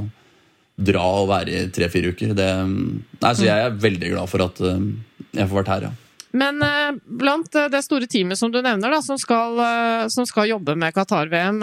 dra 0.75 1.05
og 1.21 1.29
være 1.31 1.53
i 1.55 1.67
tre-fire 1.71 2.11
uker. 2.11 2.35
Det, 2.35 2.49
um, 2.65 2.97
nei, 3.21 3.35
så 3.37 3.47
jeg 3.47 3.69
er 3.69 3.83
veldig 3.87 4.15
glad 4.17 4.31
for 4.31 4.49
at 4.49 4.59
jeg 4.65 5.47
får 5.47 5.61
vært 5.61 5.71
her, 5.77 5.87
ja. 5.87 5.95
Men 6.35 6.59
eh, 6.63 6.91
blant 7.05 7.55
eh, 7.55 7.69
det 7.71 7.81
store 7.85 8.09
teamet 8.11 8.39
som 8.39 8.51
du 8.51 8.59
nevner, 8.59 8.91
da, 8.91 8.99
som 9.03 9.19
skal, 9.19 9.55
eh, 9.63 10.05
som 10.11 10.27
skal 10.27 10.49
jobbe 10.51 10.75
med 10.79 10.95
Qatar-VM, 10.95 11.61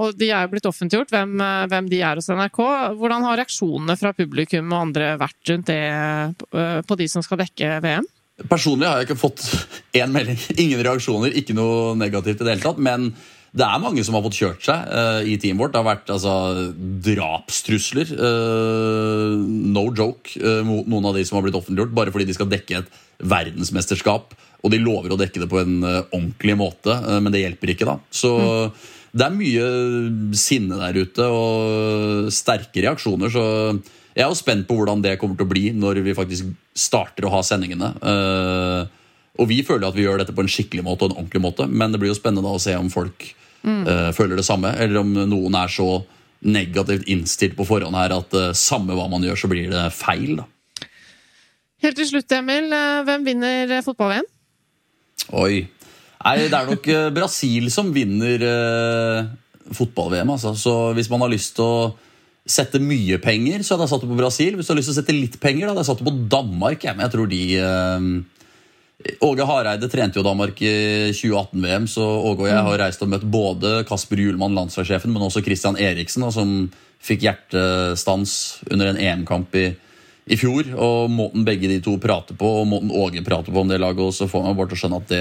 og 0.00 0.16
de 0.16 0.30
er 0.30 0.46
jo 0.46 0.52
blitt 0.54 0.68
offentliggjort, 0.68 1.12
hvem, 1.12 1.36
hvem 1.70 1.88
de 1.92 2.00
er 2.04 2.18
hos 2.18 2.30
NRK, 2.32 2.60
hvordan 2.96 3.26
har 3.26 3.40
reaksjonene 3.42 3.96
fra 4.00 4.14
publikum 4.16 4.72
og 4.72 4.88
andre 4.88 5.14
vært 5.20 5.52
rundt 5.52 5.70
det 5.70 6.84
på 6.86 6.98
de 6.98 7.08
som 7.10 7.24
skal 7.24 7.40
dekke 7.42 7.78
VM? 7.84 8.06
Personlig 8.50 8.88
har 8.88 9.00
jeg 9.00 9.08
ikke 9.08 9.20
fått 9.20 9.44
én 9.96 10.12
melding. 10.12 10.38
Ingen 10.60 10.82
reaksjoner, 10.84 11.32
ikke 11.40 11.56
noe 11.56 11.94
negativt 11.96 12.42
i 12.42 12.44
det 12.44 12.56
hele 12.56 12.66
tatt. 12.66 12.80
Men 12.82 13.10
det 13.56 13.64
er 13.64 13.80
mange 13.80 14.04
som 14.04 14.16
har 14.18 14.24
fått 14.26 14.36
kjørt 14.36 14.66
seg 14.66 14.88
uh, 14.92 15.20
i 15.24 15.38
teamet 15.40 15.62
vårt. 15.62 15.72
Det 15.72 15.80
har 15.80 15.88
vært 15.88 16.10
altså, 16.12 16.34
drapstrusler. 17.06 18.12
uh, 18.20 19.36
no 19.76 19.86
joke 19.96 20.36
uh, 20.42 20.60
mot 20.66 20.88
noen 20.88 21.08
av 21.08 21.16
de 21.16 21.24
som 21.24 21.38
har 21.38 21.46
blitt 21.46 21.56
offentliggjort, 21.56 21.94
bare 21.96 22.12
fordi 22.12 22.28
de 22.28 22.36
skal 22.36 22.50
dekke 22.52 22.82
et 22.82 22.98
verdensmesterskap. 23.24 24.36
Og 24.64 24.72
de 24.72 24.82
lover 24.82 25.14
å 25.14 25.20
dekke 25.20 25.44
det 25.44 25.48
på 25.50 25.60
en 25.60 25.78
eh, 25.86 26.02
ordentlig 26.10 26.56
måte, 26.58 26.90
eh, 26.90 27.20
men 27.22 27.34
det 27.34 27.44
hjelper 27.44 27.72
ikke, 27.72 27.86
da. 27.88 27.98
Så 28.10 28.32
det 29.16 29.26
er 29.26 29.36
mye 29.36 29.68
sinne 30.36 30.80
der 30.80 30.98
ute, 31.04 31.28
og 31.30 32.32
sterke 32.34 32.82
reaksjoner. 32.84 33.30
Så 33.32 33.44
jeg 34.16 34.24
er 34.24 34.30
jo 34.30 34.38
spent 34.38 34.66
på 34.68 34.78
hvordan 34.78 35.04
det 35.04 35.16
kommer 35.20 35.38
til 35.38 35.46
å 35.46 35.52
bli 35.52 35.64
når 35.76 36.02
vi 36.04 36.16
faktisk 36.16 36.50
starter 36.76 37.28
å 37.28 37.34
ha 37.36 37.42
sendingene. 37.46 37.92
Eh, 38.00 39.02
og 39.36 39.50
vi 39.50 39.60
føler 39.68 39.86
at 39.86 39.96
vi 39.96 40.06
gjør 40.06 40.22
dette 40.22 40.34
på 40.34 40.44
en 40.44 40.50
skikkelig 40.50 40.84
måte 40.84 41.04
og 41.06 41.12
en 41.12 41.20
ordentlig 41.20 41.42
måte, 41.44 41.68
men 41.68 41.92
det 41.92 42.00
blir 42.02 42.10
jo 42.10 42.18
spennende 42.18 42.50
å 42.50 42.62
se 42.62 42.74
om 42.78 42.88
folk 42.92 43.28
eh, 43.64 44.10
føler 44.16 44.36
det 44.38 44.46
samme, 44.46 44.72
eller 44.76 45.00
om 45.00 45.14
noen 45.30 45.56
er 45.58 45.72
så 45.72 46.02
negativt 46.46 47.08
innstilt 47.10 47.56
på 47.58 47.66
forhånd 47.66 47.96
her 47.96 48.14
at 48.16 48.36
eh, 48.36 48.52
samme 48.56 48.96
hva 48.96 49.08
man 49.10 49.24
gjør, 49.24 49.40
så 49.40 49.50
blir 49.50 49.70
det 49.72 49.86
feil. 49.96 50.36
da. 50.42 50.46
Helt 51.84 51.98
til 52.00 52.10
slutt, 52.10 52.36
Emil, 52.36 52.70
eh, 52.72 53.00
hvem 53.06 53.26
vinner 53.26 53.78
fotball-VM? 53.86 54.28
Oi. 55.36 55.66
Nei, 56.26 56.36
det 56.50 56.58
er 56.58 56.70
nok 56.70 56.88
Brasil 57.14 57.68
som 57.70 57.92
vinner 57.94 58.42
eh, 58.42 59.28
fotball-VM. 59.76 60.32
Altså. 60.34 60.54
Så 60.58 60.74
hvis 60.96 61.10
man 61.12 61.22
har 61.22 61.32
lyst 61.32 61.54
til 61.58 61.66
å 61.66 61.94
sette 62.46 62.78
mye 62.82 63.18
penger, 63.22 63.62
så 63.62 63.74
hadde 63.74 63.86
jeg 63.86 63.92
satt 63.94 64.06
det 64.06 64.10
på 64.12 64.18
Brasil. 64.20 64.56
Hvis 64.56 64.68
du 64.68 64.72
har 64.72 64.78
lyst 64.78 64.90
til 64.90 64.96
å 64.96 65.00
sette 65.00 65.16
litt 65.16 65.38
penger, 65.42 65.66
da 65.66 65.74
hadde 65.74 65.82
jeg 65.82 65.90
satt 65.90 66.02
det 66.02 66.08
på 66.08 66.28
Danmark. 66.36 66.84
Jeg, 66.86 66.96
men 66.96 67.06
jeg 67.06 67.14
tror 67.14 67.30
de 67.30 67.42
eh, 67.58 68.08
Åge 69.20 69.44
Hareide 69.44 69.88
trente 69.92 70.16
jo 70.18 70.24
Danmark 70.24 70.60
i 70.64 71.12
2018-VM, 71.12 71.84
så 71.90 72.04
Åge 72.04 72.46
og 72.46 72.48
jeg 72.48 72.62
har 72.64 72.78
reist 72.80 73.02
og 73.04 73.10
møtt 73.12 73.26
både 73.28 73.82
Kasper 73.88 74.22
Hjulmann, 74.22 74.56
landslagssjefen, 74.56 75.12
men 75.12 75.26
også 75.26 75.42
Christian 75.44 75.76
Eriksen, 75.76 76.24
da, 76.24 76.30
som 76.32 76.54
fikk 77.04 77.26
hjertestans 77.26 78.32
under 78.70 78.88
en 78.90 79.00
EM-kamp 79.00 79.52
i, 79.60 79.66
i 80.32 80.38
fjor. 80.40 80.72
Og 80.72 81.12
måten 81.12 81.44
begge 81.46 81.68
de 81.70 81.78
to 81.84 81.98
prater 82.02 82.38
på, 82.40 82.54
og 82.62 82.70
måten 82.70 82.94
Åge 82.94 83.24
prater 83.26 83.52
på 83.52 83.62
om 83.62 83.68
det 83.68 83.82
laget, 83.82 84.00
og 84.00 84.16
så 84.16 84.30
får 84.32 84.46
man 84.46 84.56
bare 84.56 84.72
til 84.72 84.78
å 84.78 84.82
skjønne 84.84 85.02
at 85.02 85.12
det, 85.12 85.20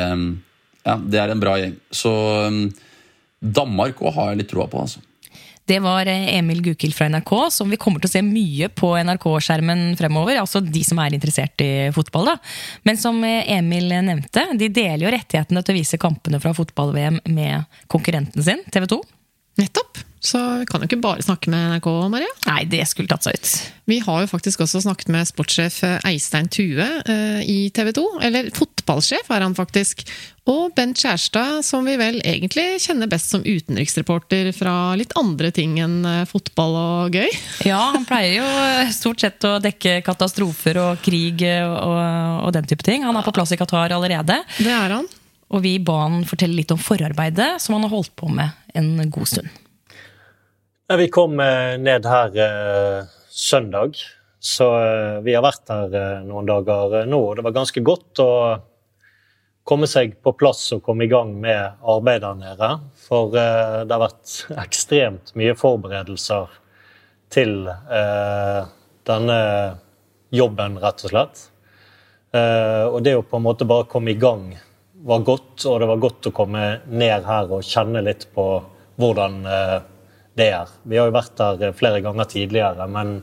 ja, 0.87 0.95
det 0.95 1.21
er 1.21 1.33
en 1.33 1.43
bra 1.43 1.57
gjeng. 1.59 1.75
Så 1.91 2.13
um, 2.47 2.63
Danmark 3.43 3.99
òg 4.01 4.15
har 4.15 4.31
jeg 4.31 4.43
litt 4.43 4.51
troa 4.55 4.69
på, 4.71 4.85
altså. 4.87 5.03
Det 5.65 5.79
var 5.81 6.05
eh, 6.05 6.37
Emil 6.37 6.61
Gukild 6.61 6.93
fra 6.95 7.07
NRK, 7.09 7.31
som 7.51 7.69
vi 7.73 7.79
kommer 7.81 8.01
til 8.01 8.11
å 8.11 8.13
se 8.13 8.21
mye 8.25 8.69
på 8.69 8.91
NRK-skjermen 9.01 9.95
fremover. 9.97 10.37
Altså 10.41 10.61
de 10.61 10.83
som 10.85 11.01
er 11.01 11.17
interessert 11.17 11.61
i 11.65 11.89
fotball. 11.95 12.29
da. 12.33 12.35
Men 12.85 13.01
som 13.01 13.17
eh, 13.25 13.41
Emil 13.57 13.89
nevnte, 13.89 14.45
de 14.53 14.69
deler 14.69 15.07
jo 15.07 15.13
rettighetene 15.15 15.65
til 15.65 15.75
å 15.75 15.79
vise 15.79 16.01
kampene 16.01 16.41
fra 16.43 16.53
fotball-VM 16.57 17.23
med 17.33 17.79
konkurrenten 17.91 18.45
sin, 18.45 18.61
TV 18.69 18.89
2. 18.93 19.01
Nettopp! 19.63 20.05
Så 20.25 20.41
vi 20.59 20.65
kan 20.69 20.81
jo 20.81 20.89
ikke 20.89 21.01
bare 21.03 21.23
snakke 21.25 21.51
med 21.53 21.75
NRK, 21.75 21.87
Maria. 22.09 22.29
Nei, 22.47 22.63
det 22.69 22.81
skulle 22.89 23.09
tatt 23.11 23.27
seg 23.27 23.37
ut. 23.37 23.49
Vi 23.85 23.99
har 24.01 24.23
jo 24.23 24.29
faktisk 24.31 24.63
også 24.65 24.81
snakket 24.81 25.11
med 25.13 25.27
sportssjef 25.29 25.81
Eistein 26.07 26.47
Tue 26.49 26.85
eh, 27.05 27.41
i 27.45 27.57
TV 27.75 27.91
2. 27.93 28.05
Eller 28.25 28.49
fotballsjef 28.55 29.29
er 29.29 29.45
han 29.45 29.53
faktisk. 29.57 30.01
Og 30.49 30.73
Bent 30.77 30.97
Kjærstad, 31.01 31.61
som 31.65 31.85
vi 31.85 31.93
vel 32.01 32.17
egentlig 32.25 32.79
kjenner 32.81 33.09
best 33.09 33.33
som 33.33 33.45
utenriksreporter 33.45 34.49
fra 34.57 34.95
litt 34.97 35.13
andre 35.19 35.51
ting 35.53 35.77
enn 35.81 35.99
eh, 36.09 36.23
fotball 36.29 36.79
og 36.81 37.19
gøy. 37.19 37.29
Ja, 37.69 37.91
han 37.95 38.05
pleier 38.07 38.39
jo 38.39 38.93
stort 38.93 39.21
sett 39.21 39.45
å 39.45 39.57
dekke 39.61 39.99
katastrofer 40.05 40.77
og 40.81 41.03
krig 41.05 41.43
og, 41.45 41.93
og 42.45 42.49
den 42.57 42.65
type 42.69 42.85
ting. 42.85 43.05
Han 43.05 43.17
er 43.17 43.25
på 43.25 43.33
plass 43.35 43.53
i 43.53 43.59
Qatar 43.59 43.93
allerede. 43.93 44.41
Det 44.57 44.73
er 44.73 44.97
han. 44.97 45.05
Og 45.53 45.61
vi 45.61 45.75
ba 45.77 45.99
han 46.07 46.23
fortelle 46.25 46.57
litt 46.57 46.73
om 46.73 46.81
forarbeidet 46.81 47.55
som 47.61 47.77
han 47.77 47.85
har 47.85 47.93
holdt 47.93 48.15
på 48.17 48.29
med 48.33 48.49
en 48.77 48.97
god 49.13 49.29
stund. 49.29 49.53
Ja, 50.87 50.95
Vi 50.95 51.07
kom 51.07 51.39
eh, 51.39 51.77
ned 51.77 52.05
her 52.05 52.35
eh, 52.37 53.05
søndag, 53.29 53.95
så 54.39 54.65
eh, 54.77 55.21
vi 55.25 55.33
har 55.33 55.41
vært 55.41 55.71
her 55.73 55.95
eh, 55.97 56.19
noen 56.21 56.45
dager 56.45 56.99
eh, 56.99 57.07
nå. 57.09 57.17
og 57.25 57.39
Det 57.39 57.45
var 57.47 57.55
ganske 57.55 57.81
godt 57.81 58.21
å 58.21 58.33
komme 59.65 59.89
seg 59.89 60.13
på 60.21 60.35
plass 60.37 60.61
og 60.75 60.83
komme 60.85 61.07
i 61.07 61.09
gang 61.09 61.31
med 61.41 61.81
arbeidet 61.81 62.21
der 62.21 62.37
nede. 62.37 62.69
For 63.01 63.33
eh, 63.33 63.79
det 63.81 63.97
har 63.97 64.03
vært 64.03 64.35
ekstremt 64.67 65.33
mye 65.33 65.55
forberedelser 65.57 66.53
til 67.33 67.65
denne 69.09 69.39
jobben, 70.37 70.77
rett 70.79 71.01
og 71.01 71.11
slett. 71.11 71.41
Og 72.37 72.99
det 73.03 73.15
å 73.17 73.25
på 73.25 73.39
en 73.41 73.47
måte 73.47 73.65
bare 73.67 73.89
komme 73.89 74.13
i 74.13 74.19
gang 74.21 74.45
var 75.09 75.25
godt, 75.25 75.65
og 75.65 75.81
det 75.81 75.89
var 75.89 76.03
godt 76.05 76.29
å 76.29 76.35
komme 76.37 76.69
ned 76.85 77.25
her 77.25 77.49
og 77.49 77.65
kjenne 77.65 78.05
litt 78.05 78.27
på 78.37 78.45
hvordan 79.01 79.41
det 80.35 80.49
er. 80.51 80.71
Vi 80.83 80.99
har 80.99 81.09
jo 81.09 81.15
vært 81.15 81.35
der 81.39 81.75
flere 81.77 82.01
ganger 82.03 82.27
tidligere, 82.29 82.87
men 82.91 83.17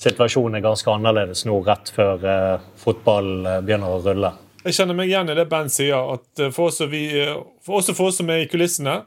situasjonen 0.00 0.58
er 0.58 0.64
ganske 0.64 0.90
annerledes 0.90 1.44
nå 1.48 1.60
rett 1.64 1.92
før 1.94 2.24
eh, 2.28 2.64
fotball 2.80 3.30
eh, 3.46 3.60
begynner 3.64 3.94
å 3.94 4.02
rulle. 4.04 4.32
Jeg 4.64 4.78
kjenner 4.78 4.96
meg 4.96 5.10
igjen 5.10 5.28
i 5.28 5.36
det 5.36 5.44
Ben 5.48 5.70
sier. 5.72 6.14
at 6.16 6.40
eh, 6.40 6.52
For 6.52 6.72
oss, 6.72 6.80
vi, 6.90 7.06
eh, 7.20 7.36
for 7.64 7.80
oss, 7.80 7.90
for 7.92 8.10
oss 8.10 8.20
som 8.20 8.30
er 8.32 8.44
i 8.44 8.48
kulissene, 8.50 9.02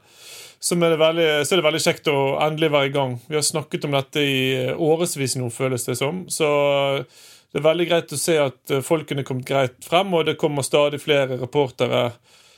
er, 0.58 0.96
veldig, 0.98 1.26
så 1.46 1.54
er 1.54 1.60
det 1.60 1.66
veldig 1.68 1.82
kjekt 1.82 2.10
å 2.10 2.18
endelig 2.42 2.72
være 2.74 2.90
i 2.90 2.94
gang. 2.94 3.18
Vi 3.28 3.38
har 3.38 3.46
snakket 3.46 3.86
om 3.86 3.94
dette 3.94 4.22
i 4.22 4.38
eh, 4.54 4.74
årevis 4.74 5.36
nå, 5.38 5.50
føles 5.54 5.86
det 5.86 5.98
som. 6.00 6.24
Så 6.32 6.48
eh, 6.48 7.04
det 7.52 7.60
er 7.60 7.68
veldig 7.68 7.88
greit 7.88 8.14
å 8.14 8.20
se 8.20 8.38
at 8.42 8.74
eh, 8.74 8.84
folkene 8.84 9.22
er 9.22 9.28
kommet 9.28 9.46
greit 9.48 9.78
frem, 9.86 10.14
og 10.14 10.26
det 10.28 10.38
kommer 10.40 10.66
stadig 10.66 11.02
flere 11.04 11.38
reportere 11.40 12.08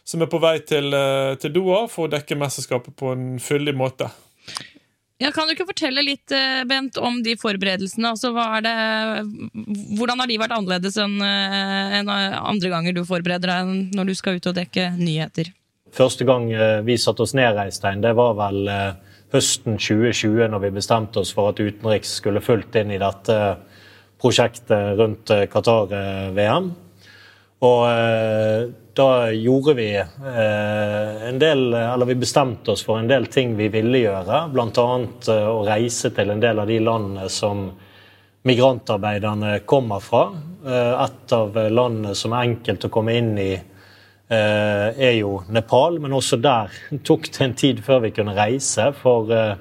som 0.04 0.24
er 0.24 0.30
på 0.30 0.40
vei 0.42 0.56
til, 0.66 0.92
eh, 0.96 1.36
til 1.40 1.52
Doha 1.54 1.84
for 1.90 2.08
å 2.08 2.12
dekke 2.12 2.38
mesterskapet 2.40 2.96
på 2.98 3.12
en 3.14 3.36
fyldig 3.42 3.76
måte. 3.78 4.08
Ja, 5.20 5.28
kan 5.36 5.46
du 5.46 5.52
ikke 5.52 5.68
fortelle 5.68 6.00
litt, 6.00 6.32
eh, 6.32 6.62
Bent, 6.64 6.96
om 6.96 7.20
de 7.22 7.34
forberedelsene? 7.36 8.14
Altså, 8.14 8.32
det, 8.64 8.74
hvordan 9.98 10.22
har 10.22 10.30
de 10.30 10.38
vært 10.40 10.56
annerledes 10.56 10.96
enn 11.00 11.18
eh, 11.20 11.98
enn 12.00 12.08
andre 12.08 12.72
ganger 12.72 12.96
du 12.96 13.02
forbereder 13.04 13.52
deg 13.52 13.96
når 13.96 14.08
du 14.08 14.14
skal 14.16 14.40
ut 14.40 14.48
og 14.48 14.56
dekke 14.56 14.94
nyheter? 14.96 15.52
Første 15.92 16.24
gang 16.26 16.48
eh, 16.54 16.80
vi 16.86 16.96
satte 17.00 17.24
oss 17.24 17.34
ned, 17.34 17.52
Reistein, 17.56 18.02
det 18.04 18.14
var 18.18 18.36
vel 18.38 18.68
eh, 18.70 18.92
høsten 19.34 19.78
2020, 19.78 20.46
når 20.52 20.64
vi 20.64 20.76
bestemte 20.78 21.22
oss 21.22 21.32
for 21.34 21.50
at 21.50 21.60
utenriks 21.60 22.16
skulle 22.20 22.42
fulgt 22.44 22.78
inn 22.78 22.94
i 22.94 23.00
dette 23.02 23.36
prosjektet 24.20 24.96
rundt 25.00 25.32
eh, 25.34 25.46
Qatar-VM. 25.50 26.70
Og 27.60 27.82
eh, 27.90 28.68
da 28.96 29.08
gjorde 29.36 29.74
vi 29.76 29.90
eh, 29.96 31.28
en 31.28 31.38
del 31.40 31.74
Eller 31.74 32.08
vi 32.08 32.16
bestemte 32.22 32.72
oss 32.72 32.82
for 32.86 32.98
en 32.98 33.08
del 33.10 33.26
ting 33.32 33.52
vi 33.58 33.68
ville 33.72 34.00
gjøre. 34.00 34.46
Bl.a. 34.54 34.86
Eh, 35.28 35.48
å 35.50 35.64
reise 35.68 36.10
til 36.16 36.32
en 36.32 36.40
del 36.42 36.62
av 36.62 36.70
de 36.70 36.78
landene 36.80 37.28
som 37.32 37.66
migrantarbeiderne 38.48 39.58
kommer 39.68 40.00
fra. 40.00 40.30
Eh, 40.66 41.04
et 41.04 41.34
av 41.36 41.56
landene 41.68 42.14
som 42.16 42.32
er 42.32 42.48
enkelt 42.48 42.88
å 42.88 42.92
komme 42.92 43.16
inn 43.20 43.34
i, 43.38 43.52
eh, 43.52 44.88
er 44.96 45.14
jo 45.18 45.42
Nepal. 45.48 45.98
Men 46.00 46.16
også 46.16 46.40
der 46.40 46.72
tok 47.08 47.28
det 47.28 47.44
en 47.44 47.54
tid 47.54 47.84
før 47.84 48.00
vi 48.06 48.14
kunne 48.16 48.36
reise, 48.36 48.92
for 49.02 49.30
eh, 49.36 49.56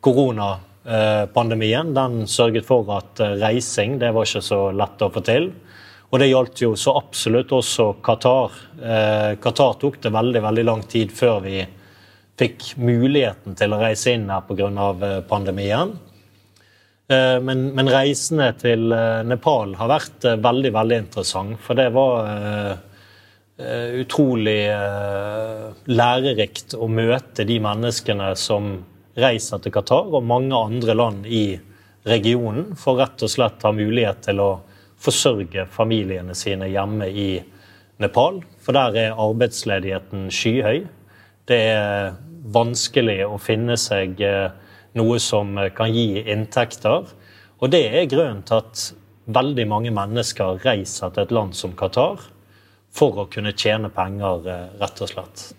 koronapandemien 0.00 1.92
den 1.94 2.24
sørget 2.26 2.64
for 2.66 2.88
at 2.96 3.20
eh, 3.20 3.36
reising 3.44 4.00
det 4.00 4.14
var 4.16 4.24
ikke 4.26 4.42
så 4.48 4.70
lett 4.72 5.04
å 5.04 5.12
få 5.12 5.20
til. 5.28 5.52
Og 6.12 6.20
det 6.20 6.28
gjaldt 6.28 6.60
jo 6.60 6.74
så 6.76 6.92
absolutt 6.98 7.54
også 7.56 7.86
Qatar. 8.04 8.56
Eh, 8.84 9.30
Qatar 9.40 9.78
tok 9.80 9.96
det 10.04 10.12
veldig 10.12 10.42
veldig 10.44 10.64
lang 10.68 10.82
tid 10.84 11.12
før 11.16 11.38
vi 11.46 11.62
fikk 12.36 12.74
muligheten 12.76 13.56
til 13.56 13.72
å 13.72 13.78
reise 13.80 14.12
inn 14.12 14.28
her 14.28 14.42
pga. 14.44 14.68
Eh, 14.68 15.20
pandemien. 15.28 15.94
Eh, 17.08 17.38
men, 17.40 17.70
men 17.72 17.88
reisene 17.88 18.50
til 18.60 18.92
eh, 18.92 19.22
Nepal 19.24 19.72
har 19.80 19.88
vært 19.88 20.26
eh, 20.28 20.36
veldig, 20.36 20.72
veldig 20.76 20.98
interessant. 21.06 21.56
For 21.64 21.80
det 21.80 21.88
var 21.96 22.28
eh, 22.28 22.74
utrolig 24.02 24.66
lærerikt 25.86 26.74
å 26.74 26.88
møte 26.90 27.44
de 27.46 27.56
menneskene 27.62 28.32
som 28.36 28.72
reiser 29.16 29.60
til 29.62 29.72
Qatar, 29.72 30.08
og 30.12 30.26
mange 30.26 30.56
andre 30.56 30.96
land 30.96 31.28
i 31.28 31.46
regionen, 32.08 32.72
for 32.76 32.98
rett 32.98 33.22
og 33.22 33.30
slett 33.30 33.62
å 33.62 33.70
ha 33.70 33.76
mulighet 33.76 34.24
til 34.26 34.40
å 34.42 34.50
forsørge 35.02 35.66
familiene 35.70 36.34
sine 36.38 36.70
hjemme 36.70 37.08
i 37.10 37.28
Nepal. 38.02 38.40
For 38.62 38.76
der 38.76 38.98
er 38.98 39.20
arbeidsledigheten 39.20 40.28
skyhøy. 40.32 40.84
Det 41.48 41.58
er 41.74 42.14
vanskelig 42.54 43.20
å 43.26 43.38
finne 43.42 43.76
seg 43.78 44.20
eh, 44.22 44.50
noe 44.98 45.18
som 45.22 45.56
kan 45.76 45.94
gi 45.94 46.22
inntekter. 46.22 47.08
Og 47.62 47.70
det 47.70 47.84
er 47.90 48.10
grunnen 48.10 48.42
til 48.46 48.62
at 48.62 48.86
veldig 49.32 49.66
mange 49.70 49.92
mennesker 49.94 50.62
reiser 50.64 51.12
til 51.14 51.26
et 51.26 51.34
land 51.34 51.54
som 51.54 51.74
Qatar 51.78 52.22
for 52.92 53.22
å 53.22 53.28
kunne 53.32 53.54
tjene 53.56 53.90
penger, 53.94 54.48
eh, 54.50 54.70
rett 54.82 55.02
og 55.02 55.12
slett. 55.12 55.52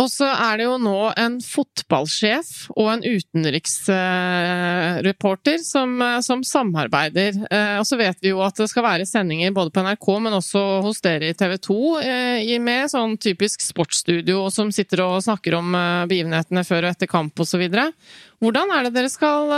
Og 0.00 0.06
så 0.08 0.24
er 0.24 0.56
det 0.56 0.64
jo 0.64 0.78
nå 0.80 1.12
en 1.20 1.34
fotballsjef 1.44 2.72
og 2.72 2.86
en 2.94 3.02
utenriksreporter 3.04 5.58
som, 5.60 6.00
eh, 6.00 6.20
som 6.24 6.40
samarbeider. 6.44 7.32
Eh, 7.52 7.76
og 7.76 7.86
så 7.86 7.96
vet 8.00 8.16
vi 8.24 8.28
jo 8.32 8.40
at 8.40 8.56
det 8.56 8.68
skal 8.72 8.84
være 8.86 9.06
sendinger 9.06 9.52
både 9.52 9.70
på 9.70 9.80
NRK, 9.84 10.20
men 10.24 10.32
også 10.38 10.80
hos 10.86 11.00
dere 11.04 11.28
i 11.28 11.34
TV 11.36 11.58
2 11.68 12.00
eh, 12.00 12.58
med 12.62 12.88
sånn 12.88 13.18
typisk 13.20 13.60
sportsstudio 13.60 14.50
som 14.50 14.72
sitter 14.72 15.00
og 15.04 15.22
snakker 15.24 15.54
om 15.60 15.72
begivenhetene 16.08 16.64
før 16.64 16.84
og 16.86 16.90
etter 16.94 17.06
kamp 17.10 17.40
osv. 17.44 17.62
Hvordan 18.42 18.72
er 18.74 18.88
det 18.88 18.96
dere 18.96 19.10
skal 19.10 19.52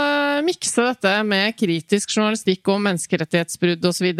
mikse 0.45 0.83
dette 0.91 1.11
med 1.25 1.55
kritisk 1.57 2.11
journalistikk 2.13 2.69
og 2.69 2.83
menneskerettighetsbrudd 2.85 3.87
osv. 3.89 4.11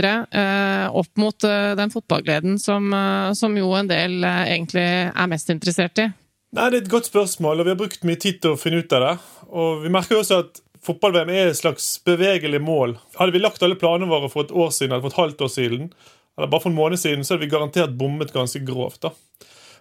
opp 0.89 1.21
mot 1.21 1.45
den 1.77 1.93
fotballgleden 1.93 2.57
som, 2.57 2.89
som 3.37 3.59
jo 3.59 3.69
en 3.77 3.91
del 3.91 4.25
egentlig 4.25 4.87
er 5.11 5.29
mest 5.29 5.53
interessert 5.53 6.01
i? 6.01 6.07
Nei, 6.55 6.69
Det 6.71 6.79
er 6.79 6.83
et 6.85 6.91
godt 6.91 7.11
spørsmål, 7.11 7.61
og 7.61 7.67
vi 7.67 7.73
har 7.75 7.79
brukt 7.79 8.05
mye 8.07 8.17
tid 8.21 8.41
til 8.41 8.55
å 8.55 8.59
finne 8.59 8.81
ut 8.81 8.93
av 8.95 9.05
det. 9.05 9.15
Og 9.53 9.83
Vi 9.83 9.91
merker 9.93 10.15
jo 10.15 10.23
også 10.23 10.41
at 10.45 10.61
fotball-VM 10.85 11.31
er 11.33 11.49
et 11.51 11.59
slags 11.59 11.87
bevegelig 12.05 12.61
mål. 12.63 12.97
Hadde 13.19 13.35
vi 13.35 13.41
lagt 13.41 13.63
alle 13.65 13.77
planene 13.79 14.09
våre 14.09 14.29
for 14.31 14.45
et 14.45 14.53
år 14.55 14.71
siden, 14.73 14.93
eller 14.93 15.05
for 15.05 15.13
et 15.13 15.21
halvt 15.23 15.45
år 15.45 15.51
siden, 15.51 15.89
eller 16.37 16.51
bare 16.51 16.63
for 16.63 16.71
en 16.71 16.77
måned 16.77 17.01
siden, 17.01 17.25
så 17.25 17.35
hadde 17.35 17.45
vi 17.45 17.51
garantert 17.53 17.97
bommet 17.99 18.33
ganske 18.35 18.61
grovt. 18.65 19.01
da. 19.05 19.13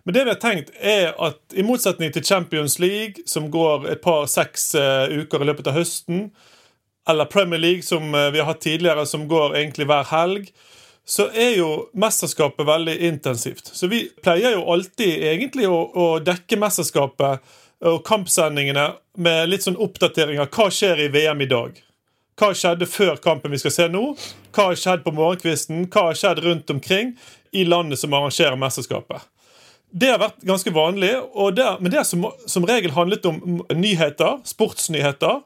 Men 0.05 0.15
det 0.15 0.25
vi 0.25 0.31
har 0.31 0.41
tenkt 0.41 0.71
er 0.81 1.15
at 1.17 1.55
i 1.57 1.65
motsetning 1.65 2.13
til 2.13 2.25
Champions 2.25 2.79
League, 2.79 3.25
som 3.27 3.49
går 3.51 3.89
et 3.89 4.03
par 4.05 4.27
seks 4.29 4.75
uh, 4.77 5.09
uker 5.09 5.41
i 5.41 5.49
løpet 5.49 5.71
av 5.71 5.79
høsten, 5.79 6.27
eller 7.09 7.29
Premier 7.29 7.61
League, 7.61 7.83
som 7.83 8.13
uh, 8.13 8.29
vi 8.33 8.43
har 8.43 8.51
hatt 8.51 8.61
tidligere, 8.61 9.07
som 9.09 9.25
går 9.29 9.57
egentlig 9.57 9.89
hver 9.89 10.05
helg, 10.13 10.51
så 11.05 11.29
er 11.33 11.57
jo 11.57 11.71
mesterskapet 11.97 12.67
veldig 12.69 12.99
intensivt. 13.09 13.73
Så 13.73 13.89
vi 13.89 14.07
pleier 14.25 14.57
jo 14.57 14.69
alltid 14.73 15.25
egentlig 15.33 15.69
å, 15.69 15.81
å 15.89 16.07
dekke 16.25 16.61
mesterskapet 16.61 17.57
og 17.85 18.05
kampsendingene 18.05 18.87
med 19.21 19.51
litt 19.51 19.65
sånn 19.65 19.81
oppdatering 19.81 20.41
av 20.41 20.49
hva 20.53 20.71
skjer 20.73 21.05
i 21.05 21.11
VM 21.13 21.45
i 21.45 21.51
dag. 21.51 21.77
Hva 22.41 22.51
skjedde 22.57 22.89
før 22.91 23.21
kampen 23.23 23.53
vi 23.55 23.61
skal 23.63 23.75
se 23.75 23.87
nå? 23.93 24.07
Hva 24.55 24.71
har 24.71 24.81
skjedd 24.81 25.05
på 25.05 25.13
morgenkvisten? 25.15 25.85
Hva 25.93 26.09
har 26.09 26.19
skjedd 26.19 26.41
rundt 26.45 26.73
omkring 26.73 27.13
i 27.55 27.67
landet 27.69 28.01
som 28.01 28.17
arrangerer 28.17 28.59
mesterskapet? 28.59 29.23
Det 29.95 30.09
har 30.11 30.19
vært 30.19 30.43
ganske 30.43 30.71
vanlig, 30.75 31.13
det, 31.55 31.67
men 31.79 31.93
det 31.93 32.01
har 32.01 32.07
som, 32.09 32.25
som 32.51 32.65
regel 32.67 32.91
handlet 32.97 33.27
om 33.31 33.61
nyheter, 33.71 34.41
sportsnyheter 34.43 35.45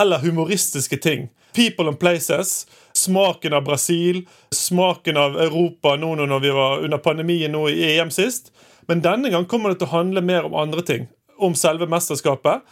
eller 0.00 0.22
humoristiske 0.22 0.96
ting. 1.04 1.28
People 1.54 1.88
and 1.88 2.00
Places. 2.00 2.66
Smaken 2.92 3.52
av 3.52 3.64
Brasil, 3.64 4.22
smaken 4.54 5.16
av 5.16 5.36
Europa 5.40 5.96
nå 5.96 6.14
når 6.14 6.40
vi 6.40 6.54
var 6.54 6.84
under 6.86 7.02
pandemien 7.02 7.52
nå 7.52 7.66
i 7.68 7.96
EM 7.96 8.10
sist. 8.14 8.52
Men 8.88 9.02
denne 9.04 9.30
gang 9.30 9.44
kommer 9.50 9.72
det 9.72 9.82
til 9.82 9.90
å 9.90 9.96
handle 9.98 10.22
mer 10.24 10.48
om 10.48 10.56
andre 10.58 10.84
ting. 10.86 11.06
Om 11.36 11.56
selve 11.58 11.88
mesterskapet. 11.90 12.64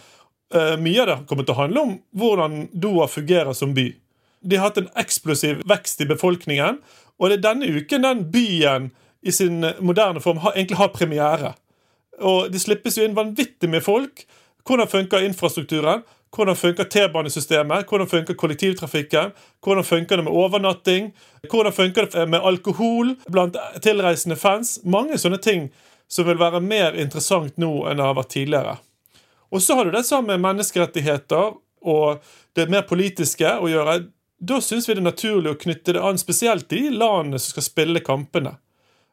Uh, 0.54 0.78
mye 0.80 1.02
av 1.02 1.10
det 1.10 1.18
kommer 1.28 1.44
til 1.44 1.56
å 1.56 1.60
handle 1.60 1.84
om 1.84 1.94
hvordan 2.16 2.66
Doha 2.72 3.08
fungerer 3.10 3.52
som 3.58 3.76
by. 3.76 3.90
De 4.42 4.56
har 4.56 4.70
hatt 4.70 4.80
en 4.80 4.90
eksplosiv 4.98 5.60
vekst 5.68 6.00
i 6.02 6.08
befolkningen, 6.10 6.80
og 7.20 7.30
det 7.30 7.38
er 7.38 7.44
denne 7.46 7.68
uken 7.70 8.04
den 8.04 8.24
byen 8.32 8.90
i 9.22 9.32
sin 9.32 9.64
moderne 9.80 10.20
form 10.20 10.42
har, 10.42 10.52
egentlig 10.56 10.76
har 10.76 10.88
premiere. 10.88 11.54
Og 12.20 12.52
Det 12.52 12.60
slippes 12.60 12.98
jo 12.98 13.04
inn 13.04 13.16
vanvittig 13.16 13.70
med 13.70 13.82
folk. 13.82 14.26
Hvordan 14.66 14.88
funker 14.88 15.24
infrastrukturen? 15.26 16.02
Hvordan 16.32 16.56
funker 16.56 16.84
T-banesystemet? 16.84 17.86
Hvordan 17.88 18.08
funker 18.08 18.34
kollektivtrafikken? 18.34 19.32
Hvordan 19.64 19.84
funker 19.84 20.16
det 20.16 20.24
med 20.24 20.32
overnatting? 20.32 21.12
Hvordan 21.50 21.72
funker 21.72 22.06
det 22.06 22.28
med 22.28 22.40
alkohol 22.40 23.16
blant 23.28 23.56
tilreisende 23.82 24.36
fans? 24.36 24.78
Mange 24.84 25.18
sånne 25.18 25.38
ting 25.42 25.68
som 26.08 26.26
vil 26.28 26.40
være 26.40 26.60
mer 26.60 26.96
interessant 26.96 27.58
nå 27.60 27.84
enn 27.88 28.00
det 28.00 28.06
har 28.06 28.16
vært 28.16 28.32
tidligere. 28.32 28.78
Og 29.52 29.60
så 29.62 29.76
har 29.76 29.84
du 29.84 29.92
det 29.92 30.06
sammen 30.08 30.32
med 30.32 30.46
menneskerettigheter 30.46 31.52
og 31.82 32.24
det 32.56 32.68
mer 32.72 32.86
politiske 32.88 33.58
å 33.60 33.68
gjøre. 33.68 33.98
Da 34.40 34.60
syns 34.64 34.88
vi 34.88 34.96
det 34.96 35.02
er 35.02 35.10
naturlig 35.10 35.52
å 35.52 35.60
knytte 35.60 35.96
det 35.96 36.04
an 36.04 36.20
spesielt 36.20 36.70
til 36.70 36.88
de 36.88 36.96
landene 37.02 37.40
som 37.40 37.52
skal 37.52 37.68
spille 37.68 38.04
kampene. 38.04 38.56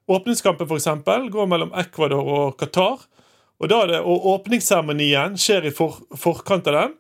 Åpningskampen 0.10 0.68
for 0.68 0.80
eksempel, 0.80 1.30
går 1.30 1.46
mellom 1.46 1.74
Ecuador 1.78 2.26
og 2.26 2.58
Qatar. 2.58 3.04
Og, 3.60 3.70
det, 3.70 4.00
og 4.00 4.26
åpningsseremonien 4.34 5.36
skjer 5.38 5.68
i 5.70 5.74
for, 5.76 6.00
forkant 6.18 6.68
av 6.72 6.78
den. 6.78 6.96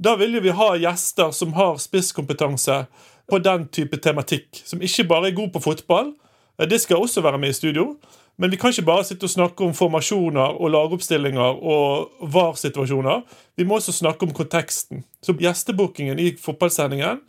Da 0.00 0.14
vil 0.16 0.40
vi 0.40 0.54
ha 0.54 0.70
gjester 0.80 1.34
som 1.36 1.52
har 1.58 1.76
spisskompetanse 1.82 2.84
på 3.30 3.40
den 3.44 3.68
type 3.68 3.98
tematikk. 4.00 4.62
Som 4.64 4.82
ikke 4.82 5.04
bare 5.10 5.28
er 5.30 5.36
god 5.36 5.52
på 5.54 5.62
fotball. 5.66 6.14
Eh, 6.58 6.68
det 6.70 6.80
skal 6.82 7.04
også 7.04 7.22
være 7.24 7.42
med 7.42 7.52
i 7.52 7.58
studio. 7.58 7.96
Men 8.36 8.50
vi 8.50 8.58
kan 8.58 8.72
ikke 8.72 8.88
bare 8.88 9.04
sitte 9.06 9.28
og 9.28 9.30
snakke 9.30 9.62
om 9.62 9.76
formasjoner 9.76 10.56
og 10.58 10.72
lagoppstillinger 10.74 11.60
og 11.62 12.24
VAR-situasjoner. 12.34 13.22
Vi 13.54 13.68
må 13.68 13.78
også 13.78 13.94
snakke 13.94 14.26
om 14.26 14.34
konteksten. 14.34 15.04
Så 15.22 15.36
gjestebookingen 15.38 16.18
i 16.18 16.32
fotballsendingen 16.40 17.20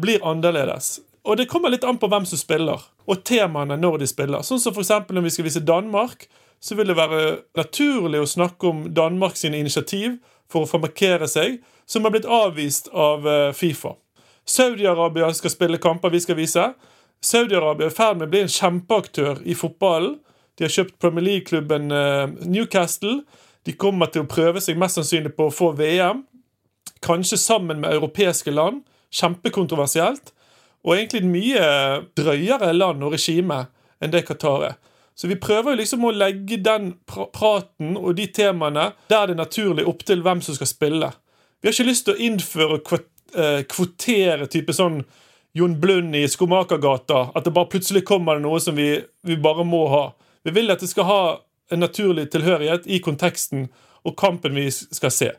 blir 0.00 0.20
annerledes. 0.26 0.98
Og 1.24 1.38
det 1.40 1.48
kommer 1.48 1.72
litt 1.72 1.84
an 1.88 1.98
på 1.98 2.08
hvem 2.12 2.26
som 2.28 2.38
spiller, 2.38 2.82
og 3.08 3.22
temaene 3.24 3.78
når 3.80 4.02
de 4.02 4.08
spiller. 4.08 4.44
Sånn 4.44 4.60
som 4.60 4.74
for 4.76 4.84
Når 4.84 5.22
vi 5.22 5.30
skal 5.30 5.44
vise 5.44 5.60
Danmark, 5.60 6.28
så 6.60 6.74
vil 6.74 6.86
det 6.88 6.96
være 6.96 7.44
naturlig 7.56 8.20
å 8.20 8.26
snakke 8.26 8.66
om 8.66 8.94
Danmark 8.94 9.36
sine 9.36 9.58
initiativ 9.58 10.18
for 10.48 10.64
å 10.64 10.68
få 10.68 10.78
markere 10.78 11.28
seg 11.28 11.62
som 11.86 12.04
har 12.04 12.12
blitt 12.14 12.28
avvist 12.28 12.88
av 12.92 13.28
eh, 13.28 13.52
Fifa. 13.52 13.94
Saudi-Arabia 14.44 15.32
skal 15.32 15.52
spille 15.52 15.80
kamper 15.80 16.12
vi 16.12 16.20
skal 16.20 16.36
vise. 16.36 16.66
Saudi-Arabia 17.24 17.88
er 17.88 17.92
i 17.92 17.96
ferd 17.96 18.18
med 18.20 18.28
å 18.28 18.32
bli 18.32 18.42
en 18.44 18.52
kjempeaktør 18.52 19.40
i 19.44 19.56
fotballen. 19.56 20.18
De 20.56 20.66
har 20.66 20.72
kjøpt 20.72 20.98
Premier 21.00 21.24
League-klubben 21.24 21.92
eh, 21.92 22.28
Newcastle. 22.44 23.22
De 23.64 23.72
kommer 23.72 24.12
til 24.12 24.24
å 24.24 24.28
prøve 24.30 24.60
seg 24.60 24.78
mest 24.80 25.00
sannsynlig 25.00 25.32
på 25.36 25.48
å 25.48 25.54
få 25.54 25.72
VM. 25.78 26.22
Kanskje 27.04 27.40
sammen 27.40 27.80
med 27.80 27.96
europeiske 27.96 28.52
land. 28.52 28.84
Kjempekontroversielt. 29.14 30.33
Og 30.84 30.96
egentlig 30.96 31.22
et 31.22 31.30
mye 31.30 31.68
drøyere 32.16 32.72
land 32.76 33.04
og 33.04 33.14
regime 33.16 33.64
enn 34.02 34.12
det 34.12 34.26
Qatar 34.28 34.68
er. 34.68 34.76
Så 35.14 35.30
vi 35.30 35.38
prøver 35.38 35.72
jo 35.72 35.80
liksom 35.80 36.04
å 36.04 36.12
legge 36.14 36.58
den 36.58 36.94
pra 37.06 37.28
praten 37.32 37.94
og 37.96 38.16
de 38.18 38.26
temaene 38.34 38.90
der 39.08 39.28
det 39.30 39.36
er 39.36 39.38
naturlig, 39.38 39.86
opp 39.86 40.02
til 40.06 40.24
hvem 40.26 40.42
som 40.42 40.56
skal 40.56 40.68
spille. 40.68 41.10
Vi 41.60 41.68
har 41.68 41.76
ikke 41.76 41.90
lyst 41.90 42.08
til 42.08 42.16
å 42.16 42.24
innføre 42.26 42.80
kvot 42.84 43.06
eh, 43.34 43.62
kvotere 43.70 44.48
type 44.50 44.74
sånn 44.74 45.04
Jon 45.54 45.78
Blund 45.80 46.16
i 46.18 46.26
Skomakergata. 46.28 47.28
At 47.34 47.46
det 47.46 47.54
bare 47.54 47.70
plutselig 47.70 48.04
kommer 48.06 48.42
noe 48.42 48.60
som 48.60 48.76
vi, 48.76 48.98
vi 49.22 49.38
bare 49.38 49.64
må 49.66 49.86
ha. 49.92 50.04
Vi 50.44 50.52
vil 50.54 50.74
at 50.74 50.82
det 50.82 50.90
skal 50.90 51.08
ha 51.08 51.22
en 51.72 51.80
naturlig 51.80 52.26
tilhørighet 52.34 52.88
i 52.90 52.98
konteksten 53.02 53.68
og 54.04 54.16
kampen 54.20 54.58
vi 54.58 54.66
skal 54.74 55.14
se. 55.14 55.30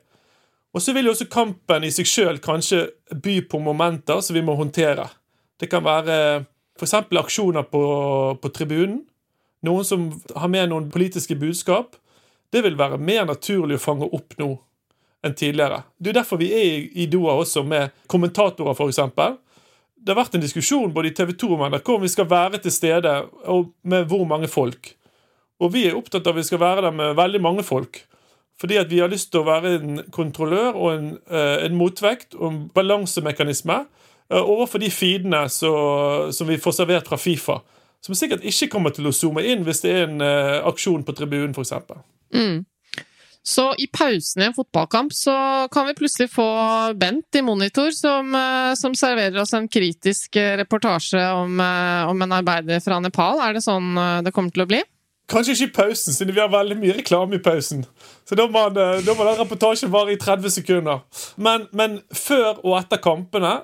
Og 0.75 0.81
så 0.81 0.95
vil 0.95 1.07
jo 1.07 1.13
også 1.13 1.27
kampen 1.31 1.85
i 1.87 1.91
seg 1.93 2.07
sjøl 2.09 2.39
kanskje 2.43 2.87
by 3.11 3.37
på 3.51 3.59
momenter 3.63 4.23
som 4.23 4.35
vi 4.35 4.43
må 4.43 4.55
håndtere. 4.59 5.05
Det 5.59 5.69
kan 5.71 5.83
være 5.85 6.17
f.eks. 6.79 6.93
aksjoner 6.93 7.67
på, 7.71 7.83
på 8.41 8.51
tribunen. 8.55 9.03
Noen 9.65 9.87
som 9.87 10.09
har 10.35 10.51
med 10.51 10.69
noen 10.69 10.89
politiske 10.93 11.37
budskap. 11.39 11.95
Det 12.53 12.61
vil 12.63 12.77
være 12.77 12.99
mer 13.01 13.25
naturlig 13.27 13.79
å 13.79 13.85
fange 13.85 14.09
opp 14.13 14.35
nå 14.39 14.51
enn 15.25 15.33
tidligere. 15.33 15.81
Det 15.97 16.11
er 16.11 16.19
derfor 16.19 16.39
vi 16.39 16.51
er 16.53 16.85
i 16.93 17.07
Doha 17.09 17.39
også 17.41 17.63
med 17.65 17.95
kommentatorer, 18.11 18.75
f.eks. 18.75 19.01
Det 19.95 20.13
har 20.13 20.19
vært 20.19 20.35
en 20.37 20.43
diskusjon 20.43 20.93
både 20.93 21.09
i 21.09 21.15
TV 21.17 21.33
2 21.33 21.49
og 21.55 21.63
NRK 21.71 21.89
om 21.95 22.03
vi 22.03 22.11
skal 22.13 22.29
være 22.29 22.61
til 22.61 22.73
stede 22.73 23.15
og 23.49 23.71
med 23.89 24.05
hvor 24.11 24.27
mange 24.29 24.49
folk. 24.51 24.91
Og 25.63 25.71
vi 25.73 25.87
er 25.87 25.97
opptatt 25.97 26.27
av 26.27 26.35
at 26.35 26.43
vi 26.43 26.45
skal 26.45 26.61
være 26.61 26.83
der 26.85 26.93
med 26.93 27.15
veldig 27.17 27.41
mange 27.41 27.65
folk. 27.65 28.03
Fordi 28.61 28.77
at 28.79 28.91
vi 28.91 29.01
har 29.01 29.09
lyst 29.11 29.31
til 29.33 29.41
å 29.41 29.47
være 29.47 29.73
en 29.79 30.03
kontrollør 30.13 30.77
og 30.77 30.89
en, 30.93 31.07
eh, 31.27 31.65
en 31.65 31.75
motvekt 31.75 32.37
og 32.37 32.45
en 32.51 32.59
balansemekanisme 32.75 33.79
eh, 33.81 34.04
overfor 34.29 34.81
de 34.81 34.91
feedene 34.93 35.45
så, 35.53 35.71
som 36.33 36.49
vi 36.49 36.59
får 36.61 36.79
servert 36.79 37.09
fra 37.09 37.19
Fifa. 37.21 37.59
Som 38.05 38.17
sikkert 38.17 38.45
ikke 38.45 38.69
kommer 38.73 38.93
til 38.93 39.07
å 39.09 39.13
zoome 39.15 39.43
inn 39.45 39.65
hvis 39.65 39.81
det 39.81 39.91
er 39.91 40.07
en 40.07 40.21
uh, 40.21 40.61
aksjon 40.69 41.05
på 41.05 41.13
tribunen, 41.17 41.55
f.eks. 41.57 41.73
Mm. 42.35 42.63
Så 43.45 43.67
i 43.81 43.85
pausen 43.93 44.41
i 44.41 44.47
en 44.47 44.55
fotballkamp 44.57 45.13
så 45.13 45.35
kan 45.73 45.85
vi 45.85 45.93
plutselig 45.97 46.31
få 46.33 46.45
Bent 46.97 47.37
i 47.37 47.43
monitor 47.45 47.91
som, 47.93 48.33
som 48.73 48.95
serverer 48.97 49.37
oss 49.41 49.53
en 49.53 49.67
kritisk 49.69 50.39
reportasje 50.61 51.21
om, 51.29 51.61
om 52.09 52.25
en 52.25 52.33
arbeider 52.39 52.81
fra 52.81 52.97
Nepal. 53.05 53.37
Er 53.45 53.53
det 53.53 53.61
sånn 53.61 53.93
det 54.25 54.33
kommer 54.33 54.49
til 54.53 54.65
å 54.65 54.69
bli? 54.73 54.81
Kanskje 55.29 55.55
ikke 55.55 55.65
i 55.65 55.73
pausen, 55.73 56.13
siden 56.13 56.35
vi 56.35 56.41
har 56.41 56.51
veldig 56.53 56.75
mye 56.77 56.95
reklame 56.99 57.39
i 57.39 57.41
pausen. 57.41 57.81
Så 58.29 58.37
da 58.37 58.45
må, 58.49 58.67
da 58.69 59.13
må 59.17 59.25
den 59.25 59.39
reportasjen 59.39 59.93
vare 59.93 60.13
i 60.13 60.19
30 60.21 60.53
sekunder. 60.53 61.01
Men, 61.41 61.65
men, 61.73 61.97
før 62.13 62.59
og 62.61 62.75
etter 62.77 63.01
kampene, 63.01 63.55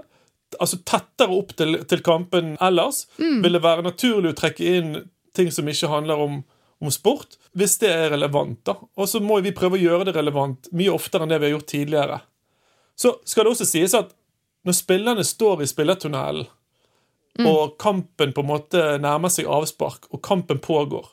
altså 0.60 0.82
tettere 0.88 1.36
opp 1.36 1.54
til, 1.58 1.80
til 1.88 2.02
kampen 2.06 2.56
ellers, 2.62 3.06
mm. 3.18 3.42
vil 3.44 3.58
det 3.58 3.64
være 3.64 3.86
naturlig 3.86 4.34
å 4.34 4.40
trekke 4.42 4.74
inn 4.78 4.96
ting 5.36 5.52
som 5.54 5.70
ikke 5.72 5.92
handler 5.92 6.20
om, 6.20 6.42
om 6.84 6.92
sport, 6.92 7.38
hvis 7.58 7.78
det 7.84 7.92
er 7.92 8.10
relevant. 8.16 8.60
da. 8.68 8.76
Og 9.00 9.10
så 9.10 9.22
må 9.24 9.40
vi 9.46 9.56
prøve 9.56 9.80
å 9.80 9.82
gjøre 9.82 10.10
det 10.10 10.16
relevant 10.18 10.72
mye 10.76 10.92
oftere 10.92 11.26
enn 11.26 11.32
det 11.32 11.40
vi 11.40 11.50
har 11.50 11.56
gjort 11.56 11.72
tidligere. 11.72 12.20
Så 13.00 13.16
skal 13.26 13.48
det 13.48 13.54
også 13.56 13.70
sies 13.70 13.96
at 13.98 14.12
når 14.68 14.78
spillerne 14.78 15.24
står 15.26 15.64
i 15.64 15.70
spillertunnelen, 15.70 16.50
mm. 17.40 17.48
og 17.48 17.78
kampen 17.82 18.34
på 18.36 18.44
en 18.44 18.52
måte 18.52 18.84
nærmer 19.02 19.32
seg 19.34 19.50
avspark, 19.50 20.10
og 20.12 20.22
kampen 20.26 20.60
pågår, 20.62 21.08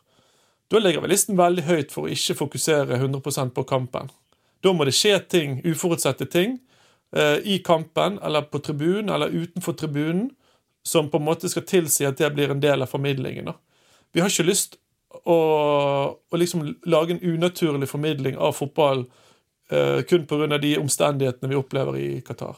da 0.69 0.81
ligger 0.83 1.01
vi 1.01 1.15
listen 1.15 1.39
veldig 1.39 1.65
høyt 1.65 1.95
for 1.95 2.05
å 2.05 2.13
ikke 2.13 2.37
fokusere 2.43 2.99
100% 2.99 3.55
på 3.57 3.65
kampen. 3.65 4.11
Da 4.61 4.75
må 4.75 4.85
det 4.85 4.97
skje 4.99 5.15
ting, 5.31 5.61
uforutsette 5.65 6.27
ting, 6.29 6.59
i 7.45 7.59
kampen 7.65 8.19
eller 8.21 8.45
på 8.53 8.59
tribunen 8.61 9.09
eller 9.15 9.33
utenfor 9.33 9.73
tribunen, 9.73 10.27
som 10.85 11.09
på 11.11 11.17
en 11.17 11.25
måte 11.25 11.49
skal 11.49 11.65
tilsi 11.65 12.05
at 12.05 12.21
det 12.21 12.29
blir 12.35 12.53
en 12.53 12.61
del 12.61 12.85
av 12.85 12.91
formidlingen. 12.93 13.49
Da. 13.49 13.55
Vi 14.13 14.21
har 14.21 14.29
ikke 14.29 14.49
lyst 14.49 14.77
å, 15.25 15.39
å 16.13 16.41
liksom 16.41 16.65
lage 16.89 17.17
en 17.17 17.23
unaturlig 17.35 17.89
formidling 17.89 18.37
av 18.37 18.57
fotball 18.57 19.05
eh, 19.71 20.01
kun 20.09 20.27
pga. 20.27 20.59
de 20.59 20.79
omstendighetene 20.79 21.53
vi 21.53 21.59
opplever 21.59 21.99
i 22.01 22.09
Qatar. 22.21 22.57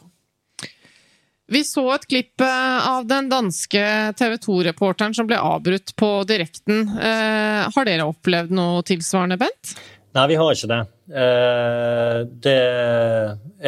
Vi 1.50 1.64
så 1.66 1.82
et 1.94 2.06
klipp 2.06 2.42
eh, 2.46 2.88
av 2.88 3.06
den 3.10 3.30
danske 3.30 3.84
TV 4.18 4.36
2-reporteren 4.38 5.14
som 5.14 5.26
ble 5.26 5.40
avbrutt 5.42 5.96
på 5.98 6.10
direkten. 6.30 6.84
Eh, 6.94 7.64
har 7.74 7.88
dere 7.88 8.06
opplevd 8.06 8.54
noe 8.54 8.84
tilsvarende, 8.86 9.40
Bent? 9.40 9.74
Nei, 10.12 10.26
vi 10.26 10.38
har 10.40 10.52
ikke 10.52 10.70
det. 10.70 10.80
Eh, 11.22 12.20
det 12.46 12.56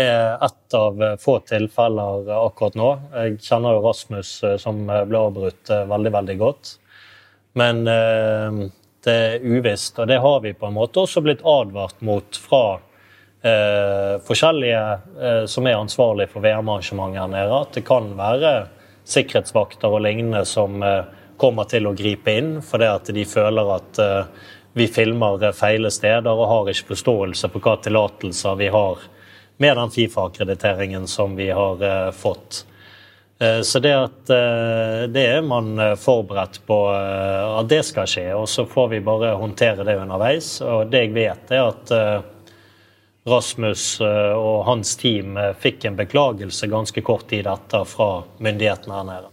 er 0.02 0.42
ett 0.42 0.74
av 0.74 1.02
få 1.22 1.36
tilfeller 1.46 2.30
akkurat 2.40 2.78
nå. 2.78 2.92
Jeg 3.14 3.40
kjenner 3.46 3.76
jo 3.76 3.84
Rasmus 3.86 4.32
som 4.62 4.84
ble 4.86 5.20
avbrutt 5.20 5.70
veldig, 5.70 6.14
veldig 6.18 6.38
godt. 6.40 6.76
Men 7.58 7.84
det 9.04 9.12
er 9.12 9.42
uvisst, 9.42 9.98
og 9.98 10.08
det 10.08 10.20
har 10.22 10.40
vi 10.44 10.54
på 10.54 10.68
en 10.68 10.76
måte 10.76 11.02
også 11.02 11.22
blitt 11.24 11.42
advart 11.46 11.98
mot 12.06 12.38
fra 12.38 12.78
eh, 13.42 14.18
forskjellige 14.22 14.82
eh, 15.20 15.44
som 15.50 15.66
er 15.66 15.80
ansvarlig 15.80 16.28
for 16.30 16.44
VM-arrangementet 16.44 17.22
her 17.22 17.32
nede. 17.32 17.58
At 17.64 17.74
det 17.74 17.84
kan 17.88 18.12
være 18.18 18.52
sikkerhetsvakter 19.08 19.90
og 19.90 20.04
lignende 20.06 20.44
som 20.48 20.82
eh, 20.86 21.02
kommer 21.40 21.66
til 21.70 21.88
å 21.88 21.96
gripe 21.98 22.36
inn 22.38 22.52
fordi 22.62 22.90
at 22.92 23.10
de 23.16 23.26
føler 23.26 23.74
at 23.74 24.02
eh, 24.02 24.50
vi 24.72 24.88
filmer 24.88 25.52
feile 25.52 25.90
steder 25.90 26.32
og 26.32 26.48
har 26.50 26.72
ikke 26.72 26.92
forståelse 26.94 27.50
på 27.52 27.62
hva 27.62 27.76
tillatelser 27.84 28.58
vi 28.60 28.68
har 28.72 29.06
med 29.62 29.76
den 29.76 29.94
Fifa-akkrediteringen 29.94 31.06
som 31.06 31.36
vi 31.36 31.50
har 31.50 31.82
eh, 31.86 32.10
fått. 32.16 32.64
Eh, 33.38 33.60
så 33.60 33.82
det, 33.84 33.94
at, 33.94 34.34
det 35.12 35.26
er 35.36 35.42
man 35.46 35.76
forberedt 36.00 36.62
på 36.66 36.78
at 36.92 37.68
det 37.70 37.82
skal 37.86 38.08
skje, 38.08 38.28
og 38.34 38.48
så 38.48 38.66
får 38.66 38.94
vi 38.94 39.02
bare 39.04 39.34
håndtere 39.38 39.86
det 39.86 39.98
underveis. 40.00 40.54
Og 40.64 40.90
det 40.90 41.06
jeg 41.06 41.16
vet, 41.16 41.52
er 41.52 41.68
at 41.68 41.96
Rasmus 43.24 44.00
eh, 44.00 44.32
og 44.32 44.64
hans 44.66 44.96
team 44.98 45.36
eh, 45.36 45.52
fikk 45.58 45.84
en 45.86 45.98
beklagelse 45.98 46.66
ganske 46.70 47.04
kort 47.06 47.28
tid 47.30 47.46
etter 47.46 47.86
fra 47.86 48.24
myndighetene 48.42 48.98
her 48.98 49.06
nede. 49.06 49.31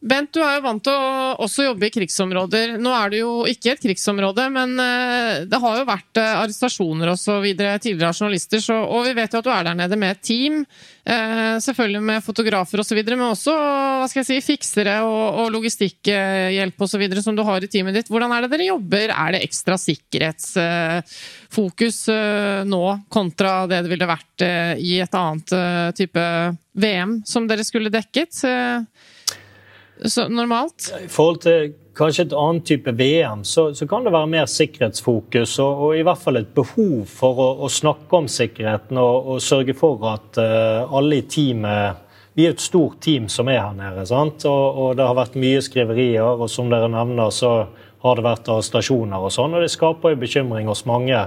Bent, 0.00 0.30
du 0.32 0.40
er 0.40 0.56
jo 0.56 0.64
vant 0.64 0.82
til 0.84 0.96
å 0.96 1.34
også 1.44 1.66
jobbe 1.66 1.88
i 1.88 1.92
krigsområder. 1.92 2.78
Nå 2.80 2.92
er 2.96 3.12
det 3.12 3.20
jo 3.20 3.32
ikke 3.50 3.74
et 3.74 3.82
krigsområde, 3.82 4.46
men 4.54 4.72
eh, 4.80 5.42
det 5.50 5.60
har 5.60 5.80
jo 5.80 5.88
vært 5.88 6.20
arrestasjoner 6.22 7.12
osv. 7.12 7.44
tidligere 7.52 8.08
av 8.08 8.16
journalister, 8.16 8.62
så, 8.64 8.78
og 8.80 9.04
vi 9.08 9.16
vet 9.18 9.34
jo 9.34 9.42
at 9.42 9.48
du 9.48 9.52
er 9.52 9.68
der 9.68 9.80
nede 9.82 10.00
med 10.00 10.16
et 10.16 10.24
team. 10.24 10.64
Selvfølgelig 11.00 12.02
med 12.06 12.22
fotografer 12.22 12.80
osv., 12.82 12.98
men 13.08 13.32
også 13.32 13.54
hva 14.00 14.08
skal 14.08 14.22
jeg 14.22 14.28
si, 14.28 14.46
fiksere 14.52 14.94
og, 15.04 15.38
og 15.42 15.52
logistikkhjelp 15.54 16.82
osv. 16.86 17.02
som 17.24 17.36
du 17.36 17.42
har 17.46 17.58
i 17.62 17.70
teamet 17.70 17.94
ditt. 17.96 18.10
Hvordan 18.12 18.32
er 18.34 18.40
det 18.44 18.52
dere 18.54 18.70
jobber? 18.70 19.06
Er 19.14 19.28
det 19.34 19.44
ekstra 19.46 19.74
sikkerhetsfokus 19.80 21.98
eh, 22.14 22.60
nå 22.68 22.84
kontra 23.12 23.50
det 23.70 23.78
det 23.84 23.92
ville 23.92 24.10
vært 24.10 24.38
eh, 24.46 24.74
i 24.80 24.82
et 25.04 25.14
annet 25.16 25.48
eh, 25.56 25.90
type 25.98 26.22
VM 26.80 27.12
som 27.28 27.42
dere 27.50 27.64
skulle 27.66 27.90
dekket? 27.92 28.32
Så 30.04 30.28
normalt? 30.28 30.92
I 31.04 31.08
forhold 31.12 31.40
til 31.44 31.72
kanskje 31.96 32.24
et 32.28 32.36
annet 32.36 32.66
type 32.68 32.92
VM, 32.96 33.42
så, 33.44 33.70
så 33.76 33.86
kan 33.88 34.06
det 34.06 34.12
være 34.14 34.30
mer 34.32 34.46
sikkerhetsfokus. 34.48 35.58
Og, 35.60 35.82
og, 35.84 35.96
i 35.98 36.04
hvert 36.06 36.22
fall 36.22 36.40
et 36.40 36.54
behov 36.56 37.02
for 37.10 37.42
å, 37.42 37.48
å 37.66 37.68
snakke 37.72 38.22
om 38.22 38.28
sikkerheten 38.30 39.00
og, 39.00 39.34
og 39.34 39.42
sørge 39.44 39.76
for 39.76 40.06
at 40.12 40.40
uh, 40.40 40.96
alle 40.96 41.20
i 41.20 41.26
teamet 41.28 42.06
Vi 42.38 42.46
er 42.46 42.54
et 42.54 42.62
stort 42.62 43.00
team 43.02 43.26
som 43.28 43.48
er 43.50 43.58
her 43.58 43.74
nede. 43.76 44.06
sant? 44.06 44.46
Og, 44.48 44.80
og 44.80 44.96
det 44.96 45.04
har 45.04 45.18
vært 45.18 45.36
mye 45.40 45.60
skriverier, 45.66 46.22
og 46.22 46.48
som 46.48 46.70
dere 46.70 46.88
nevner, 46.88 47.32
så 47.34 47.66
har 48.00 48.16
det 48.16 48.24
vært 48.24 48.48
arrestasjoner 48.48 49.26
og 49.26 49.32
sånn. 49.34 49.56
Og 49.58 49.64
det 49.64 49.72
skaper 49.74 50.14
jo 50.14 50.20
bekymring 50.22 50.70
hos 50.70 50.86
mange 50.88 51.18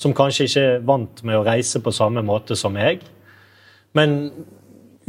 som 0.00 0.16
kanskje 0.16 0.48
ikke 0.48 0.64
er 0.66 0.82
vant 0.88 1.22
med 1.28 1.38
å 1.38 1.44
reise 1.46 1.80
på 1.80 1.92
samme 1.94 2.24
måte 2.26 2.58
som 2.58 2.74
meg. 2.74 3.06
Men 3.96 4.32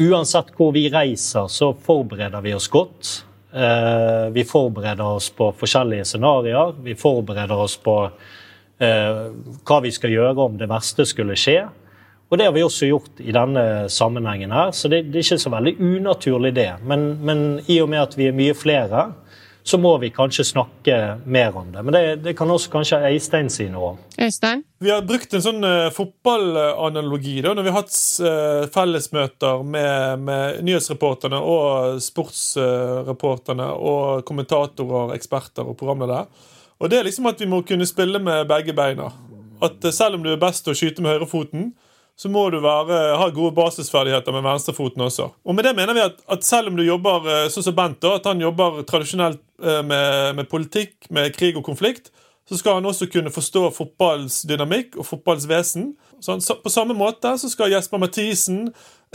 uansett 0.02 0.54
hvor 0.58 0.74
vi 0.76 0.88
reiser, 0.91 1.47
så 1.52 1.72
forbereder 1.86 2.41
vi 2.43 2.56
oss 2.58 2.70
godt. 2.72 3.12
Eh, 3.54 4.26
vi 4.34 4.45
forbereder 4.47 5.18
oss 5.18 5.30
på 5.36 5.52
forskjellige 5.60 6.06
scenarioer. 6.14 6.74
Vi 6.84 6.95
forbereder 6.95 7.64
oss 7.66 7.78
på 7.82 7.97
eh, 8.80 9.22
hva 9.68 9.80
vi 9.84 9.91
skal 9.91 10.16
gjøre 10.16 10.47
om 10.47 10.58
det 10.60 10.70
verste 10.72 11.06
skulle 11.10 11.38
skje. 11.39 11.60
Og 12.32 12.39
det 12.39 12.47
har 12.47 12.54
vi 12.56 12.64
også 12.64 12.88
gjort 12.88 13.20
i 13.20 13.34
denne 13.36 13.64
sammenhengen 13.91 14.54
her, 14.56 14.70
så 14.72 14.88
det, 14.88 15.02
det 15.12 15.20
er 15.20 15.26
ikke 15.26 15.43
så 15.43 15.52
veldig 15.52 15.74
unaturlig, 15.84 16.54
det. 16.56 16.70
Men, 16.88 17.02
men 17.28 17.41
i 17.68 17.82
og 17.84 17.89
med 17.91 18.06
at 18.06 18.16
vi 18.16 18.30
er 18.30 18.38
mye 18.38 18.56
flere, 18.56 19.10
så 19.64 19.78
må 19.78 19.93
vi 20.01 20.09
kanskje 20.09 20.45
snakke 20.45 20.97
mer 21.26 21.57
om 21.57 21.72
det. 21.72 21.84
Men 21.84 21.93
det, 21.93 22.03
det 22.26 22.34
kan 22.38 22.49
også 22.49 22.72
kanskje 22.74 22.99
Øystein 23.12 23.49
si 23.53 23.68
noe 23.70 23.91
om. 23.93 23.99
Øystein? 24.22 24.64
Vi 24.82 24.89
har 24.89 25.03
brukt 25.05 25.34
en 25.38 25.43
sånn 25.45 25.62
uh, 25.66 25.91
fotballanalogi 25.93 27.38
da, 27.45 27.53
når 27.53 27.68
vi 27.68 27.74
har 27.74 27.84
hatt 27.84 27.97
uh, 28.26 28.70
fellesmøter 28.74 29.62
med, 29.62 30.26
med 30.26 30.64
nyhetsreporterne 30.66 31.41
og 31.41 32.01
sportsreporterne 32.01 33.70
uh, 33.70 33.86
og 33.91 34.26
kommentatorer, 34.28 35.14
eksperter 35.18 35.68
og 35.68 35.78
programledere. 35.80 36.26
Og 36.82 36.89
det 36.89 36.97
er 36.97 37.05
liksom 37.05 37.30
at 37.30 37.41
vi 37.41 37.49
må 37.49 37.62
kunne 37.68 37.86
spille 37.86 38.22
med 38.24 38.49
begge 38.49 38.74
beina. 38.78 39.12
At 39.62 39.78
uh, 39.86 39.93
selv 39.93 40.18
om 40.18 40.26
du 40.26 40.34
er 40.34 40.41
best 40.41 40.66
til 40.66 40.74
å 40.74 40.80
skyte 40.82 41.05
med 41.05 41.20
høyrefoten, 41.20 41.72
så 42.20 42.30
må 42.30 42.43
du 42.53 42.59
være, 42.62 42.97
ha 43.18 43.28
gode 43.34 43.55
basisferdigheter 43.57 44.36
med 44.36 44.45
venstrefoten 44.45 45.01
også. 45.01 45.30
Og 45.43 45.55
med 45.57 45.66
det 45.66 45.76
mener 45.78 45.97
vi 45.97 46.03
at, 46.03 46.20
at 46.30 46.45
selv 46.45 46.70
om 46.70 46.78
du 46.78 46.84
jobber 46.86 47.26
eh, 47.26 47.47
sånn 47.49 47.66
som 47.66 47.78
Bent, 47.78 48.01
da, 48.03 48.18
at 48.20 48.28
han 48.30 48.41
jobber 48.43 48.84
tradisjonelt 48.89 49.41
eh, 49.64 49.82
med, 49.82 50.36
med 50.38 50.49
politikk, 50.51 51.09
med 51.09 51.34
krig 51.38 51.57
og 51.57 51.66
konflikt, 51.66 52.12
så 52.49 52.57
skal 52.59 52.78
han 52.78 52.86
også 52.86 53.07
kunne 53.09 53.32
forstå 53.32 53.70
fotballens 53.74 54.41
dynamikk 54.49 54.97
og 54.99 55.07
fotballens 55.07 55.47
vesen. 55.49 55.91
Så 56.20 56.36
han, 56.36 56.43
på 56.64 56.74
samme 56.74 56.97
måte 56.97 57.32
så 57.39 57.49
skal 57.49 57.72
Jesper 57.72 58.01
Mathisen, 58.01 58.66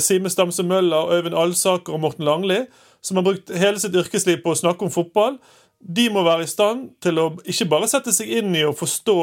Sime 0.00 0.30
Stamse 0.32 0.64
Møller, 0.66 1.12
Øyvind 1.12 1.36
Alsaker 1.36 1.94
og 1.94 2.00
Morten 2.00 2.24
Langli, 2.24 2.62
som 3.04 3.20
har 3.20 3.26
brukt 3.26 3.52
hele 3.54 3.78
sitt 3.80 3.94
yrkesliv 3.94 4.40
på 4.42 4.54
å 4.54 4.58
snakke 4.58 4.86
om 4.86 4.90
fotball, 4.90 5.36
de 5.78 6.08
må 6.10 6.24
være 6.26 6.46
i 6.46 6.50
stand 6.50 6.88
til 7.04 7.20
å 7.20 7.28
ikke 7.44 7.68
bare 7.70 7.88
sette 7.90 8.14
seg 8.14 8.30
inn 8.40 8.54
i 8.56 8.64
å 8.66 8.74
forstå 8.74 9.18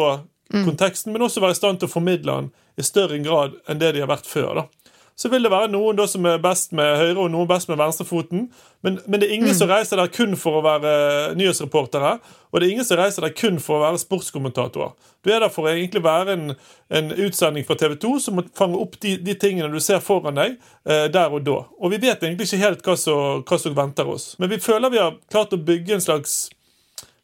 konteksten, 0.53 1.11
men 1.13 1.25
også 1.25 1.41
være 1.41 1.55
i 1.55 1.57
stand 1.57 1.81
til 1.81 1.89
å 1.89 1.95
formidle 1.95 2.37
den 2.37 2.51
i 2.77 2.85
større 2.85 3.19
grad 3.23 3.59
enn 3.69 3.81
det 3.81 3.93
de 3.95 4.03
har 4.03 4.11
vært 4.11 4.29
før. 4.29 4.53
da. 4.61 4.67
Så 5.15 5.29
vil 5.29 5.45
det 5.45 5.51
være 5.53 5.69
noen 5.69 5.97
da 5.97 6.07
som 6.09 6.25
er 6.25 6.39
best 6.41 6.71
med 6.73 6.95
høyre 6.97 7.21
og 7.21 7.29
noen 7.29 7.49
best 7.49 7.69
med 7.69 7.77
venstrefoten. 7.77 8.47
Men, 8.83 8.95
men 9.05 9.21
det 9.21 9.27
er 9.27 9.35
ingen 9.35 9.53
som 9.55 9.69
reiser 9.69 9.99
der 10.01 10.09
kun 10.11 10.33
for 10.39 10.57
å 10.57 10.63
være 10.65 10.93
nyhetsreportere. 11.37 12.15
Og 12.49 12.57
det 12.57 12.65
er 12.65 12.73
ingen 12.73 12.87
som 12.87 12.97
reiser 12.97 13.25
der 13.25 13.35
kun 13.37 13.59
for 13.61 13.77
å 13.77 13.83
være 13.83 14.01
sportskommentatorer. 14.01 14.95
Du 15.21 15.29
er 15.29 15.45
der 15.45 15.53
for 15.53 15.69
å 15.69 15.73
egentlig 15.75 16.01
være 16.03 16.33
en, 16.33 16.55
en 16.89 17.13
utsending 17.13 17.67
fra 17.67 17.77
TV 17.77 17.93
2 18.01 18.15
som 18.25 18.39
må 18.39 18.47
fange 18.57 18.81
opp 18.81 18.97
de, 19.05 19.15
de 19.21 19.37
tingene 19.37 19.69
du 19.69 19.79
ser 19.83 20.01
foran 20.03 20.39
deg 20.39 20.57
eh, 20.57 21.05
der 21.13 21.29
og 21.29 21.45
da. 21.45 21.59
Og 21.77 21.93
vi 21.93 22.01
vet 22.07 22.25
egentlig 22.25 22.49
ikke 22.49 22.63
helt 22.65 22.83
hva 22.89 22.97
som, 22.97 23.45
hva 23.45 23.61
som 23.61 23.77
venter 23.77 24.09
oss. 24.09 24.31
Men 24.41 24.49
vi 24.49 24.61
føler 24.65 24.93
vi 24.93 25.01
har 25.03 25.21
klart 25.29 25.53
å 25.53 25.61
bygge 25.61 25.99
en 25.99 26.05
slags 26.09 26.47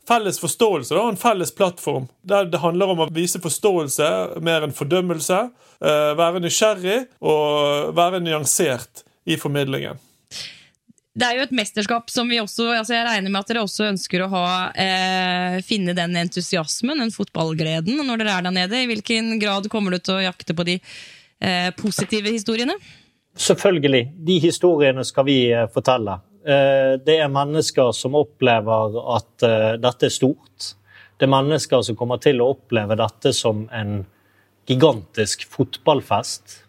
felles 0.07 0.39
forståelse 0.41 0.95
da, 0.95 1.05
en 1.09 1.17
felles 1.19 1.51
plattform. 1.55 2.07
Der 2.21 2.45
det 2.49 2.61
handler 2.63 2.93
om 2.93 3.05
å 3.05 3.09
vise 3.13 3.41
forståelse 3.41 4.41
mer 4.45 4.65
enn 4.65 4.75
fordømmelse. 4.75 5.39
eh, 5.81 6.11
Være 6.19 6.41
nysgjerrig 6.43 6.99
og 7.21 7.95
være 7.95 8.21
nyansert 8.23 9.03
i 9.25 9.37
formidlingen. 9.37 9.99
Det 11.19 11.25
er 11.25 11.39
jo 11.39 11.43
et 11.47 11.55
mesterskap 11.57 12.11
som 12.13 12.29
vi 12.31 12.37
også 12.39 12.69
altså 12.77 12.93
Jeg 12.93 13.05
regner 13.07 13.31
med 13.33 13.41
at 13.41 13.49
dere 13.51 13.63
også 13.65 13.89
ønsker 13.89 14.23
å 14.23 14.29
ha 14.31 14.45
eh, 14.71 15.57
finne 15.65 15.95
den 15.97 16.15
entusiasmen, 16.15 17.01
den 17.01 17.11
fotballgleden, 17.11 17.99
når 18.07 18.21
dere 18.21 18.37
er 18.37 18.45
der 18.47 18.55
nede. 18.55 18.79
I 18.79 18.87
hvilken 18.87 19.33
grad 19.41 19.67
kommer 19.73 19.91
du 19.91 19.99
til 19.99 20.19
å 20.19 20.23
jakte 20.23 20.55
på 20.55 20.65
de 20.69 20.77
eh, 20.79 21.69
positive 21.75 22.31
historiene? 22.31 22.77
Selvfølgelig. 23.39 24.03
De 24.29 24.39
historiene 24.43 25.03
skal 25.07 25.27
vi 25.27 25.39
eh, 25.51 25.67
fortelle. 25.73 26.19
Eh, 26.45 26.99
Det 27.05 27.17
er 27.19 27.27
mennesker 27.31 27.91
som 27.91 28.15
opplever 28.15 28.95
at 29.15 29.43
eh, 29.43 29.73
dette 29.81 30.07
er 30.07 30.13
stort. 30.13 30.73
Det 31.19 31.27
er 31.27 31.33
mennesker 31.33 31.83
som 31.83 31.97
kommer 31.99 32.21
til 32.23 32.39
å 32.39 32.53
oppleve 32.53 32.95
dette 32.99 33.33
som 33.35 33.65
en 33.75 34.05
gigantisk 34.69 35.43
fotballfest. 35.51 36.63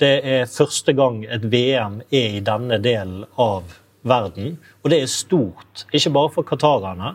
Det 0.00 0.14
er 0.24 0.50
første 0.50 0.94
gang 0.96 1.24
et 1.28 1.44
VM 1.52 2.00
er 2.10 2.38
i 2.38 2.42
denne 2.44 2.78
delen 2.82 3.26
av 3.36 3.76
verden. 4.02 4.56
Og 4.82 4.90
det 4.90 5.02
er 5.02 5.12
stort, 5.12 5.84
ikke 5.92 6.14
bare 6.14 6.32
for 6.32 6.48
qatarerne, 6.48 7.14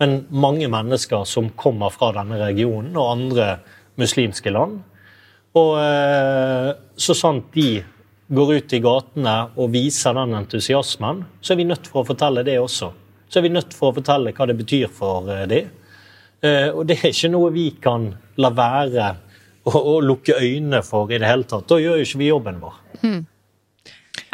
men 0.00 0.18
mange 0.30 0.68
mennesker 0.68 1.24
som 1.28 1.50
kommer 1.56 1.92
fra 1.92 2.12
denne 2.16 2.40
regionen 2.40 2.96
og 2.96 3.12
andre 3.12 3.58
muslimske 4.00 4.52
land. 4.52 4.80
Og 5.56 5.76
eh, 5.80 6.72
så 7.00 7.16
sant 7.16 7.52
de 7.56 7.82
går 8.28 8.54
ut 8.56 8.72
i 8.74 8.80
gatene 8.82 9.34
og 9.56 9.70
viser 9.74 10.16
den 10.18 10.34
entusiasmen, 10.34 11.24
så 11.40 11.52
er 11.54 11.60
vi 11.60 11.68
nødt 11.68 11.86
for 11.86 12.02
å 12.02 12.08
fortelle 12.08 12.42
det 12.46 12.56
også. 12.58 12.90
Så 13.28 13.38
er 13.38 13.46
vi 13.46 13.52
nødt 13.54 13.74
for 13.74 13.90
å 13.92 13.96
fortelle 14.00 14.32
hva 14.34 14.46
det 14.50 14.56
betyr 14.58 14.88
for 14.92 15.28
dem. 15.50 15.70
Eh, 16.42 16.68
Og 16.74 16.86
det 16.86 16.98
er 17.02 17.12
ikke 17.12 17.30
noe 17.32 17.52
vi 17.54 17.70
kan 17.82 18.10
la 18.42 18.50
være 18.54 19.08
å, 19.66 19.72
å 19.74 19.94
lukke 20.02 20.36
øynene 20.40 20.82
for 20.86 21.10
i 21.10 21.18
det 21.18 21.26
hele 21.30 21.46
tatt. 21.48 21.66
Da 21.70 21.78
gjør 21.82 21.98
jo 22.00 22.06
ikke 22.06 22.22
vi 22.22 22.28
jobben 22.32 22.60
vår. 22.62 22.76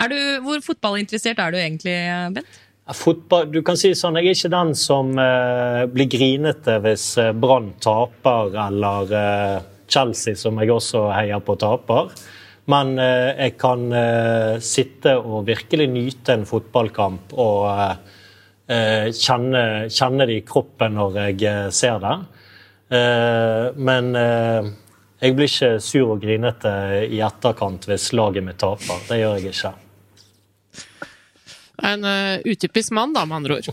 Er 0.03 0.11
du, 0.11 0.18
hvor 0.45 0.61
fotballinteressert 0.64 1.38
er 1.38 1.53
du 1.55 1.59
egentlig, 1.61 1.97
Bent? 2.36 2.61
Fotball, 2.93 3.47
du 3.55 3.61
kan 3.64 3.78
si 3.78 3.93
sånn, 3.95 4.16
Jeg 4.18 4.26
er 4.26 4.34
ikke 4.36 4.51
den 4.53 4.72
som 4.76 5.12
eh, 5.20 5.84
blir 5.88 6.09
grinete 6.11 6.80
hvis 6.82 7.05
eh, 7.22 7.30
Brann 7.32 7.70
taper, 7.80 8.51
eller 8.66 9.12
eh, 9.16 9.59
Chelsea, 9.86 10.34
som 10.36 10.59
jeg 10.59 10.72
også 10.74 11.05
heier 11.14 11.40
på, 11.47 11.55
taper. 11.62 12.11
Men 12.71 12.95
eh, 13.01 13.33
jeg 13.41 13.57
kan 13.59 13.89
eh, 13.97 14.61
sitte 14.63 15.17
og 15.19 15.47
virkelig 15.49 15.89
nyte 15.91 16.37
en 16.37 16.47
fotballkamp 16.47 17.35
og 17.43 17.65
eh, 18.71 19.09
kjenne, 19.11 19.63
kjenne 19.91 20.29
det 20.31 20.37
i 20.39 20.45
kroppen 20.47 20.95
når 20.99 21.19
jeg 21.25 21.73
ser 21.75 21.99
det. 22.05 22.15
Eh, 22.93 23.67
men 23.83 24.13
jeg 24.15 25.35
blir 25.39 25.51
ikke 25.51 25.73
sur 25.83 26.15
og 26.15 26.23
grinete 26.23 26.75
i 27.09 27.19
etterkant 27.25 27.89
hvis 27.91 28.13
laget 28.15 28.47
mitt 28.47 28.61
taper. 28.63 29.03
Det 29.09 29.19
gjør 29.23 29.39
jeg 29.41 29.57
ikke. 29.57 29.75
En 31.83 32.07
utypisk 32.47 32.95
mann, 32.95 33.11
da, 33.15 33.25
med 33.27 33.41
andre 33.41 33.59
ord. 33.59 33.69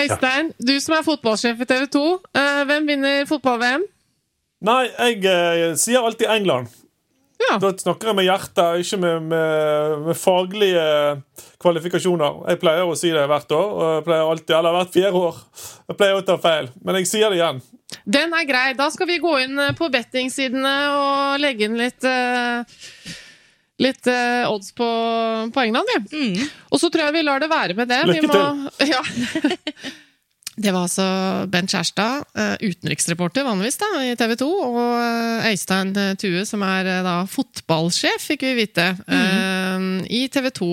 Øystein, 0.00 0.52
du 0.56 0.78
som 0.80 0.94
er 0.96 1.04
fotballsjef 1.04 1.60
i 1.60 1.68
TV 1.68 1.88
2. 1.92 2.04
eh, 2.40 2.60
hvem 2.70 2.86
vinner 2.88 3.26
fotball-VM? 3.28 3.84
Nei, 4.66 4.84
jeg 4.90 5.24
eh, 5.24 5.72
sier 5.80 6.04
alltid 6.04 6.28
England. 6.30 6.68
Da 7.40 7.70
snakker 7.72 8.10
jeg 8.10 8.16
med 8.18 8.26
hjertet, 8.28 8.82
ikke 8.84 8.98
med, 9.00 9.24
med, 9.30 9.94
med 10.06 10.18
faglige 10.18 10.82
kvalifikasjoner. 11.62 12.44
Jeg 12.52 12.60
pleier 12.62 12.86
å 12.86 12.96
si 12.98 13.10
det 13.14 13.24
hvert 13.30 13.54
år, 13.56 13.70
og 13.72 13.94
jeg 13.96 14.04
pleier 14.06 14.28
alltid, 14.28 14.54
eller 14.58 14.76
hvert 14.76 14.92
fjerde 14.94 15.22
år. 15.24 15.40
Jeg 15.90 15.98
pleier 15.98 16.18
å 16.20 16.26
ta 16.26 16.36
feil, 16.42 16.68
men 16.84 17.00
jeg 17.00 17.08
sier 17.10 17.32
det 17.32 17.40
igjen. 17.40 17.62
Den 18.04 18.36
er 18.36 18.46
grei. 18.46 18.66
Da 18.78 18.86
skal 18.92 19.08
vi 19.10 19.18
gå 19.22 19.32
inn 19.42 19.58
eh, 19.58 19.72
på 19.78 19.88
bettingsidene 19.90 20.74
og 20.94 21.42
legge 21.42 21.66
inn 21.66 21.80
litt 21.80 22.06
eh, 22.06 22.84
Litt 23.80 24.04
eh, 24.12 24.44
odds 24.44 24.74
på, 24.76 24.86
på 25.54 25.60
England, 25.62 25.88
vi. 26.12 26.34
Og 26.68 26.82
så 26.82 26.90
tror 26.92 27.06
jeg 27.06 27.14
vi 27.14 27.22
lar 27.24 27.40
det 27.40 27.46
være 27.48 27.72
med 27.78 27.88
det. 27.88 28.02
Lykke 28.10 28.20
vi 28.20 28.28
må, 28.28 28.72
ja. 28.92 29.00
Det 30.60 30.72
var 30.76 30.84
altså 30.84 31.04
Bent 31.48 31.72
Kjærstad, 31.72 32.26
eh, 32.36 32.56
utenriksreporter 32.68 33.46
vanligvis 33.46 33.78
da, 33.80 33.88
i 34.04 34.16
TV 34.20 34.34
2, 34.42 34.48
og 34.66 34.80
eh, 35.00 35.50
Øystein 35.54 35.94
Tue, 36.20 36.42
som 36.48 36.64
er 36.66 36.90
eh, 36.98 37.04
da 37.06 37.14
fotballsjef, 37.32 38.26
fikk 38.34 38.44
vi 38.50 38.56
vite, 38.58 38.90
eh, 39.08 39.86
i 40.12 40.26
TV 40.28 40.50
2. 40.60 40.68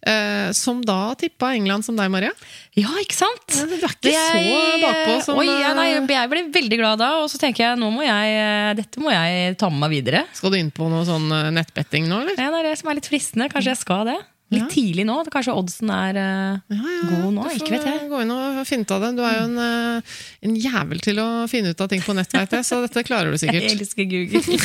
eh, 0.00 0.48
som 0.56 0.80
da 0.82 1.12
tippa 1.20 1.50
England 1.54 1.84
som 1.84 1.94
deg, 1.98 2.08
Maria. 2.10 2.30
Ja, 2.74 2.88
ikke 3.02 3.14
sant? 3.18 3.44
du 3.52 3.74
er 3.76 3.84
ikke 3.84 4.14
så 4.16 4.80
bakpå 4.80 5.16
som 5.26 5.38
Oi, 5.42 5.46
ja, 5.46 5.74
nei, 5.76 5.90
eh, 5.92 6.00
jeg 6.16 6.30
ble 6.32 6.44
veldig 6.54 6.78
glad 6.80 7.02
da, 7.04 7.10
og 7.20 7.28
så 7.30 7.38
tenker 7.42 7.66
jeg 7.68 7.80
nå 7.82 7.90
må 7.92 8.02
jeg 8.06 8.34
eh, 8.40 8.72
dette 8.80 9.02
må 9.04 9.12
jeg 9.12 9.56
ta 9.60 9.68
med 9.70 9.84
meg 9.84 9.94
videre. 9.98 10.24
Skal 10.34 10.54
du 10.54 10.58
inn 10.58 10.72
på 10.74 10.88
noe 10.90 11.04
sånn 11.08 11.28
eh, 11.36 11.50
nettbetting 11.54 12.08
nå, 12.10 12.22
eller? 12.24 12.40
Ja, 12.40 12.50
det 12.54 12.64
er 12.64 12.70
det 12.72 12.78
som 12.80 12.90
er 12.90 12.98
litt 12.98 13.10
fristende. 13.12 13.50
Kanskje 13.52 13.74
jeg 13.76 13.82
skal 13.84 14.08
det? 14.10 14.18
Litt 14.50 14.70
tidlig 14.72 15.04
nå. 15.06 15.16
Kanskje 15.30 15.54
oddsen 15.54 15.90
er 15.94 16.18
eh, 16.18 16.78
god 17.06 17.28
nå? 17.36 17.44
Du 17.44 17.52
får 17.52 17.58
Ikke 17.60 17.74
vet 17.76 17.86
jeg. 17.86 18.06
Gå 18.10 18.22
inn 18.24 18.32
og 18.34 18.60
finne 18.66 18.86
ut 18.86 18.94
av 18.96 19.04
det. 19.04 19.10
Du 19.18 19.22
er 19.26 19.36
jo 19.36 19.44
en, 19.46 19.58
uh, 19.62 20.14
en 20.48 20.56
jævel 20.58 21.02
til 21.04 21.20
å 21.22 21.26
finne 21.50 21.70
ut 21.70 21.84
av 21.84 21.90
ting 21.92 22.02
på 22.02 22.16
nett, 22.18 22.34
vet 22.34 22.56
jeg, 22.58 22.66
så 22.66 22.80
dette 22.82 23.04
klarer 23.06 23.30
du 23.30 23.38
sikkert. 23.42 23.68
Jeg 23.68 23.78
elsker 23.78 24.10
Google. 24.10 24.42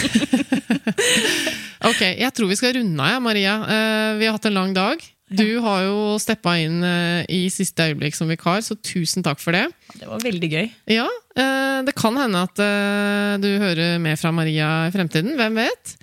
Ok, 1.85 1.99
jeg 2.01 2.31
tror 2.33 2.49
vi 2.49 2.55
skal 2.57 2.71
runde 2.79 3.03
av, 3.03 3.11
ja, 3.13 3.17
Maria. 3.21 3.51
Uh, 3.61 4.11
vi 4.17 4.25
har 4.25 4.33
hatt 4.39 4.47
en 4.49 4.55
lang 4.55 4.71
dag. 4.73 5.03
Du 5.35 5.59
har 5.61 5.83
jo 5.85 6.15
steppa 6.21 6.55
inn 6.61 6.79
i 7.33 7.43
siste 7.53 7.87
øyeblikk 7.89 8.17
som 8.17 8.29
vikar, 8.29 8.61
så 8.65 8.77
tusen 8.77 9.25
takk 9.25 9.41
for 9.41 9.57
det. 9.57 9.63
Det 9.97 10.05
var 10.09 10.21
veldig 10.21 10.49
gøy. 10.49 10.67
Ja, 10.93 11.05
det 11.85 11.95
kan 11.97 12.17
hende 12.21 12.43
at 12.45 12.61
du 13.41 13.47
hører 13.61 13.97
mer 14.01 14.21
fra 14.21 14.29
Maria 14.33 14.69
i 14.85 14.93
fremtiden. 14.93 15.33
Hvem 15.37 15.57
vet? 15.57 15.95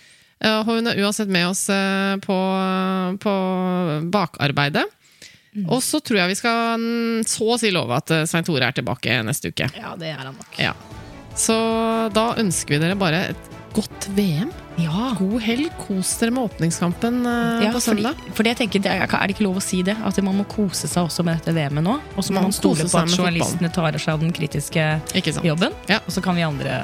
Eh, 0.42 0.64
Hun 0.66 0.86
er 0.90 0.98
uansett 0.98 1.30
med 1.30 1.48
oss 1.48 1.68
eh, 1.70 2.16
på, 2.22 2.38
på 3.22 3.34
bakarbeidet. 4.12 4.84
Og 5.68 5.82
så 5.84 6.00
tror 6.00 6.22
jeg 6.22 6.32
vi 6.32 6.38
skal 6.40 6.80
mm, 6.80 7.24
så 7.28 7.50
å 7.54 7.58
si 7.60 7.70
love 7.74 7.92
at 7.94 8.10
eh, 8.14 8.24
Svein 8.28 8.46
Tore 8.46 8.70
er 8.70 8.76
tilbake 8.76 9.20
neste 9.26 9.52
uke. 9.52 9.68
Ja, 9.76 9.94
det 10.00 10.14
er 10.14 10.22
han 10.22 10.32
nok. 10.34 10.58
Ja. 10.60 10.72
Så 11.38 11.54
da 12.12 12.32
ønsker 12.40 12.76
vi 12.76 12.82
dere 12.82 12.96
bare 12.98 13.26
et 13.32 13.48
godt 13.72 14.08
VM. 14.16 14.50
God 15.18 15.36
helg. 15.44 15.68
Kos 15.80 16.10
dere 16.20 16.32
med 16.34 16.48
åpningskampen 16.48 17.22
Ja, 17.24 17.70
på 17.72 17.80
søndag. 17.84 18.20
fordi 18.36 18.52
jeg 18.52 18.58
tenker, 18.62 18.82
det 18.84 18.92
er, 18.92 19.04
er 19.06 19.28
det 19.28 19.36
ikke 19.36 19.46
lov 19.46 19.60
å 19.60 19.64
si 19.64 19.80
det? 19.86 19.94
At 20.04 20.18
man 20.24 20.40
må 20.40 20.46
kose 20.48 20.88
seg 20.90 21.06
også 21.06 21.24
med 21.24 21.38
dette 21.40 21.54
VM-et 21.56 21.84
nå? 21.84 21.98
Og 22.16 22.24
så 22.24 22.32
må 22.34 22.40
Man 22.40 22.50
man 22.50 22.56
stole 22.56 22.88
på 22.88 23.00
at 23.00 23.12
journalistene 23.12 23.72
tar 23.72 23.96
seg 24.00 24.14
av 24.16 24.24
den 24.24 24.32
kritiske 24.36 24.86
jobben. 25.44 25.76
Og 26.00 26.12
så 26.12 26.24
kan 26.24 26.36
vi 26.36 26.44
andre 26.48 26.82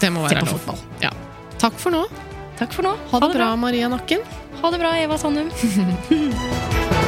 se 0.00 0.12
på 0.12 0.52
fotball. 0.52 0.84
Ja. 1.04 1.12
Takk 1.60 1.76
for 1.80 1.92
nå. 1.94 2.04
Takk 2.58 2.72
for 2.76 2.86
nå. 2.86 2.96
Ha 3.12 3.20
det 3.20 3.32
bra, 3.34 3.52
Maria 3.56 3.88
Nakken. 3.92 4.26
Ha 4.62 4.70
det 4.70 4.82
bra, 4.82 4.96
Eva 4.98 5.18
Sandum. 5.18 5.50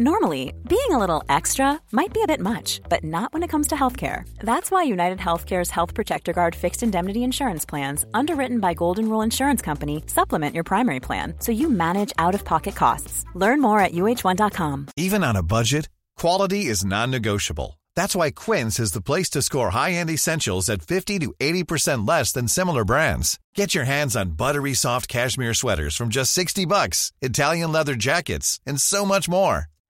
Normally, 0.00 0.54
being 0.68 0.92
a 0.92 0.98
little 1.00 1.24
extra 1.28 1.80
might 1.90 2.12
be 2.12 2.22
a 2.22 2.26
bit 2.28 2.38
much, 2.38 2.80
but 2.88 3.02
not 3.02 3.32
when 3.32 3.42
it 3.42 3.48
comes 3.48 3.66
to 3.66 3.74
healthcare. 3.74 4.22
That's 4.38 4.70
why 4.70 4.84
United 4.84 5.18
Healthcare's 5.18 5.70
Health 5.70 5.92
Protector 5.92 6.32
Guard 6.32 6.54
fixed 6.54 6.84
indemnity 6.84 7.24
insurance 7.24 7.66
plans, 7.66 8.04
underwritten 8.14 8.60
by 8.60 8.74
Golden 8.74 9.08
Rule 9.08 9.22
Insurance 9.22 9.60
Company, 9.60 10.04
supplement 10.06 10.54
your 10.54 10.62
primary 10.62 11.00
plan 11.00 11.34
so 11.40 11.50
you 11.50 11.68
manage 11.68 12.12
out 12.16 12.36
of 12.36 12.44
pocket 12.44 12.76
costs. 12.76 13.24
Learn 13.34 13.60
more 13.60 13.80
at 13.80 13.90
uh1.com. 13.90 14.86
Even 14.96 15.24
on 15.24 15.34
a 15.34 15.42
budget, 15.42 15.88
quality 16.16 16.66
is 16.66 16.84
non-negotiable. 16.84 17.76
That's 17.96 18.14
why 18.14 18.30
Quince 18.30 18.78
is 18.78 18.92
the 18.92 19.00
place 19.10 19.30
to 19.30 19.42
score 19.42 19.70
high-end 19.70 20.10
essentials 20.10 20.68
at 20.68 20.80
50 20.80 21.18
to 21.18 21.34
80% 21.40 22.06
less 22.06 22.30
than 22.30 22.46
similar 22.46 22.84
brands. 22.84 23.40
Get 23.56 23.74
your 23.74 23.84
hands 23.84 24.14
on 24.14 24.36
buttery 24.36 24.74
soft 24.74 25.08
cashmere 25.08 25.54
sweaters 25.54 25.96
from 25.96 26.08
just 26.08 26.32
60 26.34 26.66
bucks, 26.66 27.10
Italian 27.20 27.72
leather 27.72 27.96
jackets, 27.96 28.60
and 28.64 28.80
so 28.80 29.04
much 29.04 29.28
more. 29.28 29.66